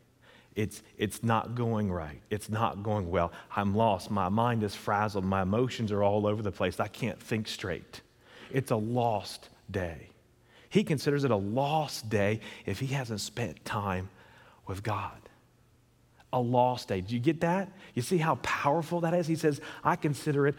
It's, 0.56 0.82
it's 0.96 1.22
not 1.22 1.54
going 1.54 1.92
right. 1.92 2.20
It's 2.30 2.48
not 2.48 2.82
going 2.82 3.10
well. 3.10 3.30
I'm 3.54 3.76
lost. 3.76 4.10
My 4.10 4.30
mind 4.30 4.62
is 4.62 4.74
frazzled. 4.74 5.24
My 5.24 5.42
emotions 5.42 5.92
are 5.92 6.02
all 6.02 6.26
over 6.26 6.42
the 6.42 6.50
place. 6.50 6.80
I 6.80 6.88
can't 6.88 7.20
think 7.20 7.46
straight. 7.46 8.00
It's 8.50 8.70
a 8.70 8.76
lost 8.76 9.50
day. 9.70 10.08
He 10.70 10.82
considers 10.82 11.24
it 11.24 11.30
a 11.30 11.36
lost 11.36 12.08
day 12.08 12.40
if 12.64 12.80
he 12.80 12.86
hasn't 12.86 13.20
spent 13.20 13.64
time 13.66 14.08
with 14.66 14.82
God. 14.82 15.20
A 16.32 16.40
lost 16.40 16.88
day. 16.88 17.02
Do 17.02 17.14
you 17.14 17.20
get 17.20 17.42
that? 17.42 17.70
You 17.94 18.00
see 18.00 18.18
how 18.18 18.36
powerful 18.36 19.02
that 19.02 19.12
is? 19.12 19.26
He 19.26 19.36
says, 19.36 19.60
I 19.84 19.96
consider 19.96 20.46
it 20.46 20.54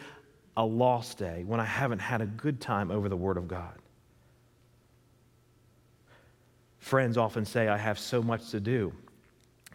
a 0.56 0.64
lost 0.64 1.18
day 1.18 1.42
when 1.44 1.58
I 1.58 1.64
haven't 1.64 2.00
had 2.00 2.20
a 2.20 2.26
good 2.26 2.60
time 2.60 2.92
over 2.92 3.08
the 3.08 3.16
Word 3.16 3.36
of 3.36 3.48
God. 3.48 3.74
Friends 6.78 7.16
often 7.16 7.44
say, 7.44 7.66
I 7.66 7.76
have 7.76 7.98
so 7.98 8.22
much 8.22 8.50
to 8.50 8.60
do, 8.60 8.92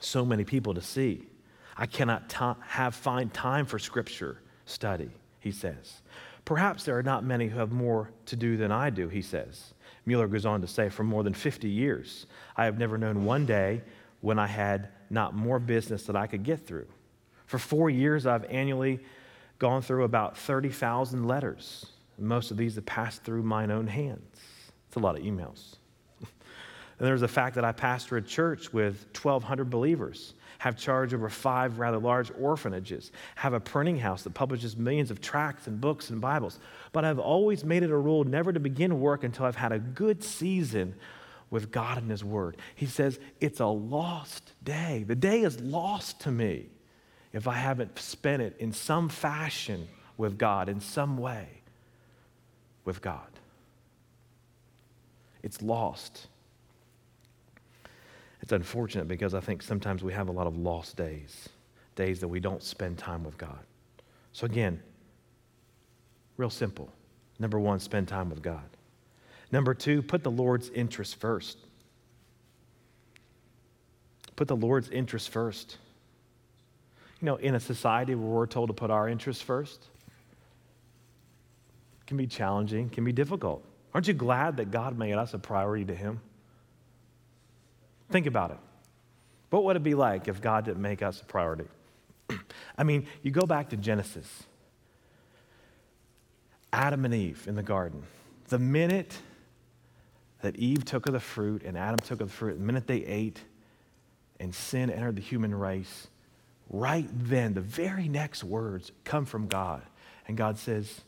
so 0.04 0.26
many 0.26 0.44
people 0.44 0.74
to 0.74 0.82
see. 0.82 1.28
I 1.76 1.86
cannot 1.86 2.30
t- 2.30 2.62
have 2.68 2.96
find 2.96 3.34
time 3.34 3.66
for 3.66 3.80
Scripture 3.80 4.40
study, 4.66 5.12
he 5.40 5.52
says. 5.52 6.02
Perhaps 6.46 6.84
there 6.84 6.98
are 6.98 7.04
not 7.04 7.24
many 7.24 7.48
who 7.48 7.60
have 7.60 7.72
more 7.72 8.12
to 8.26 8.36
do 8.36 8.58
than 8.58 8.72
I 8.72 8.90
do, 8.90 9.08
he 9.08 9.22
says. 9.22 9.74
Mueller 10.06 10.28
goes 10.28 10.46
on 10.46 10.62
to 10.62 10.68
say, 10.68 10.90
for 10.90 11.04
more 11.04 11.24
than 11.24 11.34
50 11.34 11.70
years, 11.70 12.26
I 12.58 12.66
have 12.66 12.78
never 12.78 12.98
known 12.98 13.24
one 13.24 13.46
day 13.46 13.82
when 14.22 14.38
I 14.38 14.48
had 14.48 14.90
not 15.10 15.34
more 15.34 15.60
business 15.60 16.04
that 16.04 16.16
I 16.16 16.28
could 16.28 16.44
get 16.44 16.66
through. 16.66 16.88
For 17.46 17.58
four 17.58 17.90
years, 17.90 18.26
I've 18.26 18.46
annually 18.46 19.00
gone 19.60 19.82
through 19.82 20.04
about 20.04 20.38
30,000 20.38 21.26
letters. 21.26 21.86
Most 22.18 22.52
of 22.52 22.58
these 22.58 22.76
have 22.76 22.86
passed 22.86 23.24
through 23.24 23.44
mine 23.44 23.72
own 23.72 23.88
hands. 23.88 24.40
It's 24.88 24.96
a 24.96 25.00
lot 25.00 25.18
of 25.18 25.24
emails. 25.24 25.76
And 27.04 27.10
there's 27.10 27.20
the 27.20 27.28
fact 27.28 27.56
that 27.56 27.66
I 27.66 27.74
pastor 27.74 28.16
a 28.16 28.22
church 28.22 28.72
with 28.72 29.08
1,200 29.22 29.70
believers 29.70 30.36
have 30.60 30.78
charge 30.78 31.14
over 31.14 31.28
five 31.28 31.78
rather 31.78 31.98
large 31.98 32.32
orphanages, 32.40 33.12
have 33.36 33.52
a 33.52 33.60
printing 33.60 34.00
house 34.00 34.24
that 34.24 34.34
publishes 34.34 34.78
millions 34.78 35.12
of 35.12 35.20
tracts 35.20 35.68
and 35.68 35.82
books 35.82 36.12
and 36.12 36.22
Bibles. 36.22 36.60
But 36.94 37.04
I've 37.04 37.20
always 37.20 37.66
made 37.66 37.84
it 37.84 37.92
a 37.92 37.98
rule 37.98 38.24
never 38.24 38.54
to 38.54 38.60
begin 38.62 39.02
work 39.02 39.26
until 39.26 39.46
I've 39.46 39.58
had 39.58 39.74
a 39.74 39.80
good 39.80 40.24
season 40.24 40.96
with 41.50 41.72
God 41.72 41.98
and 41.98 42.10
His 42.10 42.24
Word. 42.24 42.56
He 42.74 42.86
says, 42.86 43.20
It's 43.42 43.60
a 43.60 43.66
lost 43.66 44.54
day. 44.64 45.04
The 45.06 45.14
day 45.14 45.42
is 45.42 45.60
lost 45.60 46.22
to 46.22 46.32
me 46.32 46.68
if 47.34 47.50
I 47.50 47.56
haven't 47.56 48.00
spent 48.00 48.42
it 48.42 48.56
in 48.60 48.72
some 48.72 49.10
fashion 49.10 49.90
with 50.16 50.38
God, 50.38 50.70
in 50.70 50.80
some 50.80 51.18
way 51.18 51.50
with 52.86 53.02
God. 53.02 53.28
It's 55.42 55.62
lost. 55.62 56.28
It's 58.44 58.52
unfortunate 58.52 59.08
because 59.08 59.34
I 59.34 59.40
think 59.40 59.62
sometimes 59.62 60.04
we 60.04 60.12
have 60.12 60.28
a 60.28 60.32
lot 60.34 60.48
of 60.48 60.58
lost 60.58 60.98
days, 60.98 61.48
days 61.96 62.20
that 62.20 62.28
we 62.28 62.42
don't 62.42 62.62
spend 62.62 62.98
time 62.98 63.24
with 63.24 63.38
God. 63.38 63.60
So, 64.34 64.46
again, 64.46 64.84
real 66.36 66.50
simple. 66.50 66.92
Number 67.40 67.58
one, 67.58 67.80
spend 67.80 68.10
time 68.10 68.30
with 68.30 68.42
God. 68.42 68.66
Number 69.54 69.74
two, 69.74 70.02
put 70.02 70.24
the 70.24 70.30
Lord's 70.30 70.70
interest 70.72 71.22
first. 71.22 71.58
Put 74.36 74.50
the 74.50 74.58
Lord's 74.58 74.90
interest 74.90 75.30
first. 75.30 75.78
You 77.22 77.28
know, 77.28 77.38
in 77.38 77.56
a 77.56 77.62
society 77.62 78.14
where 78.14 78.28
we're 78.28 78.46
told 78.46 78.68
to 78.68 78.74
put 78.74 78.92
our 78.92 79.08
interests 79.08 79.42
first, 79.42 79.88
can 82.08 82.18
be 82.18 82.28
challenging, 82.28 82.90
can 82.90 83.06
be 83.06 83.14
difficult. 83.14 83.64
Aren't 83.94 84.10
you 84.10 84.14
glad 84.14 84.58
that 84.58 84.70
God 84.70 84.98
made 84.98 85.14
us 85.14 85.34
a 85.34 85.40
priority 85.40 85.86
to 85.86 85.96
Him? 85.96 86.20
Think 88.14 88.28
about 88.28 88.52
it. 88.52 88.60
What 89.50 89.64
would 89.64 89.76
it 89.76 89.82
be 89.82 89.96
like 89.96 90.28
if 90.28 90.40
God 90.40 90.66
didn't 90.66 90.84
make 90.84 91.02
us 91.02 91.20
a 91.20 91.26
priority? 91.26 91.66
I 92.78 92.84
mean, 92.84 93.08
you 93.24 93.32
go 93.32 93.48
back 93.48 93.72
to 93.72 93.76
Genesis 93.76 94.44
Adam 96.72 97.06
and 97.06 97.14
Eve 97.16 97.44
in 97.48 97.56
the 97.56 97.64
garden. 97.64 98.04
The 98.50 98.60
minute 98.60 99.18
that 100.42 100.56
Eve 100.58 100.86
took 100.86 101.08
of 101.08 101.14
the 101.14 101.20
fruit 101.20 101.64
and 101.64 101.76
Adam 101.76 102.00
took 102.00 102.22
of 102.22 102.28
the 102.28 102.34
fruit, 102.36 102.60
the 102.60 102.64
minute 102.64 102.86
they 102.86 103.04
ate 103.04 103.42
and 104.40 104.54
sin 104.54 104.92
entered 104.92 105.16
the 105.16 105.22
human 105.24 105.56
race, 105.56 106.08
right 106.70 107.10
then, 107.12 107.56
the 107.56 107.62
very 107.62 108.08
next 108.08 108.44
words 108.44 108.92
come 109.06 109.26
from 109.26 109.48
God. 109.48 109.82
And 110.28 110.38
God 110.38 110.60
says, 110.60 111.02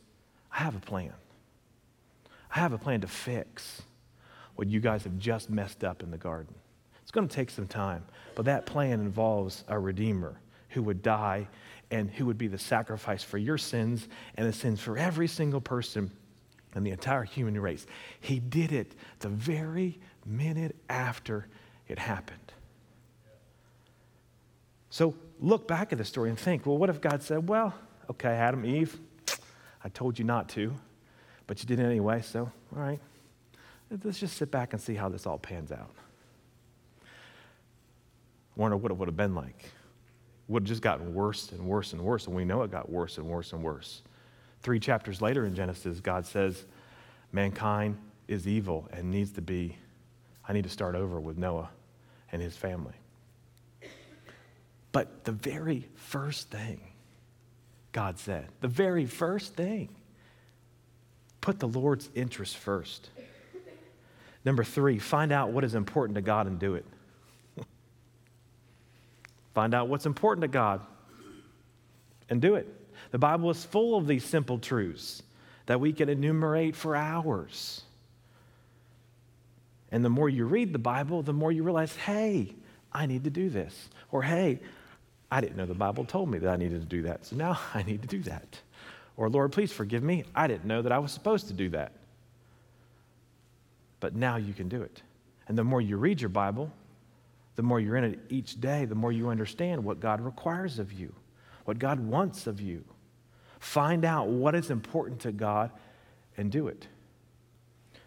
I 0.51 0.63
have 0.63 0.75
a 0.75 0.79
plan. 0.79 1.13
I 2.49 2.57
have 2.57 2.73
a 2.73 2.79
plan 2.79 3.01
to 3.01 3.07
fix 3.07 3.83
what 4.55 4.67
you 4.67 4.79
guys 4.79 5.03
have 5.03 5.19
just 5.19 5.51
messed 5.51 5.83
up 5.83 6.01
in 6.01 6.09
the 6.09 6.17
garden. 6.17 6.55
It's 7.05 7.11
going 7.11 7.27
to 7.27 7.35
take 7.35 7.51
some 7.51 7.67
time, 7.67 8.03
but 8.33 8.45
that 8.45 8.65
plan 8.65 8.99
involves 8.99 9.63
a 9.67 9.77
Redeemer 9.77 10.39
who 10.69 10.81
would 10.81 11.03
die 11.03 11.47
and 11.91 12.09
who 12.09 12.25
would 12.25 12.39
be 12.39 12.47
the 12.47 12.57
sacrifice 12.57 13.23
for 13.23 13.37
your 13.37 13.59
sins 13.59 14.07
and 14.33 14.47
the 14.47 14.51
sins 14.51 14.81
for 14.81 14.97
every 14.97 15.27
single 15.27 15.61
person 15.61 16.09
in 16.75 16.83
the 16.83 16.89
entire 16.89 17.21
human 17.21 17.61
race. 17.61 17.85
He 18.21 18.39
did 18.39 18.71
it 18.71 18.95
the 19.19 19.29
very 19.29 19.99
minute 20.25 20.75
after 20.89 21.47
it 21.87 21.99
happened. 21.99 22.51
So 24.89 25.13
look 25.39 25.67
back 25.67 25.91
at 25.91 25.99
the 25.99 26.05
story 26.05 26.31
and 26.31 26.39
think 26.39 26.65
well, 26.65 26.79
what 26.79 26.89
if 26.89 27.01
God 27.01 27.21
said, 27.21 27.47
well, 27.47 27.75
okay, 28.09 28.29
Adam, 28.29 28.65
Eve, 28.65 28.99
I 29.83 29.89
told 29.89 30.17
you 30.17 30.25
not 30.25 30.49
to, 30.49 30.73
but 31.45 31.61
you 31.61 31.67
did 31.67 31.79
it 31.79 31.85
anyway, 31.85 32.23
so 32.23 32.51
all 32.75 32.81
right, 32.81 32.99
let's 34.03 34.19
just 34.19 34.37
sit 34.37 34.49
back 34.49 34.73
and 34.73 34.81
see 34.81 34.95
how 34.95 35.07
this 35.07 35.27
all 35.27 35.37
pans 35.37 35.71
out 35.71 35.91
wonder 38.55 38.77
what 38.77 38.91
it 38.91 38.97
would 38.97 39.07
have 39.07 39.17
been 39.17 39.35
like. 39.35 39.63
It 39.63 40.51
Would 40.51 40.63
have 40.63 40.67
just 40.67 40.81
gotten 40.81 41.13
worse 41.13 41.51
and 41.51 41.65
worse 41.65 41.93
and 41.93 42.01
worse, 42.01 42.27
and 42.27 42.35
we 42.35 42.45
know 42.45 42.63
it 42.63 42.71
got 42.71 42.89
worse 42.89 43.17
and 43.17 43.27
worse 43.27 43.53
and 43.53 43.63
worse. 43.63 44.01
Three 44.61 44.79
chapters 44.79 45.21
later 45.21 45.45
in 45.45 45.55
Genesis, 45.55 45.99
God 45.99 46.25
says, 46.25 46.65
Mankind 47.31 47.97
is 48.27 48.47
evil 48.47 48.87
and 48.91 49.11
needs 49.11 49.31
to 49.33 49.41
be, 49.41 49.77
I 50.47 50.53
need 50.53 50.63
to 50.63 50.69
start 50.69 50.95
over 50.95 51.19
with 51.19 51.37
Noah 51.37 51.69
and 52.31 52.41
his 52.41 52.55
family. 52.55 52.93
But 54.91 55.25
the 55.25 55.33
very 55.33 55.87
first 55.95 56.49
thing 56.49 56.79
God 57.95 58.19
said. 58.19 58.49
The 58.59 58.67
very 58.67 59.05
first 59.05 59.53
thing. 59.53 59.87
Put 61.39 61.59
the 61.59 61.67
Lord's 61.69 62.09
interest 62.13 62.57
first. 62.57 63.09
Number 64.43 64.65
three, 64.65 64.99
find 64.99 65.31
out 65.31 65.51
what 65.51 65.63
is 65.63 65.75
important 65.75 66.15
to 66.15 66.21
God 66.21 66.45
and 66.45 66.59
do 66.59 66.75
it. 66.75 66.85
Find 69.55 69.73
out 69.73 69.87
what's 69.87 70.05
important 70.05 70.41
to 70.43 70.47
God 70.47 70.81
and 72.29 72.41
do 72.41 72.55
it. 72.55 72.67
The 73.11 73.17
Bible 73.17 73.49
is 73.49 73.63
full 73.63 73.97
of 73.97 74.05
these 74.05 74.23
simple 74.23 74.59
truths 74.59 75.23
that 75.65 75.79
we 75.79 75.93
can 75.93 76.09
enumerate 76.09 76.75
for 76.75 76.95
hours. 76.95 77.81
And 79.91 80.03
the 80.03 80.09
more 80.09 80.27
you 80.27 80.45
read 80.45 80.73
the 80.73 80.79
Bible, 80.79 81.21
the 81.21 81.33
more 81.33 81.51
you 81.51 81.63
realize, 81.63 81.95
hey, 81.95 82.53
I 82.91 83.05
need 83.05 83.23
to 83.23 83.29
do 83.29 83.49
this. 83.49 83.89
Or, 84.11 84.21
hey, 84.21 84.59
I 85.31 85.41
didn't 85.41 85.55
know 85.55 85.65
the 85.65 85.73
Bible 85.73 86.05
told 86.05 86.29
me 86.29 86.37
that 86.39 86.49
I 86.49 86.57
needed 86.57 86.81
to 86.81 86.87
do 86.87 87.03
that, 87.03 87.25
so 87.25 87.35
now 87.35 87.59
I 87.73 87.83
need 87.83 88.01
to 88.01 88.07
do 88.07 88.21
that. 88.23 88.59
Or, 89.17 89.29
Lord, 89.29 89.53
please 89.53 89.71
forgive 89.71 90.03
me. 90.03 90.25
I 90.35 90.47
didn't 90.47 90.65
know 90.65 90.81
that 90.81 90.91
I 90.91 90.99
was 90.99 91.11
supposed 91.13 91.47
to 91.47 91.53
do 91.53 91.69
that. 91.69 91.93
But 94.01 94.15
now 94.15 94.35
you 94.35 94.53
can 94.53 94.67
do 94.67 94.81
it. 94.81 95.01
And 95.47 95.57
the 95.57 95.63
more 95.63 95.79
you 95.79 95.95
read 95.95 96.19
your 96.19 96.29
Bible, 96.29 96.71
the 97.55 97.63
more 97.63 97.79
you're 97.79 97.95
in 97.95 98.03
it 98.03 98.19
each 98.29 98.59
day, 98.59 98.85
the 98.85 98.95
more 98.95 99.11
you 99.11 99.29
understand 99.29 99.83
what 99.83 99.99
God 99.99 100.21
requires 100.21 100.79
of 100.79 100.91
you, 100.91 101.13
what 101.65 101.79
God 101.79 101.99
wants 101.99 102.47
of 102.47 102.59
you. 102.59 102.83
Find 103.59 104.05
out 104.05 104.27
what 104.27 104.55
is 104.55 104.69
important 104.69 105.21
to 105.21 105.31
God 105.31 105.71
and 106.37 106.51
do 106.51 106.67
it. 106.67 106.87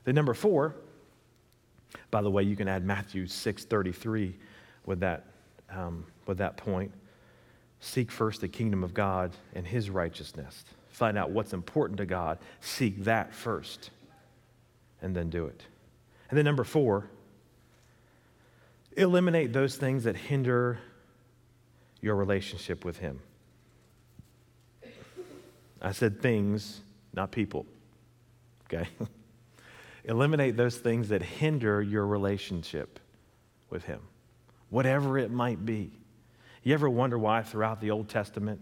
The 0.05 0.13
number 0.13 0.35
four, 0.35 0.77
by 2.11 2.23
the 2.23 2.31
way, 2.31 2.43
you 2.43 2.57
can 2.57 2.69
add 2.69 2.85
Matthew 2.85 3.27
6:33 3.27 4.39
with 4.87 5.01
that, 5.01 5.27
um, 5.71 6.07
with 6.27 6.39
that 6.39 6.57
point. 6.57 6.93
Seek 7.81 8.11
first 8.11 8.41
the 8.41 8.49
kingdom 8.49 8.83
of 8.83 8.93
God 8.93 9.37
and 9.55 9.67
his 9.67 9.89
righteousness. 9.91 10.65
Find 10.89 11.17
out 11.17 11.31
what's 11.31 11.53
important 11.53 11.99
to 11.99 12.07
God. 12.07 12.39
Seek 12.61 13.05
that 13.05 13.33
first, 13.33 13.91
and 15.01 15.15
then 15.15 15.31
do 15.31 15.47
it. 15.47 15.65
And 16.29 16.37
then, 16.37 16.45
number 16.45 16.65
four, 16.65 17.09
eliminate 18.99 19.53
those 19.53 19.77
things 19.77 20.05
that 20.05 20.17
hinder 20.17 20.79
your 22.01 22.17
relationship 22.17 22.85
with 22.85 22.99
him. 22.99 23.21
I 25.81 25.93
said 25.93 26.21
things, 26.21 26.81
not 27.13 27.31
people. 27.31 27.67
Okay? 28.67 28.89
eliminate 30.05 30.57
those 30.57 30.77
things 30.77 31.09
that 31.11 31.23
hinder 31.23 31.81
your 31.81 32.07
relationship 32.07 32.99
with 33.71 33.85
him, 33.85 34.01
whatever 34.71 35.19
it 35.19 35.31
might 35.31 35.65
be. 35.65 35.93
You 36.63 36.75
ever 36.75 36.91
wonder 36.91 37.19
why 37.19 37.43
throughout 37.43 37.81
the 37.81 37.91
Old 37.91 38.09
Testament, 38.09 38.61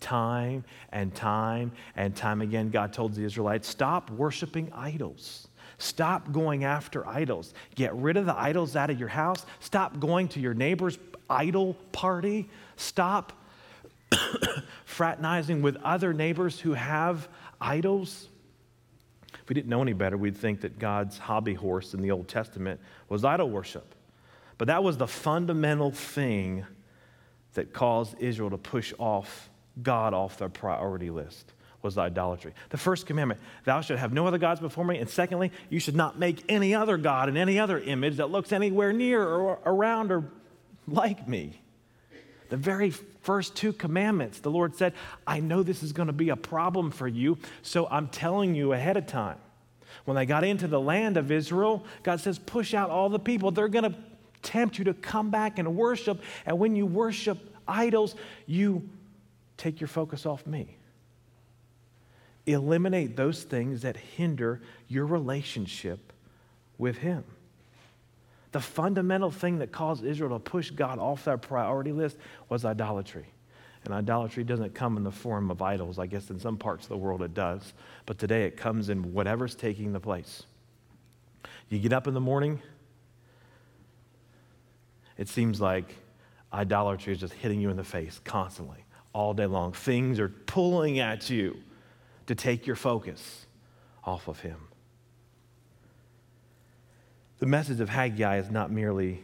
time 0.00 0.64
and 0.92 1.14
time 1.14 1.72
and 1.96 2.14
time 2.14 2.42
again, 2.42 2.70
God 2.70 2.92
told 2.92 3.14
the 3.14 3.24
Israelites, 3.24 3.68
stop 3.68 4.10
worshiping 4.10 4.70
idols. 4.74 5.48
Stop 5.80 6.30
going 6.30 6.64
after 6.64 7.06
idols. 7.08 7.54
Get 7.74 7.94
rid 7.94 8.18
of 8.18 8.26
the 8.26 8.38
idols 8.38 8.76
out 8.76 8.90
of 8.90 8.98
your 8.98 9.08
house. 9.08 9.46
Stop 9.60 9.98
going 9.98 10.28
to 10.28 10.40
your 10.40 10.52
neighbor's 10.52 10.98
idol 11.30 11.72
party. 11.90 12.50
Stop 12.76 13.32
fraternizing 14.84 15.62
with 15.62 15.76
other 15.76 16.12
neighbors 16.12 16.60
who 16.60 16.74
have 16.74 17.28
idols. 17.62 18.28
If 19.32 19.48
we 19.48 19.54
didn't 19.54 19.70
know 19.70 19.80
any 19.80 19.94
better, 19.94 20.18
we'd 20.18 20.36
think 20.36 20.60
that 20.60 20.78
God's 20.78 21.16
hobby 21.16 21.54
horse 21.54 21.94
in 21.94 22.02
the 22.02 22.10
Old 22.10 22.28
Testament 22.28 22.78
was 23.08 23.24
idol 23.24 23.48
worship. 23.48 23.94
But 24.58 24.68
that 24.68 24.84
was 24.84 24.98
the 24.98 25.06
fundamental 25.06 25.92
thing 25.92 26.66
that 27.54 27.72
caused 27.72 28.20
Israel 28.20 28.50
to 28.50 28.58
push 28.58 28.92
off 28.98 29.48
God 29.82 30.12
off 30.12 30.36
their 30.36 30.50
priority 30.50 31.08
list 31.08 31.54
was 31.82 31.96
idolatry. 31.96 32.52
The 32.68 32.76
first 32.76 33.06
commandment, 33.06 33.40
thou 33.64 33.80
shalt 33.80 33.98
have 33.98 34.12
no 34.12 34.26
other 34.26 34.38
gods 34.38 34.60
before 34.60 34.84
me. 34.84 34.98
And 34.98 35.08
secondly, 35.08 35.50
you 35.68 35.80
should 35.80 35.96
not 35.96 36.18
make 36.18 36.44
any 36.48 36.74
other 36.74 36.96
God 36.96 37.28
in 37.28 37.36
any 37.36 37.58
other 37.58 37.78
image 37.78 38.16
that 38.16 38.30
looks 38.30 38.52
anywhere 38.52 38.92
near 38.92 39.26
or 39.26 39.58
around 39.64 40.12
or 40.12 40.24
like 40.86 41.26
me. 41.26 41.60
The 42.50 42.56
very 42.56 42.90
first 42.90 43.54
two 43.54 43.72
commandments, 43.72 44.40
the 44.40 44.50
Lord 44.50 44.74
said, 44.74 44.92
I 45.26 45.40
know 45.40 45.62
this 45.62 45.82
is 45.82 45.92
going 45.92 46.08
to 46.08 46.12
be 46.12 46.30
a 46.30 46.36
problem 46.36 46.90
for 46.90 47.06
you, 47.06 47.38
so 47.62 47.86
I'm 47.90 48.08
telling 48.08 48.54
you 48.54 48.72
ahead 48.72 48.96
of 48.96 49.06
time. 49.06 49.38
When 50.04 50.16
they 50.16 50.26
got 50.26 50.44
into 50.44 50.66
the 50.66 50.80
land 50.80 51.16
of 51.16 51.30
Israel, 51.30 51.84
God 52.02 52.20
says, 52.20 52.38
push 52.38 52.74
out 52.74 52.90
all 52.90 53.08
the 53.08 53.18
people. 53.18 53.50
They're 53.50 53.68
going 53.68 53.92
to 53.92 53.94
tempt 54.42 54.78
you 54.78 54.84
to 54.86 54.94
come 54.94 55.30
back 55.30 55.58
and 55.58 55.76
worship. 55.76 56.20
And 56.46 56.58
when 56.58 56.74
you 56.74 56.86
worship 56.86 57.38
idols, 57.68 58.16
you 58.46 58.88
take 59.56 59.80
your 59.80 59.88
focus 59.88 60.26
off 60.26 60.46
me. 60.46 60.76
Eliminate 62.52 63.16
those 63.16 63.42
things 63.42 63.82
that 63.82 63.96
hinder 63.96 64.60
your 64.88 65.06
relationship 65.06 66.12
with 66.78 66.98
Him. 66.98 67.24
The 68.52 68.60
fundamental 68.60 69.30
thing 69.30 69.58
that 69.58 69.70
caused 69.70 70.04
Israel 70.04 70.38
to 70.38 70.38
push 70.38 70.70
God 70.70 70.98
off 70.98 71.24
their 71.24 71.38
priority 71.38 71.92
list 71.92 72.16
was 72.48 72.64
idolatry. 72.64 73.26
And 73.84 73.94
idolatry 73.94 74.44
doesn't 74.44 74.74
come 74.74 74.96
in 74.96 75.04
the 75.04 75.10
form 75.10 75.50
of 75.50 75.62
idols. 75.62 75.98
I 75.98 76.06
guess 76.06 76.30
in 76.30 76.38
some 76.38 76.56
parts 76.56 76.84
of 76.84 76.88
the 76.90 76.96
world 76.96 77.22
it 77.22 77.32
does. 77.32 77.72
But 78.06 78.18
today 78.18 78.44
it 78.44 78.56
comes 78.56 78.88
in 78.88 79.14
whatever's 79.14 79.54
taking 79.54 79.92
the 79.92 80.00
place. 80.00 80.42
You 81.68 81.78
get 81.78 81.92
up 81.92 82.06
in 82.06 82.14
the 82.14 82.20
morning, 82.20 82.60
it 85.16 85.28
seems 85.28 85.60
like 85.60 85.94
idolatry 86.52 87.12
is 87.12 87.20
just 87.20 87.34
hitting 87.34 87.60
you 87.60 87.70
in 87.70 87.76
the 87.76 87.84
face 87.84 88.20
constantly, 88.24 88.84
all 89.12 89.32
day 89.32 89.46
long. 89.46 89.72
Things 89.72 90.18
are 90.18 90.28
pulling 90.28 90.98
at 90.98 91.30
you 91.30 91.56
to 92.30 92.36
take 92.36 92.64
your 92.64 92.76
focus 92.76 93.44
off 94.04 94.28
of 94.28 94.38
Him. 94.38 94.68
The 97.40 97.46
message 97.46 97.80
of 97.80 97.88
Haggai 97.88 98.38
is 98.38 98.52
not 98.52 98.70
merely 98.70 99.20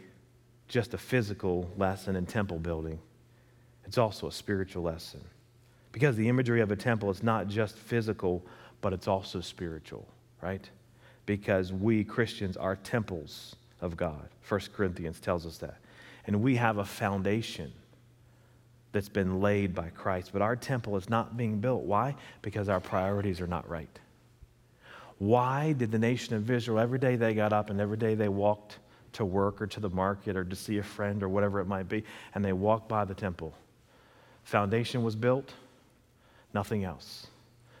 just 0.67 0.93
a 0.93 0.97
physical 0.97 1.71
lesson 1.77 2.17
in 2.17 2.25
temple 2.25 2.59
building, 2.59 2.99
it's 3.85 3.97
also 3.97 4.27
a 4.27 4.31
spiritual 4.33 4.83
lesson. 4.83 5.21
Because 5.93 6.17
the 6.17 6.27
imagery 6.27 6.59
of 6.59 6.69
a 6.69 6.75
temple 6.75 7.09
is 7.09 7.23
not 7.23 7.47
just 7.47 7.77
physical, 7.77 8.45
but 8.81 8.91
it's 8.91 9.07
also 9.07 9.39
spiritual, 9.39 10.05
right? 10.41 10.69
Because 11.25 11.71
we 11.71 12.03
Christians 12.03 12.57
are 12.57 12.75
temples 12.75 13.55
of 13.79 13.95
God. 13.95 14.27
1 14.49 14.59
Corinthians 14.75 15.21
tells 15.21 15.45
us 15.45 15.57
that 15.59 15.77
and 16.25 16.43
we 16.43 16.57
have 16.57 16.77
a 16.77 16.83
foundation 16.83 17.71
that's 18.91 19.09
been 19.09 19.41
laid 19.41 19.75
by 19.75 19.89
Christ. 19.89 20.31
But 20.33 20.41
our 20.41 20.55
temple 20.55 20.97
is 20.97 21.09
not 21.09 21.37
being 21.37 21.59
built. 21.59 21.83
Why? 21.83 22.15
Because 22.41 22.69
our 22.69 22.79
priorities 22.79 23.41
are 23.41 23.47
not 23.47 23.69
right. 23.69 23.99
Why 25.19 25.73
did 25.73 25.91
the 25.91 25.99
nation 25.99 26.35
of 26.35 26.49
Israel, 26.49 26.79
every 26.79 26.99
day 26.99 27.15
they 27.15 27.33
got 27.33 27.51
up 27.51 27.69
and 27.69 27.81
every 27.81 27.97
day 27.97 28.15
they 28.15 28.29
walked 28.29 28.79
to 29.13 29.25
work 29.25 29.61
or 29.61 29.67
to 29.67 29.79
the 29.79 29.89
market 29.89 30.37
or 30.37 30.43
to 30.43 30.55
see 30.55 30.77
a 30.77 30.83
friend 30.83 31.23
or 31.23 31.29
whatever 31.29 31.59
it 31.59 31.65
might 31.65 31.89
be, 31.89 32.03
and 32.35 32.45
they 32.45 32.53
walked 32.53 32.87
by 32.87 33.03
the 33.03 33.15
temple? 33.15 33.53
Foundation 34.43 35.03
was 35.03 35.15
built, 35.15 35.53
nothing 36.53 36.83
else. 36.83 37.27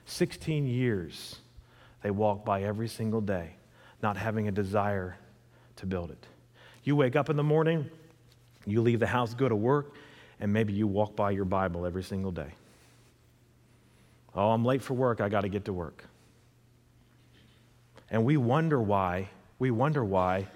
16 0.05 0.67
years 0.67 1.35
they 2.01 2.11
walked 2.11 2.45
by 2.45 2.63
every 2.63 2.87
single 2.87 3.21
day, 3.21 3.51
not 4.01 4.17
having 4.17 4.47
a 4.47 4.51
desire 4.51 5.17
to 5.75 5.85
build 5.85 6.09
it. 6.09 6.25
You 6.83 6.95
wake 6.95 7.15
up 7.15 7.29
in 7.29 7.35
the 7.35 7.43
morning, 7.43 7.89
you 8.65 8.81
leave 8.81 8.99
the 8.99 9.07
house, 9.07 9.33
go 9.33 9.47
to 9.47 9.55
work, 9.55 9.93
and 10.39 10.51
maybe 10.53 10.73
you 10.73 10.87
walk 10.87 11.15
by 11.15 11.31
your 11.31 11.45
Bible 11.45 11.85
every 11.85 12.03
single 12.03 12.31
day. 12.31 12.53
Oh, 14.35 14.51
I'm 14.51 14.63
late 14.63 14.81
for 14.81 14.93
work. 14.93 15.19
I 15.19 15.29
got 15.29 15.41
to 15.41 15.49
get 15.49 15.65
to 15.65 15.73
work. 15.73 16.03
And 18.09 18.23
we 18.23 18.37
wonder 18.37 18.81
why, 18.81 19.29
we 19.59 19.71
wonder 19.71 20.03
why 20.03 20.47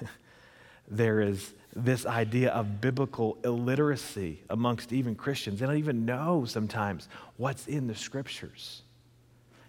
there 0.88 1.20
is 1.20 1.52
this 1.74 2.04
idea 2.04 2.50
of 2.50 2.80
biblical 2.80 3.38
illiteracy 3.44 4.42
amongst 4.50 4.92
even 4.92 5.14
Christians. 5.14 5.60
They 5.60 5.66
don't 5.66 5.78
even 5.78 6.04
know 6.04 6.44
sometimes 6.44 7.08
what's 7.36 7.66
in 7.66 7.86
the 7.86 7.94
scriptures. 7.94 8.82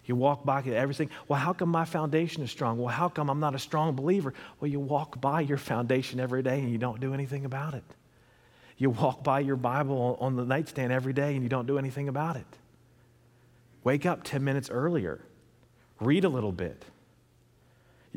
You 0.04 0.16
walk 0.16 0.44
by 0.44 0.62
everything. 0.62 1.10
Well, 1.28 1.38
how 1.38 1.52
come 1.52 1.68
my 1.68 1.84
foundation 1.84 2.42
is 2.42 2.50
strong? 2.50 2.76
Well, 2.78 2.88
how 2.88 3.08
come 3.08 3.30
I'm 3.30 3.38
not 3.38 3.54
a 3.54 3.58
strong 3.58 3.94
believer? 3.94 4.34
Well, 4.60 4.68
you 4.68 4.80
walk 4.80 5.20
by 5.20 5.42
your 5.42 5.58
foundation 5.58 6.18
every 6.18 6.42
day 6.42 6.58
and 6.58 6.70
you 6.70 6.78
don't 6.78 7.00
do 7.00 7.14
anything 7.14 7.44
about 7.44 7.74
it. 7.74 7.84
You 8.82 8.90
walk 8.90 9.22
by 9.22 9.38
your 9.38 9.54
Bible 9.54 10.18
on 10.20 10.34
the 10.34 10.44
nightstand 10.44 10.92
every 10.92 11.12
day 11.12 11.34
and 11.34 11.44
you 11.44 11.48
don't 11.48 11.68
do 11.68 11.78
anything 11.78 12.08
about 12.08 12.34
it. 12.34 12.58
Wake 13.84 14.04
up 14.06 14.24
10 14.24 14.42
minutes 14.42 14.70
earlier. 14.70 15.20
Read 16.00 16.24
a 16.24 16.28
little 16.28 16.50
bit. 16.50 16.84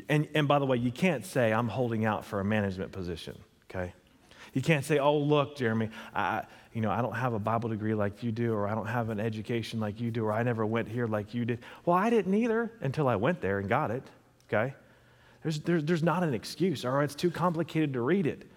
And, 0.10 0.28
and 0.34 0.48
by 0.48 0.58
the 0.58 0.66
way, 0.66 0.78
you 0.78 0.92
can't 0.92 1.24
say, 1.24 1.54
I'm 1.54 1.68
holding 1.68 2.04
out 2.04 2.26
for 2.26 2.40
a 2.40 2.44
management 2.44 2.92
position, 2.92 3.38
okay? 3.70 3.94
You 4.54 4.64
can't 4.64 4.84
say, 4.84 4.98
oh, 4.98 5.20
look, 5.20 5.56
Jeremy, 5.56 5.92
I, 6.16 6.46
you 6.74 6.82
know, 6.82 6.90
I 6.90 7.04
don't 7.04 7.14
have 7.14 7.34
a 7.34 7.40
Bible 7.40 7.70
degree 7.70 7.94
like 7.94 8.24
you 8.24 8.32
do, 8.32 8.52
or 8.52 8.68
I 8.68 8.74
don't 8.74 8.88
have 8.88 9.12
an 9.12 9.20
education 9.20 9.80
like 9.80 10.02
you 10.02 10.10
do, 10.10 10.26
or 10.26 10.32
I 10.32 10.42
never 10.42 10.66
went 10.66 10.88
here 10.88 11.06
like 11.06 11.36
you 11.36 11.46
did. 11.46 11.60
Well, 11.86 11.96
I 11.96 12.10
didn't 12.10 12.34
either 12.34 12.72
until 12.82 13.08
I 13.08 13.18
went 13.18 13.40
there 13.40 13.60
and 13.60 13.70
got 13.70 13.92
it, 13.92 14.02
okay? 14.52 14.74
There's, 15.44 15.60
there's, 15.60 15.84
there's 15.84 16.04
not 16.04 16.24
an 16.24 16.34
excuse, 16.34 16.84
or 16.84 17.04
it's 17.04 17.14
too 17.14 17.30
complicated 17.30 17.94
to 17.94 18.02
read 18.02 18.26
it. 18.26 18.48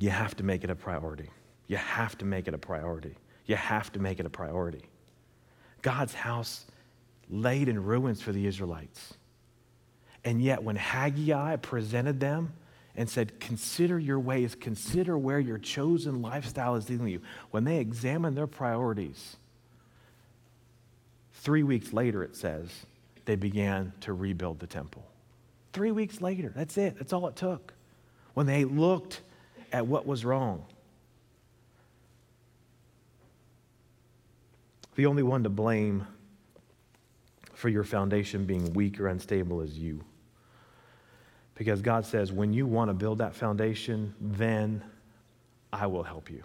You 0.00 0.10
have 0.10 0.34
to 0.38 0.42
make 0.42 0.64
it 0.64 0.70
a 0.70 0.74
priority. 0.74 1.30
You 1.68 1.76
have 1.76 2.18
to 2.18 2.24
make 2.24 2.48
it 2.48 2.54
a 2.54 2.58
priority. 2.58 3.14
You 3.46 3.54
have 3.54 3.92
to 3.92 4.00
make 4.00 4.18
it 4.18 4.26
a 4.26 4.30
priority. 4.30 4.82
God's 5.82 6.14
house 6.14 6.64
laid 7.28 7.68
in 7.68 7.84
ruins 7.84 8.20
for 8.20 8.32
the 8.32 8.46
Israelites. 8.46 9.14
And 10.24 10.42
yet, 10.42 10.64
when 10.64 10.76
Haggai 10.76 11.56
presented 11.56 12.18
them 12.18 12.54
and 12.96 13.08
said, 13.08 13.38
Consider 13.40 13.98
your 13.98 14.18
ways, 14.18 14.54
consider 14.54 15.16
where 15.16 15.38
your 15.38 15.58
chosen 15.58 16.22
lifestyle 16.22 16.76
is 16.76 16.88
leading 16.88 17.06
you, 17.06 17.20
when 17.50 17.64
they 17.64 17.78
examined 17.78 18.36
their 18.36 18.46
priorities, 18.46 19.36
three 21.34 21.62
weeks 21.62 21.92
later, 21.92 22.22
it 22.22 22.36
says, 22.36 22.68
they 23.26 23.36
began 23.36 23.92
to 24.00 24.12
rebuild 24.12 24.60
the 24.60 24.66
temple. 24.66 25.06
Three 25.72 25.92
weeks 25.92 26.20
later, 26.20 26.52
that's 26.54 26.76
it, 26.78 26.96
that's 26.98 27.12
all 27.12 27.28
it 27.28 27.36
took. 27.36 27.74
When 28.34 28.46
they 28.46 28.64
looked 28.64 29.20
at 29.72 29.86
what 29.86 30.06
was 30.06 30.24
wrong. 30.24 30.64
The 34.96 35.06
only 35.06 35.22
one 35.22 35.44
to 35.44 35.48
blame 35.48 36.06
for 37.54 37.68
your 37.68 37.84
foundation 37.84 38.44
being 38.44 38.72
weak 38.72 38.98
or 39.00 39.08
unstable 39.08 39.60
is 39.60 39.78
you. 39.78 40.04
Because 41.54 41.82
God 41.82 42.06
says, 42.06 42.32
when 42.32 42.52
you 42.52 42.66
want 42.66 42.88
to 42.88 42.94
build 42.94 43.18
that 43.18 43.34
foundation, 43.34 44.14
then 44.20 44.82
I 45.72 45.86
will 45.86 46.02
help 46.02 46.30
you. 46.30 46.42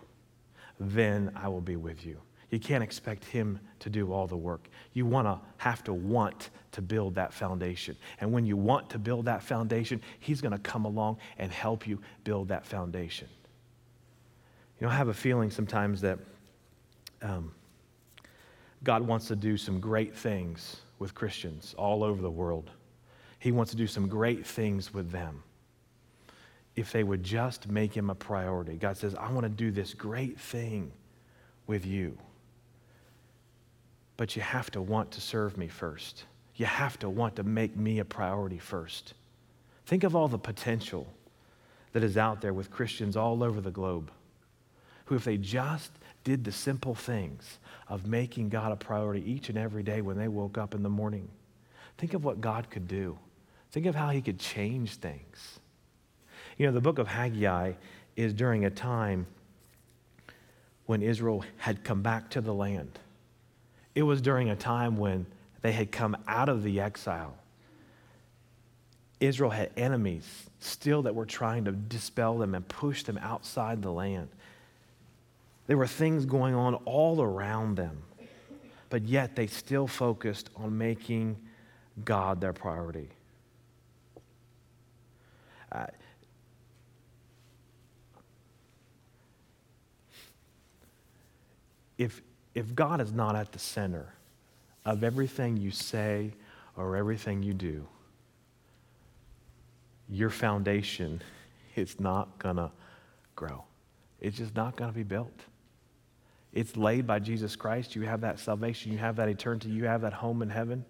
Then 0.79 1.31
I 1.35 1.47
will 1.47 1.61
be 1.61 1.77
with 1.77 2.05
you. 2.05 2.19
You 2.49 2.59
can't 2.59 2.83
expect 2.83 3.25
Him 3.25 3.59
to 3.79 3.89
do 3.89 4.13
all 4.13 4.27
the 4.27 4.37
work. 4.37 4.67
You 4.93 5.05
want 5.05 5.27
to 5.27 5.39
have 5.57 5.83
to 5.85 5.93
want 5.93 6.49
to 6.71 6.81
build 6.81 7.15
that 7.15 7.33
foundation. 7.33 7.95
And 8.21 8.31
when 8.31 8.45
you 8.45 8.55
want 8.55 8.89
to 8.91 8.99
build 8.99 9.25
that 9.25 9.43
foundation, 9.43 10.01
He's 10.19 10.41
going 10.41 10.51
to 10.51 10.59
come 10.59 10.85
along 10.85 11.17
and 11.37 11.51
help 11.51 11.87
you 11.87 11.99
build 12.23 12.47
that 12.49 12.65
foundation. 12.65 13.27
You 14.79 14.87
know, 14.87 14.93
I 14.93 14.95
have 14.95 15.07
a 15.07 15.13
feeling 15.13 15.49
sometimes 15.49 16.01
that 16.01 16.19
um, 17.21 17.51
God 18.83 19.01
wants 19.01 19.27
to 19.29 19.35
do 19.35 19.57
some 19.57 19.79
great 19.79 20.15
things 20.15 20.77
with 20.99 21.13
Christians 21.13 21.73
all 21.77 22.03
over 22.03 22.21
the 22.21 22.31
world. 22.31 22.69
He 23.39 23.51
wants 23.51 23.71
to 23.71 23.77
do 23.77 23.87
some 23.87 24.07
great 24.07 24.45
things 24.45 24.93
with 24.93 25.11
them 25.11 25.43
if 26.75 26.91
they 26.91 27.03
would 27.03 27.23
just 27.23 27.67
make 27.69 27.95
him 27.95 28.09
a 28.09 28.15
priority. 28.15 28.75
God 28.75 28.97
says, 28.97 29.15
I 29.15 29.31
want 29.31 29.43
to 29.43 29.49
do 29.49 29.71
this 29.71 29.93
great 29.93 30.39
thing 30.39 30.91
with 31.67 31.85
you. 31.85 32.17
But 34.17 34.35
you 34.35 34.41
have 34.41 34.71
to 34.71 34.81
want 34.81 35.11
to 35.11 35.21
serve 35.21 35.57
me 35.57 35.67
first. 35.67 36.25
You 36.55 36.65
have 36.65 36.97
to 36.99 37.09
want 37.09 37.35
to 37.35 37.43
make 37.43 37.75
me 37.75 37.99
a 37.99 38.05
priority 38.05 38.59
first. 38.59 39.13
Think 39.85 40.03
of 40.03 40.15
all 40.15 40.27
the 40.27 40.37
potential 40.37 41.07
that 41.91 42.03
is 42.03 42.17
out 42.17 42.41
there 42.41 42.53
with 42.53 42.71
Christians 42.71 43.15
all 43.15 43.43
over 43.43 43.61
the 43.61 43.71
globe 43.71 44.11
who, 45.05 45.15
if 45.15 45.23
they 45.23 45.37
just 45.37 45.91
did 46.23 46.43
the 46.43 46.51
simple 46.51 46.95
things 46.95 47.59
of 47.87 48.07
making 48.07 48.49
God 48.49 48.71
a 48.71 48.75
priority 48.75 49.23
each 49.31 49.49
and 49.49 49.57
every 49.57 49.83
day 49.83 50.01
when 50.01 50.17
they 50.17 50.27
woke 50.27 50.57
up 50.57 50.73
in 50.73 50.83
the 50.83 50.89
morning, 50.89 51.29
think 51.97 52.13
of 52.13 52.23
what 52.23 52.41
God 52.41 52.69
could 52.69 52.87
do. 52.87 53.17
Think 53.71 53.85
of 53.85 53.95
how 53.95 54.09
he 54.09 54.21
could 54.21 54.39
change 54.39 54.95
things. 54.95 55.59
You 56.57 56.65
know, 56.65 56.71
the 56.71 56.81
book 56.81 56.97
of 56.97 57.07
Haggai 57.07 57.73
is 58.15 58.33
during 58.33 58.65
a 58.65 58.69
time 58.69 59.27
when 60.85 61.01
Israel 61.01 61.43
had 61.57 61.83
come 61.83 62.01
back 62.01 62.29
to 62.31 62.41
the 62.41 62.53
land. 62.53 62.99
It 63.95 64.03
was 64.03 64.21
during 64.21 64.49
a 64.49 64.55
time 64.55 64.97
when 64.97 65.25
they 65.61 65.71
had 65.71 65.91
come 65.91 66.15
out 66.27 66.49
of 66.49 66.61
the 66.63 66.81
exile. 66.81 67.35
Israel 69.21 69.49
had 69.49 69.71
enemies 69.77 70.49
still 70.59 71.03
that 71.03 71.15
were 71.15 71.25
trying 71.25 71.65
to 71.65 71.71
dispel 71.71 72.37
them 72.37 72.53
and 72.53 72.67
push 72.67 73.03
them 73.03 73.17
outside 73.17 73.81
the 73.81 73.91
land. 73.91 74.27
There 75.67 75.77
were 75.77 75.87
things 75.87 76.25
going 76.25 76.53
on 76.53 76.75
all 76.85 77.21
around 77.21 77.75
them, 77.75 78.03
but 78.89 79.03
yet 79.03 79.35
they 79.35 79.47
still 79.47 79.87
focused 79.87 80.49
on 80.55 80.77
making 80.77 81.37
God 82.03 82.41
their 82.41 82.53
priority. 82.53 83.09
Uh, 85.71 85.87
if, 91.97 92.21
if 92.55 92.73
God 92.73 93.01
is 93.01 93.11
not 93.11 93.35
at 93.35 93.51
the 93.51 93.59
center 93.59 94.13
of 94.85 95.03
everything 95.03 95.57
you 95.57 95.71
say 95.71 96.31
or 96.77 96.95
everything 96.95 97.43
you 97.43 97.53
do, 97.53 97.85
your 100.09 100.29
foundation 100.29 101.21
is 101.75 101.99
not 101.99 102.39
going 102.39 102.55
to 102.55 102.71
grow. 103.35 103.63
It's 104.21 104.37
just 104.37 104.55
not 104.55 104.77
going 104.77 104.89
to 104.89 104.95
be 104.95 105.03
built. 105.03 105.39
It's 106.53 106.77
laid 106.77 107.05
by 107.05 107.19
Jesus 107.19 107.57
Christ. 107.57 107.95
You 107.95 108.03
have 108.03 108.21
that 108.21 108.39
salvation, 108.39 108.93
you 108.93 108.97
have 108.97 109.17
that 109.17 109.27
eternity, 109.27 109.69
you 109.69 109.83
have 109.85 110.01
that 110.01 110.13
home 110.13 110.41
in 110.41 110.49
heaven. 110.49 110.85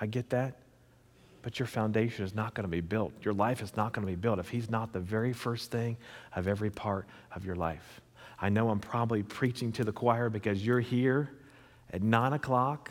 I 0.00 0.06
get 0.06 0.30
that. 0.30 0.58
But 1.42 1.58
your 1.58 1.66
foundation 1.66 2.24
is 2.24 2.36
not 2.36 2.54
going 2.54 2.62
to 2.62 2.70
be 2.70 2.80
built. 2.80 3.12
Your 3.22 3.34
life 3.34 3.62
is 3.62 3.76
not 3.76 3.92
going 3.92 4.06
to 4.06 4.12
be 4.12 4.16
built 4.16 4.38
if 4.38 4.48
He's 4.48 4.70
not 4.70 4.92
the 4.92 5.00
very 5.00 5.32
first 5.32 5.72
thing 5.72 5.96
of 6.36 6.46
every 6.46 6.70
part 6.70 7.06
of 7.34 7.44
your 7.44 7.56
life. 7.56 8.00
I 8.42 8.48
know 8.48 8.70
I'm 8.70 8.80
probably 8.80 9.22
preaching 9.22 9.70
to 9.72 9.84
the 9.84 9.92
choir 9.92 10.28
because 10.28 10.66
you're 10.66 10.80
here 10.80 11.30
at 11.92 12.02
9 12.02 12.32
o'clock 12.32 12.90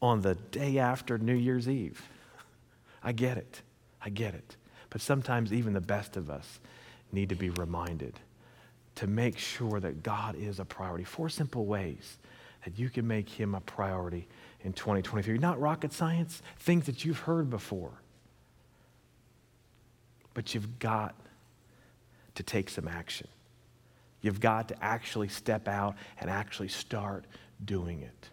on 0.00 0.22
the 0.22 0.36
day 0.36 0.78
after 0.78 1.18
New 1.18 1.34
Year's 1.34 1.68
Eve. 1.68 2.00
I 3.02 3.10
get 3.10 3.36
it. 3.36 3.60
I 4.00 4.10
get 4.10 4.34
it. 4.34 4.56
But 4.88 5.00
sometimes 5.00 5.52
even 5.52 5.72
the 5.72 5.80
best 5.80 6.16
of 6.16 6.30
us 6.30 6.60
need 7.10 7.28
to 7.30 7.34
be 7.34 7.50
reminded 7.50 8.20
to 8.94 9.08
make 9.08 9.36
sure 9.36 9.80
that 9.80 10.04
God 10.04 10.36
is 10.36 10.60
a 10.60 10.64
priority. 10.64 11.04
Four 11.04 11.28
simple 11.28 11.66
ways 11.66 12.16
that 12.64 12.78
you 12.78 12.88
can 12.88 13.06
make 13.06 13.28
Him 13.28 13.56
a 13.56 13.60
priority 13.60 14.28
in 14.62 14.72
2023. 14.72 15.38
Not 15.38 15.60
rocket 15.60 15.92
science, 15.92 16.40
things 16.56 16.86
that 16.86 17.04
you've 17.04 17.20
heard 17.20 17.50
before. 17.50 17.92
But 20.34 20.54
you've 20.54 20.78
got 20.78 21.16
to 22.36 22.44
take 22.44 22.70
some 22.70 22.86
action. 22.86 23.26
You've 24.20 24.40
got 24.40 24.68
to 24.68 24.84
actually 24.84 25.28
step 25.28 25.68
out 25.68 25.96
and 26.18 26.28
actually 26.28 26.68
start 26.68 27.24
doing 27.64 28.02
it. 28.02 28.28